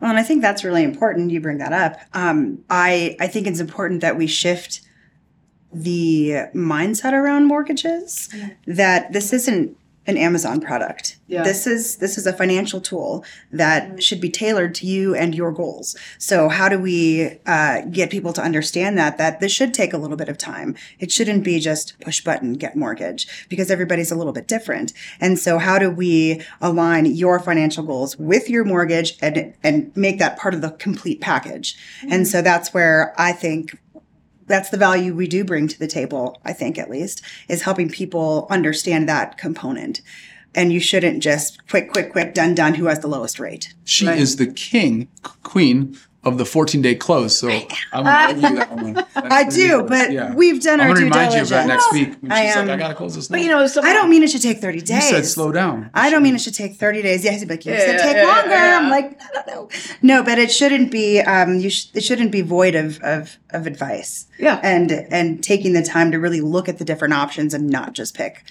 Well, 0.00 0.10
and 0.10 0.18
I 0.18 0.24
think 0.24 0.42
that's 0.42 0.64
really 0.64 0.82
important. 0.82 1.30
You 1.30 1.40
bring 1.40 1.58
that 1.58 1.72
up. 1.72 2.00
Um, 2.14 2.64
I 2.68 3.16
I 3.20 3.28
think 3.28 3.46
it's 3.46 3.60
important 3.60 4.00
that 4.00 4.16
we 4.16 4.26
shift 4.26 4.80
the 5.74 6.48
mindset 6.54 7.12
around 7.12 7.46
mortgages. 7.46 8.28
Mm-hmm. 8.32 8.72
That 8.72 9.12
this 9.12 9.32
isn't 9.32 9.76
an 10.06 10.16
Amazon 10.18 10.60
product. 10.60 11.18
Yeah. 11.26 11.42
This 11.42 11.66
is 11.66 11.96
this 11.96 12.18
is 12.18 12.26
a 12.26 12.32
financial 12.32 12.80
tool 12.80 13.24
that 13.50 13.84
mm-hmm. 13.84 13.98
should 13.98 14.20
be 14.20 14.28
tailored 14.28 14.74
to 14.76 14.86
you 14.86 15.14
and 15.14 15.34
your 15.34 15.50
goals. 15.50 15.96
So 16.18 16.48
how 16.48 16.68
do 16.68 16.78
we 16.78 17.38
uh, 17.46 17.82
get 17.90 18.10
people 18.10 18.34
to 18.34 18.42
understand 18.42 18.98
that 18.98 19.16
that 19.16 19.40
this 19.40 19.50
should 19.50 19.72
take 19.72 19.94
a 19.94 19.98
little 19.98 20.16
bit 20.16 20.28
of 20.28 20.36
time? 20.36 20.76
It 20.98 21.10
shouldn't 21.10 21.42
be 21.42 21.58
just 21.58 21.98
push 22.00 22.20
button 22.20 22.54
get 22.54 22.76
mortgage 22.76 23.46
because 23.48 23.70
everybody's 23.70 24.12
a 24.12 24.16
little 24.16 24.34
bit 24.34 24.46
different. 24.46 24.92
And 25.20 25.38
so 25.38 25.58
how 25.58 25.78
do 25.78 25.90
we 25.90 26.42
align 26.60 27.06
your 27.06 27.40
financial 27.40 27.82
goals 27.82 28.18
with 28.18 28.50
your 28.50 28.64
mortgage 28.64 29.16
and 29.22 29.54
and 29.62 29.96
make 29.96 30.18
that 30.18 30.38
part 30.38 30.52
of 30.52 30.60
the 30.60 30.72
complete 30.72 31.22
package? 31.22 31.76
And 32.02 32.12
mm-hmm. 32.12 32.24
so 32.24 32.42
that's 32.42 32.74
where 32.74 33.14
I 33.16 33.32
think 33.32 33.78
that's 34.46 34.70
the 34.70 34.76
value 34.76 35.14
we 35.14 35.26
do 35.26 35.44
bring 35.44 35.68
to 35.68 35.78
the 35.78 35.86
table, 35.86 36.40
I 36.44 36.52
think 36.52 36.78
at 36.78 36.90
least, 36.90 37.22
is 37.48 37.62
helping 37.62 37.88
people 37.88 38.46
understand 38.50 39.08
that 39.08 39.38
component. 39.38 40.00
And 40.54 40.72
you 40.72 40.78
shouldn't 40.80 41.22
just 41.22 41.66
quick, 41.68 41.90
quick, 41.90 42.12
quick, 42.12 42.32
done, 42.34 42.54
done, 42.54 42.74
who 42.74 42.86
has 42.86 43.00
the 43.00 43.08
lowest 43.08 43.40
rate. 43.40 43.74
She 43.84 44.06
Right. 44.06 44.18
is 44.18 44.36
the 44.36 44.46
king, 44.46 45.08
queen 45.42 45.96
of 46.24 46.38
the 46.38 46.44
14 46.44 46.80
day 46.82 46.94
close. 46.94 47.38
So 47.38 47.48
I 47.48 47.66
won't 47.94 48.06
argue 48.06 48.56
that 48.56 48.72
one. 48.72 49.04
I 49.16 49.44
do, 49.48 49.82
but 49.82 50.10
Yeah. 50.12 50.34
we've 50.34 50.62
done 50.62 50.80
I'm 50.80 50.88
our 50.90 50.94
gonna 50.94 51.06
due 51.06 51.12
remind 51.12 51.34
you 51.34 51.42
of 51.42 51.48
that 51.50 51.66
diligence. 51.66 51.84
next 51.84 51.92
week. 51.92 52.16
When 52.20 52.32
I 52.32 52.46
she's 52.46 52.56
am- 52.56 52.66
like, 52.68 52.74
I 52.76 52.78
gotta 52.78 52.94
close 52.94 53.14
this. 53.14 53.28
But 53.28 53.36
loan." 53.38 53.44
you 53.46 53.50
know, 53.52 53.66
so 53.66 53.82
I 53.82 53.92
don't 53.92 54.08
mean 54.10 54.22
it 54.22 54.30
should 54.30 54.42
take 54.42 54.58
30 54.58 54.80
days. 54.80 54.88
you 55.04 55.16
said 55.16 55.26
slow 55.26 55.52
down. 55.52 55.90
I 55.94 56.10
don't 56.10 56.22
mean 56.22 56.34
it 56.34 56.40
should 56.40 56.54
take 56.54 56.74
30 56.76 57.02
days. 57.02 57.24
Yes, 57.24 57.44
but 57.44 57.64
you 57.66 57.72
Yeah, 57.72 57.78
said 57.78 57.96
yeah, 57.96 58.02
take 58.02 58.16
yeah, 58.16 58.26
longer. 58.26 58.50
yeah. 58.50 58.78
I'm 58.82 58.90
like, 58.90 59.20
no, 59.20 59.26
no, 59.34 59.54
no. 59.54 59.68
No, 60.02 60.22
but 60.22 60.38
it 60.38 60.50
shouldn't 60.50 60.90
be, 60.90 61.20
um, 61.20 61.58
you 61.60 61.70
sh- 61.70 61.86
it 61.94 62.02
shouldn't 62.02 62.32
be 62.32 62.40
void 62.42 62.74
of, 62.74 63.00
of, 63.02 63.38
of 63.50 63.66
advice. 63.66 64.26
Yeah. 64.38 64.60
And, 64.62 64.90
and 64.92 65.42
taking 65.42 65.72
the 65.72 65.82
time 65.82 66.10
to 66.12 66.18
really 66.18 66.40
look 66.40 66.68
at 66.68 66.78
the 66.78 66.84
different 66.84 67.14
options 67.14 67.54
and 67.54 67.68
not 67.68 67.92
just 67.92 68.14
pick 68.16 68.44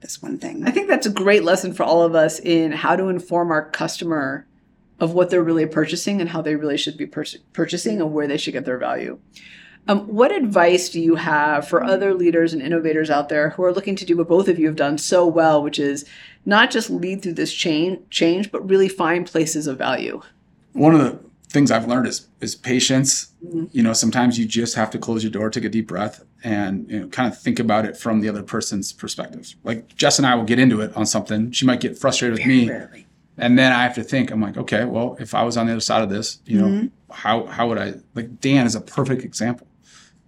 this 0.00 0.22
one 0.22 0.38
thing. 0.38 0.64
I 0.66 0.70
think 0.70 0.88
that's 0.88 1.06
a 1.06 1.10
great 1.10 1.44
lesson 1.44 1.74
for 1.74 1.82
all 1.82 2.02
of 2.02 2.14
us 2.14 2.38
in 2.40 2.72
how 2.72 2.96
to 2.96 3.08
inform 3.08 3.50
our 3.50 3.68
customer 3.70 4.46
of 5.00 5.12
what 5.12 5.30
they're 5.30 5.42
really 5.42 5.66
purchasing 5.66 6.20
and 6.20 6.30
how 6.30 6.42
they 6.42 6.54
really 6.54 6.76
should 6.76 6.96
be 6.96 7.06
pur- 7.06 7.24
purchasing 7.52 8.00
and 8.00 8.12
where 8.12 8.26
they 8.26 8.36
should 8.36 8.52
get 8.52 8.64
their 8.64 8.78
value. 8.78 9.18
Um, 9.88 10.00
what 10.06 10.30
advice 10.30 10.90
do 10.90 11.00
you 11.00 11.14
have 11.14 11.66
for 11.66 11.82
other 11.82 12.12
leaders 12.12 12.52
and 12.52 12.60
innovators 12.60 13.08
out 13.08 13.30
there 13.30 13.50
who 13.50 13.64
are 13.64 13.72
looking 13.72 13.96
to 13.96 14.04
do 14.04 14.16
what 14.16 14.28
both 14.28 14.46
of 14.46 14.58
you 14.58 14.66
have 14.66 14.76
done 14.76 14.98
so 14.98 15.26
well, 15.26 15.62
which 15.62 15.78
is 15.78 16.04
not 16.44 16.70
just 16.70 16.90
lead 16.90 17.22
through 17.22 17.32
this 17.32 17.52
chain 17.52 18.04
change, 18.10 18.52
but 18.52 18.68
really 18.68 18.88
find 18.88 19.26
places 19.26 19.66
of 19.66 19.78
value? 19.78 20.20
one 20.72 20.94
of 20.94 21.00
the 21.00 21.18
things 21.48 21.70
I've 21.70 21.88
learned 21.88 22.06
is 22.06 22.28
is 22.40 22.54
patience. 22.54 23.32
You 23.72 23.82
know, 23.82 23.92
sometimes 23.92 24.38
you 24.38 24.46
just 24.46 24.74
have 24.76 24.90
to 24.90 24.98
close 24.98 25.24
your 25.24 25.32
door, 25.32 25.50
take 25.50 25.64
a 25.64 25.68
deep 25.68 25.88
breath, 25.88 26.24
and 26.44 26.88
you 26.90 27.00
know, 27.00 27.08
kind 27.08 27.30
of 27.30 27.38
think 27.38 27.58
about 27.58 27.84
it 27.84 27.96
from 27.96 28.20
the 28.20 28.28
other 28.28 28.42
person's 28.42 28.92
perspective. 28.92 29.54
Like 29.64 29.94
Jess 29.96 30.18
and 30.18 30.26
I 30.26 30.34
will 30.34 30.44
get 30.44 30.58
into 30.58 30.80
it 30.80 30.96
on 30.96 31.06
something. 31.06 31.50
She 31.52 31.66
might 31.66 31.80
get 31.80 31.98
frustrated 31.98 32.38
with 32.38 32.46
me, 32.46 32.68
Rarely. 32.68 33.06
And 33.40 33.58
then 33.58 33.72
I 33.72 33.82
have 33.82 33.94
to 33.94 34.04
think. 34.04 34.30
I'm 34.30 34.40
like, 34.40 34.56
okay, 34.56 34.84
well, 34.84 35.16
if 35.18 35.34
I 35.34 35.42
was 35.42 35.56
on 35.56 35.66
the 35.66 35.72
other 35.72 35.80
side 35.80 36.02
of 36.02 36.10
this, 36.10 36.40
you 36.44 36.60
know, 36.60 36.66
mm-hmm. 36.66 37.12
how 37.12 37.46
how 37.46 37.68
would 37.68 37.78
I? 37.78 37.94
Like 38.14 38.40
Dan 38.40 38.66
is 38.66 38.74
a 38.74 38.80
perfect 38.80 39.24
example. 39.24 39.66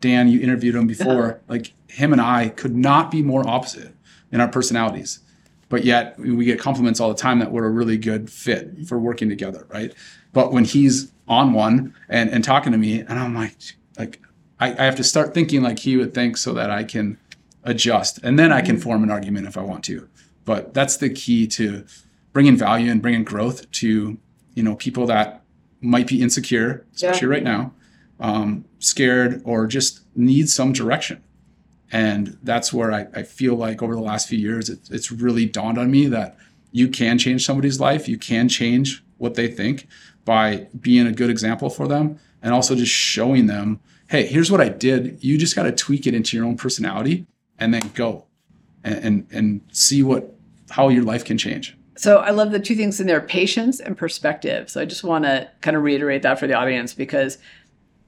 Dan, 0.00 0.28
you 0.28 0.40
interviewed 0.40 0.74
him 0.74 0.86
before. 0.86 1.40
Like 1.48 1.74
him 1.88 2.12
and 2.12 2.20
I 2.22 2.48
could 2.48 2.74
not 2.74 3.10
be 3.10 3.22
more 3.22 3.46
opposite 3.46 3.94
in 4.30 4.40
our 4.40 4.48
personalities, 4.48 5.20
but 5.68 5.84
yet 5.84 6.18
we 6.18 6.46
get 6.46 6.58
compliments 6.58 6.98
all 6.98 7.10
the 7.10 7.20
time 7.20 7.38
that 7.40 7.52
we're 7.52 7.66
a 7.66 7.70
really 7.70 7.98
good 7.98 8.30
fit 8.30 8.86
for 8.88 8.98
working 8.98 9.28
together, 9.28 9.66
right? 9.68 9.92
But 10.32 10.50
when 10.50 10.64
he's 10.64 11.12
on 11.28 11.52
one 11.52 11.94
and 12.08 12.30
and 12.30 12.42
talking 12.42 12.72
to 12.72 12.78
me, 12.78 13.00
and 13.00 13.18
I'm 13.18 13.34
like, 13.34 13.56
like 13.98 14.22
I, 14.58 14.70
I 14.70 14.84
have 14.84 14.96
to 14.96 15.04
start 15.04 15.34
thinking 15.34 15.62
like 15.62 15.80
he 15.80 15.98
would 15.98 16.14
think 16.14 16.38
so 16.38 16.54
that 16.54 16.70
I 16.70 16.84
can 16.84 17.18
adjust, 17.64 18.18
and 18.22 18.38
then 18.38 18.50
I 18.52 18.62
can 18.62 18.76
mm-hmm. 18.76 18.82
form 18.82 19.02
an 19.02 19.10
argument 19.10 19.46
if 19.46 19.58
I 19.58 19.62
want 19.62 19.84
to. 19.84 20.08
But 20.44 20.72
that's 20.72 20.96
the 20.96 21.10
key 21.10 21.46
to 21.48 21.84
bringing 22.32 22.56
value 22.56 22.90
and 22.90 23.02
bringing 23.02 23.24
growth 23.24 23.70
to 23.72 24.18
you 24.54 24.62
know 24.62 24.74
people 24.76 25.06
that 25.06 25.42
might 25.80 26.06
be 26.06 26.22
insecure, 26.22 26.86
especially 26.94 27.28
right 27.28 27.42
now, 27.42 27.72
um, 28.20 28.64
scared, 28.78 29.42
or 29.44 29.66
just 29.66 30.00
need 30.14 30.48
some 30.48 30.72
direction. 30.72 31.22
And 31.90 32.38
that's 32.42 32.72
where 32.72 32.92
I, 32.92 33.06
I 33.14 33.22
feel 33.22 33.54
like 33.54 33.82
over 33.82 33.94
the 33.94 34.00
last 34.00 34.28
few 34.28 34.38
years, 34.38 34.70
it, 34.70 34.88
it's 34.90 35.12
really 35.12 35.44
dawned 35.44 35.78
on 35.78 35.90
me 35.90 36.06
that 36.06 36.36
you 36.70 36.88
can 36.88 37.18
change 37.18 37.44
somebody's 37.44 37.80
life. 37.80 38.08
You 38.08 38.16
can 38.16 38.48
change 38.48 39.04
what 39.18 39.34
they 39.34 39.48
think 39.48 39.88
by 40.24 40.68
being 40.80 41.06
a 41.06 41.12
good 41.12 41.28
example 41.28 41.68
for 41.68 41.86
them 41.86 42.18
and 42.42 42.54
also 42.54 42.74
just 42.74 42.92
showing 42.92 43.46
them, 43.46 43.80
hey, 44.08 44.26
here's 44.26 44.50
what 44.50 44.60
I 44.60 44.68
did. 44.68 45.22
You 45.22 45.36
just 45.36 45.54
got 45.54 45.64
to 45.64 45.72
tweak 45.72 46.06
it 46.06 46.14
into 46.14 46.36
your 46.36 46.46
own 46.46 46.56
personality 46.56 47.26
and 47.58 47.74
then 47.74 47.90
go 47.94 48.26
and, 48.82 49.04
and, 49.04 49.26
and 49.30 49.60
see 49.72 50.02
what 50.02 50.34
how 50.70 50.88
your 50.88 51.04
life 51.04 51.24
can 51.24 51.36
change. 51.36 51.76
So 51.96 52.18
I 52.18 52.30
love 52.30 52.52
the 52.52 52.60
two 52.60 52.74
things 52.74 53.00
in 53.00 53.06
there 53.06 53.20
patience 53.20 53.80
and 53.80 53.96
perspective. 53.96 54.70
So 54.70 54.80
I 54.80 54.84
just 54.84 55.04
want 55.04 55.24
to 55.24 55.48
kind 55.60 55.76
of 55.76 55.82
reiterate 55.82 56.22
that 56.22 56.38
for 56.38 56.46
the 56.46 56.54
audience 56.54 56.94
because, 56.94 57.38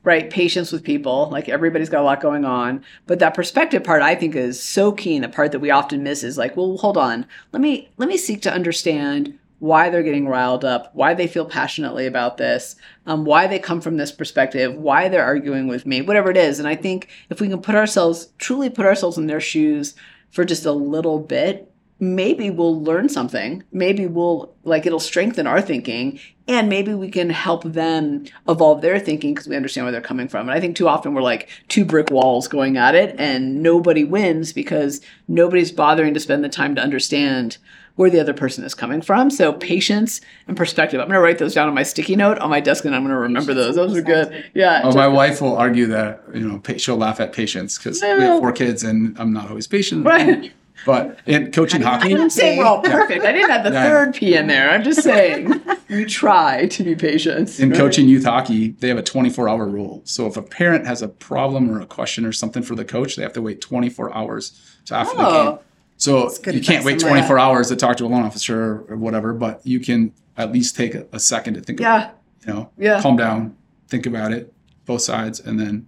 right, 0.03 0.31
patience 0.31 0.73
with 0.73 0.83
people, 0.83 1.29
like 1.31 1.49
everybody's 1.49 1.91
got 1.91 2.01
a 2.01 2.05
lot 2.05 2.21
going 2.21 2.45
on. 2.45 2.83
But 3.07 3.19
that 3.19 3.35
perspective 3.35 3.85
part 3.85 4.03
I 4.03 4.15
think 4.15 4.35
is 4.35 4.63
so 4.63 4.93
key. 4.93 5.17
And 5.17 5.25
the 5.25 5.29
part 5.29 5.53
that 5.53 5.61
we 5.61 5.71
often 5.71 6.03
miss 6.03 6.25
is 6.25 6.39
like, 6.39 6.57
well, 6.57 6.77
hold 6.79 6.97
on. 6.97 7.27
Let 7.53 7.61
me 7.61 7.91
let 7.99 8.09
me 8.09 8.17
seek 8.17 8.41
to 8.43 8.53
understand 8.53 9.39
why 9.59 9.89
they're 9.89 10.03
getting 10.03 10.29
riled 10.29 10.65
up, 10.65 10.91
why 10.95 11.15
they 11.15 11.27
feel 11.27 11.47
passionately 11.47 12.07
about 12.07 12.37
this, 12.37 12.77
um, 13.07 13.25
why 13.25 13.47
they 13.47 13.59
come 13.59 13.81
from 13.81 13.97
this 13.97 14.13
perspective, 14.13 14.75
why 14.75 15.09
they're 15.09 15.25
arguing 15.25 15.69
with 15.69 15.87
me, 15.87 16.03
whatever 16.03 16.31
it 16.31 16.37
is. 16.37 16.59
And 16.59 16.69
I 16.69 16.75
think 16.75 17.09
if 17.31 17.41
we 17.41 17.49
can 17.49 17.63
put 17.63 17.75
ourselves, 17.75 18.29
truly 18.39 18.69
put 18.69 18.85
ourselves 18.85 19.17
in 19.17 19.27
their 19.27 19.41
shoes 19.41 19.95
for 20.31 20.45
just 20.45 20.67
a 20.67 20.73
little 20.73 21.19
bit, 21.19 21.73
maybe 22.01 22.51
we'll 22.51 22.83
learn 22.83 23.09
something. 23.09 23.63
Maybe 23.73 24.07
we'll, 24.07 24.55
like, 24.65 24.87
it'll 24.87 25.01
strengthen 25.01 25.47
our 25.47 25.61
thinking. 25.61 26.19
And 26.47 26.69
maybe 26.69 26.93
we 26.93 27.11
can 27.11 27.31
help 27.31 27.65
them 27.65 28.27
evolve 28.47 28.83
their 28.83 28.99
thinking 28.99 29.33
because 29.33 29.49
we 29.49 29.57
understand 29.57 29.87
where 29.87 29.93
they're 29.93 30.03
coming 30.03 30.29
from. 30.29 30.49
And 30.49 30.57
I 30.57 30.61
think 30.61 30.77
too 30.77 30.89
often 30.89 31.15
we're 31.15 31.23
like 31.23 31.49
two 31.69 31.87
brick 31.87 32.11
walls 32.11 32.49
going 32.49 32.77
at 32.77 32.95
it 32.95 33.15
and 33.19 33.63
nobody 33.63 34.05
wins 34.05 34.53
because 34.53 35.01
nobody's 35.27 35.73
bothering 35.73 36.13
to 36.13 36.21
spend 36.21 36.45
the 36.45 36.51
time 36.51 36.75
to 36.75 36.83
understand 36.83 37.57
where 37.97 38.11
the 38.11 38.21
other 38.21 38.35
person 38.35 38.65
is 38.65 38.75
coming 38.75 39.01
from. 39.01 39.31
So 39.31 39.53
patience 39.53 40.21
and 40.47 40.57
perspective. 40.57 41.01
I'm 41.01 41.07
going 41.07 41.17
to 41.17 41.23
write 41.23 41.39
those 41.39 41.55
down 41.55 41.69
on 41.69 41.75
my 41.75 41.85
sticky 41.85 42.17
note 42.17 42.39
on 42.39 42.51
my 42.51 42.61
desk 42.61 42.85
and 42.85 42.95
I'm 42.95 43.03
going 43.03 43.15
to 43.15 43.19
remember 43.21 43.55
those. 43.55 43.77
Those 43.77 43.97
are 43.97 44.03
good. 44.03 44.51
Yeah. 44.53 44.83
Oh, 44.85 44.93
my 44.93 45.09
wife 45.09 45.41
will 45.41 45.57
argue 45.57 45.87
that 45.87 46.23
you 46.35 46.47
know 46.47 46.61
she'll 46.77 46.97
laugh 46.97 47.21
at 47.21 47.33
patience 47.33 47.79
because 47.79 48.03
we 48.03 48.09
have 48.09 48.41
four 48.41 48.53
kids 48.53 48.83
and 48.83 49.19
I'm 49.19 49.33
not 49.33 49.49
always 49.49 49.67
patient. 49.67 50.05
Right. 50.05 50.53
But 50.87 51.19
in 51.27 51.51
coaching 51.53 51.81
hockey, 51.83 52.15
I'm 52.15 52.29
saying 52.29 52.59
we're 52.59 52.65
all 52.65 52.83
perfect. 52.83 53.25
I 53.25 53.33
didn't 53.33 53.51
have 53.51 53.65
the 53.65 53.71
Yeah. 53.73 53.85
third 53.89 54.15
P 54.15 54.35
in 54.35 54.49
there. 54.49 54.71
I'm 54.71 54.83
just 54.83 55.03
saying 55.03 55.63
we 55.89 56.05
try 56.05 56.67
to 56.67 56.83
be 56.85 56.95
patient. 56.95 57.59
in 57.61 57.73
coaching 57.73 58.09
youth 58.09 58.25
hockey, 58.25 58.75
they 58.81 58.89
have 58.89 58.99
a 58.99 59.03
24 59.03 59.49
hour 59.49 59.67
rule. 59.67 60.03
So 60.05 60.27
if 60.27 60.37
a 60.37 60.43
parent 60.43 60.87
has 60.87 61.01
a 61.01 61.09
problem 61.09 61.71
or 61.71 61.81
a 61.81 61.87
question 61.87 62.27
or 62.27 62.33
something 62.33 62.63
for 62.63 62.75
the 62.75 62.85
coach, 62.85 63.17
they 63.17 63.23
have 63.23 63.33
to 63.35 63.43
wait 63.43 63.61
24 63.61 64.15
hours 64.15 64.61
to 64.87 64.95
after 64.97 65.17
the 65.17 65.23
Oh. 65.27 65.45
game. 65.53 65.59
So 65.97 66.31
you 66.53 66.61
can't 66.61 66.85
wait 66.85 67.03
on 67.03 67.09
24 67.09 67.39
hours 67.39 67.69
to 67.69 67.77
talk 67.77 67.97
to 67.99 68.05
a 68.05 68.09
loan 68.09 68.25
officer 68.25 68.85
or 68.89 68.97
whatever, 68.97 69.33
but 69.33 69.61
you 69.65 69.79
can 69.81 70.13
at 70.37 70.53
least 70.53 70.77
take 70.77 70.95
a, 70.95 71.07
a 71.13 71.21
second 71.21 71.55
to 71.55 71.61
think 71.61 71.79
about 71.81 72.01
Yeah. 72.01 72.07
it, 72.07 72.13
you 72.47 72.53
know, 72.53 72.71
Yeah. 72.77 73.01
calm 73.01 73.17
down, 73.17 73.55
think 73.89 74.05
about 74.07 74.33
it, 74.33 74.53
both 74.87 75.03
sides, 75.03 75.39
and 75.39 75.59
then 75.59 75.87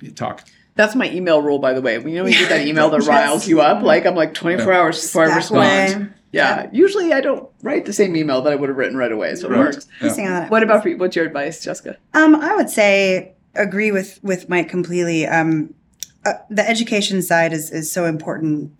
you 0.00 0.10
talk. 0.10 0.42
That's 0.74 0.94
my 0.94 1.10
email 1.10 1.42
rule, 1.42 1.58
by 1.58 1.74
the 1.74 1.82
way. 1.82 1.94
You 1.94 2.00
know, 2.10 2.24
when 2.24 2.32
you 2.32 2.38
get 2.38 2.48
that 2.48 2.66
email 2.66 2.88
that 2.90 3.02
riles 3.02 3.46
you 3.46 3.60
up, 3.60 3.82
like 3.82 4.06
I'm 4.06 4.14
like 4.14 4.34
24 4.34 4.72
hours 4.72 5.02
before 5.02 5.30
I 5.30 5.36
respond. 5.36 5.60
way. 6.00 6.08
Yeah. 6.32 6.70
Usually 6.72 7.12
I 7.12 7.20
don't 7.20 7.48
write 7.62 7.84
the 7.84 7.92
same 7.92 8.16
email 8.16 8.40
that 8.42 8.52
I 8.52 8.56
would 8.56 8.68
have 8.70 8.78
written 8.78 8.96
right 8.96 9.12
away, 9.12 9.34
so 9.34 9.50
it 9.52 9.56
works. 9.56 9.86
Yeah. 10.00 10.08
Sing 10.12 10.26
on 10.26 10.32
that. 10.32 10.50
What 10.50 10.62
about 10.62 10.82
for 10.82 10.88
you? 10.88 10.96
What's 10.96 11.14
your 11.14 11.26
advice, 11.26 11.62
Jessica? 11.62 11.98
Um, 12.14 12.34
I 12.36 12.56
would 12.56 12.70
say 12.70 13.34
agree 13.54 13.92
with 13.92 14.18
with 14.22 14.48
Mike 14.48 14.68
completely. 14.70 15.26
Um, 15.26 15.74
uh, 16.24 16.34
the 16.48 16.66
education 16.66 17.20
side 17.20 17.52
is 17.52 17.70
is 17.70 17.92
so 17.92 18.06
important 18.06 18.72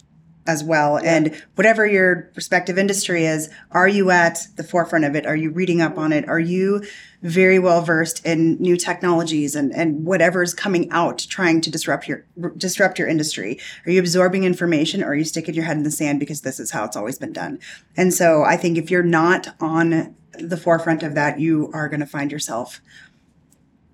as 0.47 0.65
well. 0.65 0.99
And 0.99 1.41
whatever 1.55 1.87
your 1.87 2.31
respective 2.35 2.79
industry 2.79 3.25
is, 3.25 3.49
are 3.71 3.89
you 3.89 4.11
at 4.11 4.47
the 4.57 4.65
forefront 4.65 5.05
of 5.05 5.15
it? 5.15 5.27
Are 5.27 5.37
you 5.37 5.51
reading 5.51 5.81
up 5.81 5.99
on 5.99 6.13
it? 6.13 6.29
Are 6.29 6.41
you 6.41 6.85
very 7.23 7.59
well 7.59 7.83
versed 7.83 8.25
in 8.27 8.57
new 8.57 8.77
technologies 8.77 9.55
and 9.55 9.73
and 9.73 10.05
whatever 10.05 10.43
is 10.43 10.55
coming 10.55 10.91
out, 10.91 11.19
trying 11.31 11.61
to 11.61 11.71
disrupt 11.71 12.09
your 12.09 12.25
disrupt 12.57 12.99
your 12.99 13.09
industry? 13.09 13.59
Are 13.87 13.93
you 13.93 14.01
absorbing 14.01 14.45
information, 14.45 15.03
or 15.03 15.09
are 15.09 15.15
you 15.15 15.25
sticking 15.25 15.55
your 15.55 15.65
head 15.65 15.77
in 15.77 15.85
the 15.85 15.91
sand 15.91 16.19
because 16.19 16.41
this 16.41 16.59
is 16.59 16.73
how 16.73 16.85
it's 16.85 16.97
always 16.97 17.19
been 17.19 17.33
done? 17.33 17.61
And 17.97 18.13
so, 18.13 18.43
I 18.43 18.57
think 18.57 18.77
if 18.77 18.91
you're 18.91 19.03
not 19.03 19.55
on 19.61 20.17
the 20.39 20.57
forefront 20.57 21.03
of 21.03 21.15
that, 21.15 21.39
you 21.39 21.71
are 21.73 21.89
going 21.89 22.01
to 22.01 22.07
find 22.07 22.33
yourself 22.33 22.81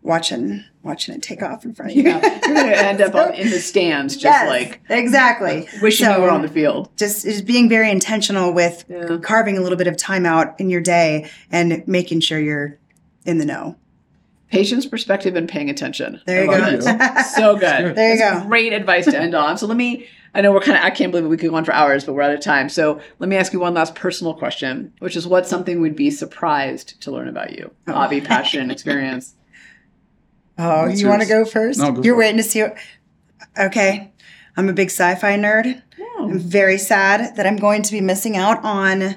watching 0.03 0.65
watching 0.83 1.15
it 1.15 1.23
take 1.23 1.43
off 1.43 1.65
in 1.65 1.75
front 1.75 1.91
of 1.91 1.97
you. 1.97 2.05
You're 2.05 2.19
going 2.21 2.41
to 2.43 2.79
end 2.79 3.01
up 3.03 3.15
on, 3.17 3.35
in 3.35 3.51
the 3.51 3.59
stands, 3.59 4.15
just 4.15 4.25
Yes, 4.25 4.49
like 4.49 4.81
exactly 4.89 5.67
uh, 5.69 5.71
wishing 5.83 6.07
So, 6.07 6.17
you 6.17 6.23
were 6.23 6.31
on 6.31 6.43
the 6.43 6.49
field. 6.49 6.89
just 6.97 7.25
just 7.25 7.45
being 7.47 7.69
very 7.69 7.91
intentional 7.91 8.53
with 8.53 8.85
Yeah. 8.89 9.19
carving 9.23 9.59
a 9.59 9.61
little 9.61 9.77
bit 9.79 9.87
of 9.87 9.97
time 9.97 10.25
out 10.25 10.59
in 10.61 10.71
your 10.71 10.81
day 10.81 11.31
and 11.51 11.83
making 11.87 12.21
sure 12.21 12.39
you're 12.39 12.79
in 13.27 13.39
the 13.39 13.45
know. 13.45 13.77
Patience, 14.51 14.87
perspective, 14.87 15.37
and 15.37 15.47
paying 15.47 15.69
attention. 15.69 16.23
There 16.25 16.43
you 16.45 16.51
go. 16.51 16.81
so 17.37 17.55
good. 17.55 17.95
There 17.95 18.13
you 18.15 18.19
That's 18.19 18.41
go. 18.43 18.49
Great 18.49 18.73
advice 18.73 19.05
to 19.05 19.19
end 19.19 19.35
on. 19.35 19.59
So 19.59 19.67
let 19.67 19.77
me. 19.77 20.07
I 20.35 20.41
know 20.41 20.53
we're 20.53 20.61
kind 20.61 20.79
of. 20.79 20.85
I 20.85 20.89
can't 20.91 21.13
believe. 21.13 21.29
We 21.29 21.37
could 21.37 21.51
go 21.51 21.57
on 21.57 21.67
for 21.67 21.73
hours, 21.73 22.05
but 22.05 22.15
we're 22.15 22.23
out 22.23 22.31
of 22.31 22.41
time. 22.41 22.71
So 22.71 22.99
let 23.19 23.29
me 23.29 23.37
ask 23.37 23.53
you 23.53 23.61
one 23.61 23.75
last 23.75 23.95
personal 23.95 24.33
question, 24.33 24.95
which 25.01 25.17
is, 25.17 25.27
what 25.27 25.47
something 25.47 25.83
would 25.83 25.97
be 25.97 26.11
surprised 26.11 26.99
to 27.03 27.11
learn 27.11 27.29
about 27.29 27.59
you? 27.59 27.71
Oh. 27.89 27.93
Hobby, 27.93 28.23
passion, 28.23 28.71
experience. 28.71 29.35
Oh, 30.59 30.87
What's 30.87 31.01
you 31.01 31.09
want 31.09 31.23
to 31.23 31.29
go 31.29 31.45
first? 31.45 31.79
No, 31.79 31.93
go 31.93 32.03
You're 32.03 32.15
for 32.15 32.23
it. 32.23 32.25
waiting 32.25 32.37
to 32.39 32.43
see. 32.43 32.63
What, 32.63 32.77
okay, 33.59 34.13
I'm 34.57 34.69
a 34.69 34.73
big 34.73 34.89
sci-fi 34.91 35.37
nerd. 35.37 35.83
Oh. 36.01 36.29
I'm 36.31 36.39
very 36.39 36.79
sad 36.79 37.37
that 37.37 37.47
I'm 37.47 37.57
going 37.57 37.83
to 37.83 37.93
be 37.93 38.01
missing 38.01 38.37
out 38.37 38.63
on. 38.65 39.17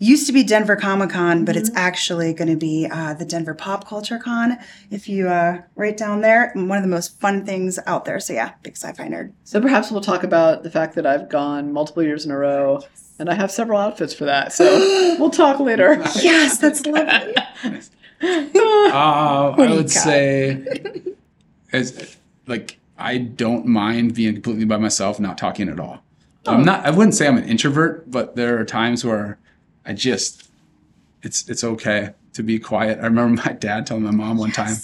Used 0.00 0.26
to 0.26 0.32
be 0.32 0.42
Denver 0.42 0.74
Comic 0.76 1.10
Con, 1.10 1.44
but 1.44 1.56
it's 1.56 1.70
actually 1.74 2.34
going 2.34 2.50
to 2.50 2.56
be 2.56 2.86
uh, 2.90 3.14
the 3.14 3.24
Denver 3.24 3.54
Pop 3.54 3.86
Culture 3.88 4.18
Con. 4.18 4.58
If 4.90 5.08
you 5.08 5.28
uh, 5.28 5.62
right 5.76 5.96
down 5.96 6.20
there, 6.20 6.50
one 6.54 6.76
of 6.76 6.82
the 6.82 6.90
most 6.90 7.18
fun 7.20 7.46
things 7.46 7.78
out 7.86 8.04
there. 8.04 8.18
So 8.20 8.32
yeah, 8.32 8.54
big 8.62 8.76
sci-fi 8.76 9.08
nerd. 9.08 9.32
So 9.44 9.60
perhaps 9.62 9.90
we'll 9.92 10.00
talk 10.02 10.24
about 10.24 10.64
the 10.64 10.70
fact 10.70 10.96
that 10.96 11.06
I've 11.06 11.30
gone 11.30 11.72
multiple 11.72 12.02
years 12.02 12.26
in 12.26 12.32
a 12.32 12.36
row, 12.36 12.80
and 13.18 13.30
I 13.30 13.34
have 13.34 13.50
several 13.52 13.78
outfits 13.78 14.12
for 14.12 14.24
that. 14.24 14.52
So 14.52 14.64
we'll 15.18 15.30
talk 15.30 15.60
later. 15.60 15.94
Yes, 16.20 16.58
that's 16.58 16.84
lovely. 16.84 17.34
Uh, 18.24 19.50
I 19.58 19.74
would 19.74 19.90
say, 19.90 20.64
as 21.72 22.16
like, 22.46 22.78
I 22.98 23.18
don't 23.18 23.66
mind 23.66 24.14
being 24.14 24.34
completely 24.34 24.64
by 24.64 24.76
myself, 24.76 25.20
not 25.20 25.36
talking 25.38 25.68
at 25.68 25.80
all. 25.80 26.02
Oh. 26.46 26.54
I'm 26.54 26.64
not. 26.64 26.84
I 26.84 26.90
wouldn't 26.90 27.14
say 27.14 27.26
I'm 27.26 27.38
an 27.38 27.48
introvert, 27.48 28.10
but 28.10 28.36
there 28.36 28.58
are 28.58 28.64
times 28.64 29.04
where 29.04 29.38
I 29.84 29.92
just, 29.92 30.48
it's 31.22 31.48
it's 31.48 31.64
okay 31.64 32.10
to 32.34 32.42
be 32.42 32.58
quiet. 32.58 32.98
I 32.98 33.04
remember 33.04 33.42
my 33.42 33.52
dad 33.52 33.86
telling 33.86 34.02
my 34.02 34.10
mom 34.10 34.38
one 34.38 34.52
time, 34.52 34.76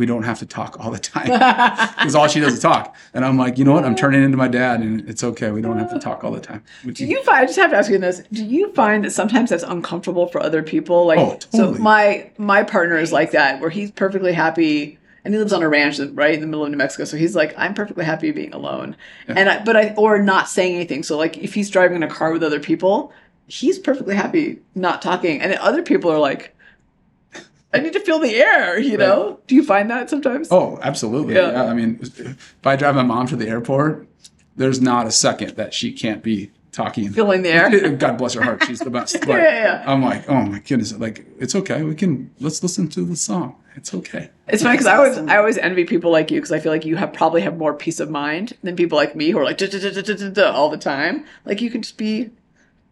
"We 0.00 0.06
don't 0.06 0.24
have 0.24 0.38
to 0.40 0.46
talk 0.46 0.76
all 0.80 0.90
the 0.90 0.98
time 0.98 1.26
because 1.98 2.14
all 2.16 2.26
she 2.26 2.40
does 2.40 2.54
is 2.54 2.60
talk." 2.60 2.96
And 3.14 3.24
I'm 3.24 3.36
like, 3.38 3.58
you 3.58 3.64
know 3.64 3.72
what? 3.72 3.84
I'm 3.84 3.94
turning 3.94 4.22
into 4.24 4.36
my 4.36 4.48
dad, 4.48 4.80
and 4.80 5.08
it's 5.08 5.22
okay. 5.22 5.50
We 5.52 5.60
don't 5.62 5.78
have 5.78 5.92
to 5.92 5.98
talk 6.00 6.24
all 6.24 6.32
the 6.32 6.40
time. 6.40 6.62
We 6.84 6.92
Do 6.92 7.04
can- 7.04 7.10
you 7.10 7.22
find? 7.22 7.38
I 7.38 7.46
just 7.46 7.58
have 7.58 7.70
to 7.70 7.76
ask 7.76 7.90
you 7.90 7.98
this. 7.98 8.22
Do 8.32 8.44
you 8.44 8.72
find 8.72 9.04
that 9.04 9.12
sometimes 9.12 9.50
that's 9.50 9.62
uncomfortable 9.62 10.26
for 10.26 10.42
other 10.42 10.62
people? 10.62 11.06
Like, 11.06 11.18
Oh, 11.20 11.38
so 11.50 11.72
my 11.74 12.30
my 12.38 12.62
partner 12.64 12.96
is 12.96 13.12
like 13.12 13.30
that, 13.32 13.60
where 13.60 13.70
he's 13.70 13.90
perfectly 13.90 14.32
happy, 14.32 14.98
and 15.24 15.34
he 15.34 15.38
lives 15.38 15.52
on 15.52 15.62
a 15.62 15.68
ranch 15.68 15.98
right 16.14 16.34
in 16.34 16.40
the 16.40 16.46
middle 16.46 16.64
of 16.64 16.70
New 16.70 16.76
Mexico. 16.78 17.04
So 17.04 17.16
he's 17.16 17.36
like, 17.36 17.52
I'm 17.58 17.74
perfectly 17.74 18.04
happy 18.04 18.30
being 18.32 18.54
alone, 18.54 18.96
and 19.28 19.48
I, 19.50 19.62
but 19.62 19.76
I 19.76 19.94
or 19.96 20.18
not 20.22 20.48
saying 20.48 20.74
anything. 20.74 21.02
So 21.02 21.16
like, 21.18 21.36
if 21.38 21.52
he's 21.54 21.68
driving 21.68 21.96
in 21.96 22.02
a 22.02 22.08
car 22.08 22.32
with 22.32 22.42
other 22.42 22.60
people, 22.60 23.12
he's 23.46 23.78
perfectly 23.78 24.14
happy 24.14 24.60
not 24.74 25.02
talking, 25.02 25.40
and 25.42 25.52
other 25.54 25.82
people 25.82 26.10
are 26.10 26.18
like. 26.18 26.56
I 27.72 27.78
need 27.78 27.92
to 27.92 28.00
feel 28.00 28.18
the 28.18 28.34
air, 28.34 28.78
you 28.78 28.96
know? 28.96 29.38
Do 29.46 29.54
you 29.54 29.64
find 29.64 29.90
that 29.90 30.10
sometimes? 30.10 30.48
Oh, 30.50 30.78
absolutely. 30.82 31.34
Yeah. 31.34 31.52
Yeah. 31.52 31.64
I 31.64 31.74
mean, 31.74 31.98
if 32.02 32.56
I 32.64 32.76
drive 32.76 32.96
my 32.96 33.02
mom 33.02 33.26
to 33.28 33.36
the 33.36 33.48
airport, 33.48 34.08
there's 34.56 34.80
not 34.80 35.06
a 35.06 35.12
second 35.12 35.56
that 35.56 35.72
she 35.72 35.92
can't 35.92 36.22
be 36.22 36.50
talking. 36.72 37.10
Feeling 37.12 37.42
the 37.42 37.50
air? 37.50 37.90
God 37.96 38.18
bless 38.18 38.34
her 38.34 38.42
heart. 38.42 38.64
She's 38.64 38.80
the 38.80 38.90
best. 38.90 39.20
But 39.26 39.28
Yeah, 39.28 39.82
yeah. 39.82 39.84
I'm 39.86 40.02
like, 40.02 40.28
oh 40.28 40.42
my 40.42 40.58
goodness. 40.58 40.92
Like, 40.94 41.24
it's 41.38 41.54
okay. 41.54 41.82
We 41.82 41.94
can, 41.94 42.32
let's 42.40 42.62
listen 42.62 42.88
to 42.88 43.04
the 43.04 43.16
song. 43.16 43.56
It's 43.76 43.94
okay. 43.94 44.30
It's 44.48 44.62
funny 44.64 44.74
because 44.74 44.86
I 44.88 44.96
always 44.96 45.16
I 45.16 45.36
always 45.36 45.56
envy 45.56 45.84
people 45.84 46.10
like 46.10 46.32
you 46.32 46.38
because 46.40 46.50
I 46.50 46.58
feel 46.58 46.72
like 46.72 46.84
you 46.84 46.96
have 46.96 47.12
probably 47.12 47.40
have 47.42 47.56
more 47.56 47.72
peace 47.72 48.00
of 48.00 48.10
mind 48.10 48.54
than 48.64 48.74
people 48.74 48.96
like 48.96 49.14
me 49.14 49.30
who 49.30 49.38
are 49.38 49.44
like 49.44 49.60
all 49.60 50.68
the 50.70 50.78
time. 50.78 51.24
Like 51.44 51.60
you 51.60 51.70
can 51.70 51.82
just 51.82 51.96
be 51.96 52.30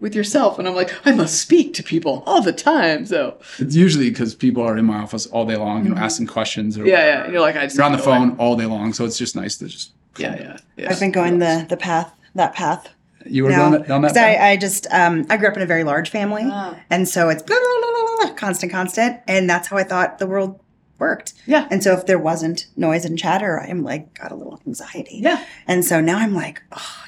with 0.01 0.15
yourself, 0.15 0.59
and 0.59 0.69
I'm 0.69 0.75
like 0.75 0.93
I 1.07 1.13
must 1.13 1.41
speak 1.41 1.75
to 1.75 1.83
people 1.83 2.23
all 2.27 2.41
the 2.43 2.53
time. 2.53 3.05
So 3.07 3.39
It's 3.59 3.75
usually 3.75 4.11
because 4.11 4.35
people 4.35 4.63
are 4.63 4.77
in 4.79 4.85
my 4.85 4.99
office 4.99 5.27
all 5.27 5.45
day 5.47 5.57
long, 5.57 5.85
you 5.85 5.91
know, 5.91 5.97
asking 6.01 6.27
questions 6.29 6.77
or 6.79 6.83
Mm-hmm. 6.83 6.89
yeah, 6.91 7.07
yeah. 7.07 7.25
And 7.25 7.33
you're 7.33 7.41
like 7.41 7.57
I 7.57 7.65
just 7.65 7.77
you're 7.77 7.85
on 7.85 7.93
the 7.93 7.99
need 7.99 8.05
to 8.05 8.11
go 8.11 8.13
away. 8.17 8.29
phone 8.29 8.37
all 8.39 8.57
day 8.57 8.67
long. 8.67 8.93
So 8.93 9.05
it's 9.05 9.19
just 9.19 9.35
nice 9.37 9.57
to 9.59 9.67
just, 9.67 9.93
Yeah, 10.17 10.37
yeah, 10.37 10.57
yeah. 10.77 10.91
I've 10.91 11.01
been 11.01 11.13
going 11.13 11.39
the 11.41 11.67
the 11.69 11.77
path 11.77 12.13
that 12.35 12.55
path. 12.55 12.89
you 13.27 13.43
were 13.45 13.51
No, 13.51 13.57
down 13.57 13.73
that, 13.73 13.89
down 13.89 14.03
that 14.03 14.09
'Cause 14.09 14.17
I, 14.17 14.35
path? 14.37 14.43
I 14.43 14.57
just 14.57 14.87
um, 14.93 15.27
I 15.31 15.37
grew 15.37 15.49
up 15.49 15.57
in 15.57 15.63
a 15.63 15.67
very 15.67 15.83
large 15.85 16.11
family, 16.11 16.45
Ah. 16.47 16.77
and 16.91 17.09
so 17.09 17.29
it's 17.29 17.43
blah, 17.43 17.57
blah, 17.57 17.81
blah, 17.81 17.91
blah, 18.07 18.27
blah, 18.27 18.35
constant, 18.37 18.71
constant, 18.73 19.19
and 19.27 19.51
that's 19.51 19.69
how 19.69 19.77
I 19.77 19.83
thought 19.85 20.19
the 20.19 20.27
world 20.27 20.61
worked. 20.99 21.33
Yeah. 21.47 21.67
And 21.71 21.83
so 21.83 21.93
if 21.95 22.07
there 22.07 22.19
wasn't 22.19 22.67
noise 22.77 23.05
and 23.05 23.19
chatter, 23.19 23.61
I'm 23.61 23.83
like 23.83 24.15
got 24.19 24.31
a 24.33 24.35
little 24.37 24.61
anxiety. 24.67 25.19
Yeah. 25.23 25.45
And 25.67 25.85
so 25.85 26.01
now 26.01 26.19
I'm 26.19 26.35
like, 26.35 26.63
oh 26.73 27.05
yeah, 27.07 27.08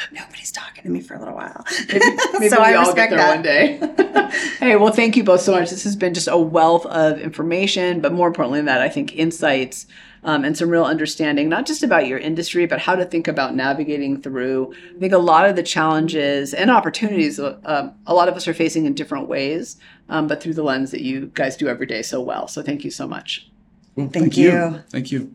nobody's 0.12 0.50
talking 0.50 0.84
to 0.84 0.90
me 0.90 1.00
for 1.00 1.14
a 1.14 1.18
little 1.18 1.34
while. 1.34 1.64
Maybe, 1.88 2.04
maybe 2.32 2.48
so 2.48 2.60
we 2.60 2.66
I 2.66 2.74
all 2.74 2.86
respect 2.86 3.10
get 3.10 3.16
there 3.16 3.78
that. 3.78 4.16
one 4.16 4.30
day. 4.30 4.36
hey, 4.58 4.76
well, 4.76 4.92
thank 4.92 5.16
you 5.16 5.24
both 5.24 5.40
so 5.40 5.52
much. 5.52 5.70
This 5.70 5.84
has 5.84 5.96
been 5.96 6.14
just 6.14 6.28
a 6.28 6.36
wealth 6.36 6.86
of 6.86 7.20
information, 7.20 8.00
but 8.00 8.12
more 8.12 8.28
importantly 8.28 8.58
than 8.58 8.66
that, 8.66 8.80
I 8.80 8.88
think 8.88 9.16
insights 9.16 9.86
um, 10.22 10.44
and 10.44 10.56
some 10.56 10.68
real 10.68 10.84
understanding, 10.84 11.48
not 11.48 11.66
just 11.66 11.82
about 11.82 12.06
your 12.06 12.18
industry, 12.18 12.66
but 12.66 12.78
how 12.78 12.94
to 12.94 13.04
think 13.04 13.26
about 13.26 13.54
navigating 13.54 14.20
through. 14.20 14.74
I 14.96 14.98
think 14.98 15.12
a 15.12 15.18
lot 15.18 15.48
of 15.48 15.56
the 15.56 15.62
challenges 15.62 16.52
and 16.52 16.70
opportunities 16.70 17.40
uh, 17.40 17.58
um, 17.64 17.94
a 18.06 18.14
lot 18.14 18.28
of 18.28 18.34
us 18.34 18.46
are 18.46 18.54
facing 18.54 18.84
in 18.84 18.94
different 18.94 19.28
ways, 19.28 19.76
um, 20.08 20.26
but 20.26 20.42
through 20.42 20.54
the 20.54 20.62
lens 20.62 20.90
that 20.90 21.00
you 21.00 21.30
guys 21.34 21.56
do 21.56 21.68
every 21.68 21.86
day 21.86 22.02
so 22.02 22.20
well. 22.20 22.48
So 22.48 22.62
thank 22.62 22.84
you 22.84 22.90
so 22.90 23.06
much. 23.06 23.50
Well, 23.96 24.08
Thank 24.08 24.36
you. 24.36 24.82
Thank 24.90 25.10
you. 25.10 25.34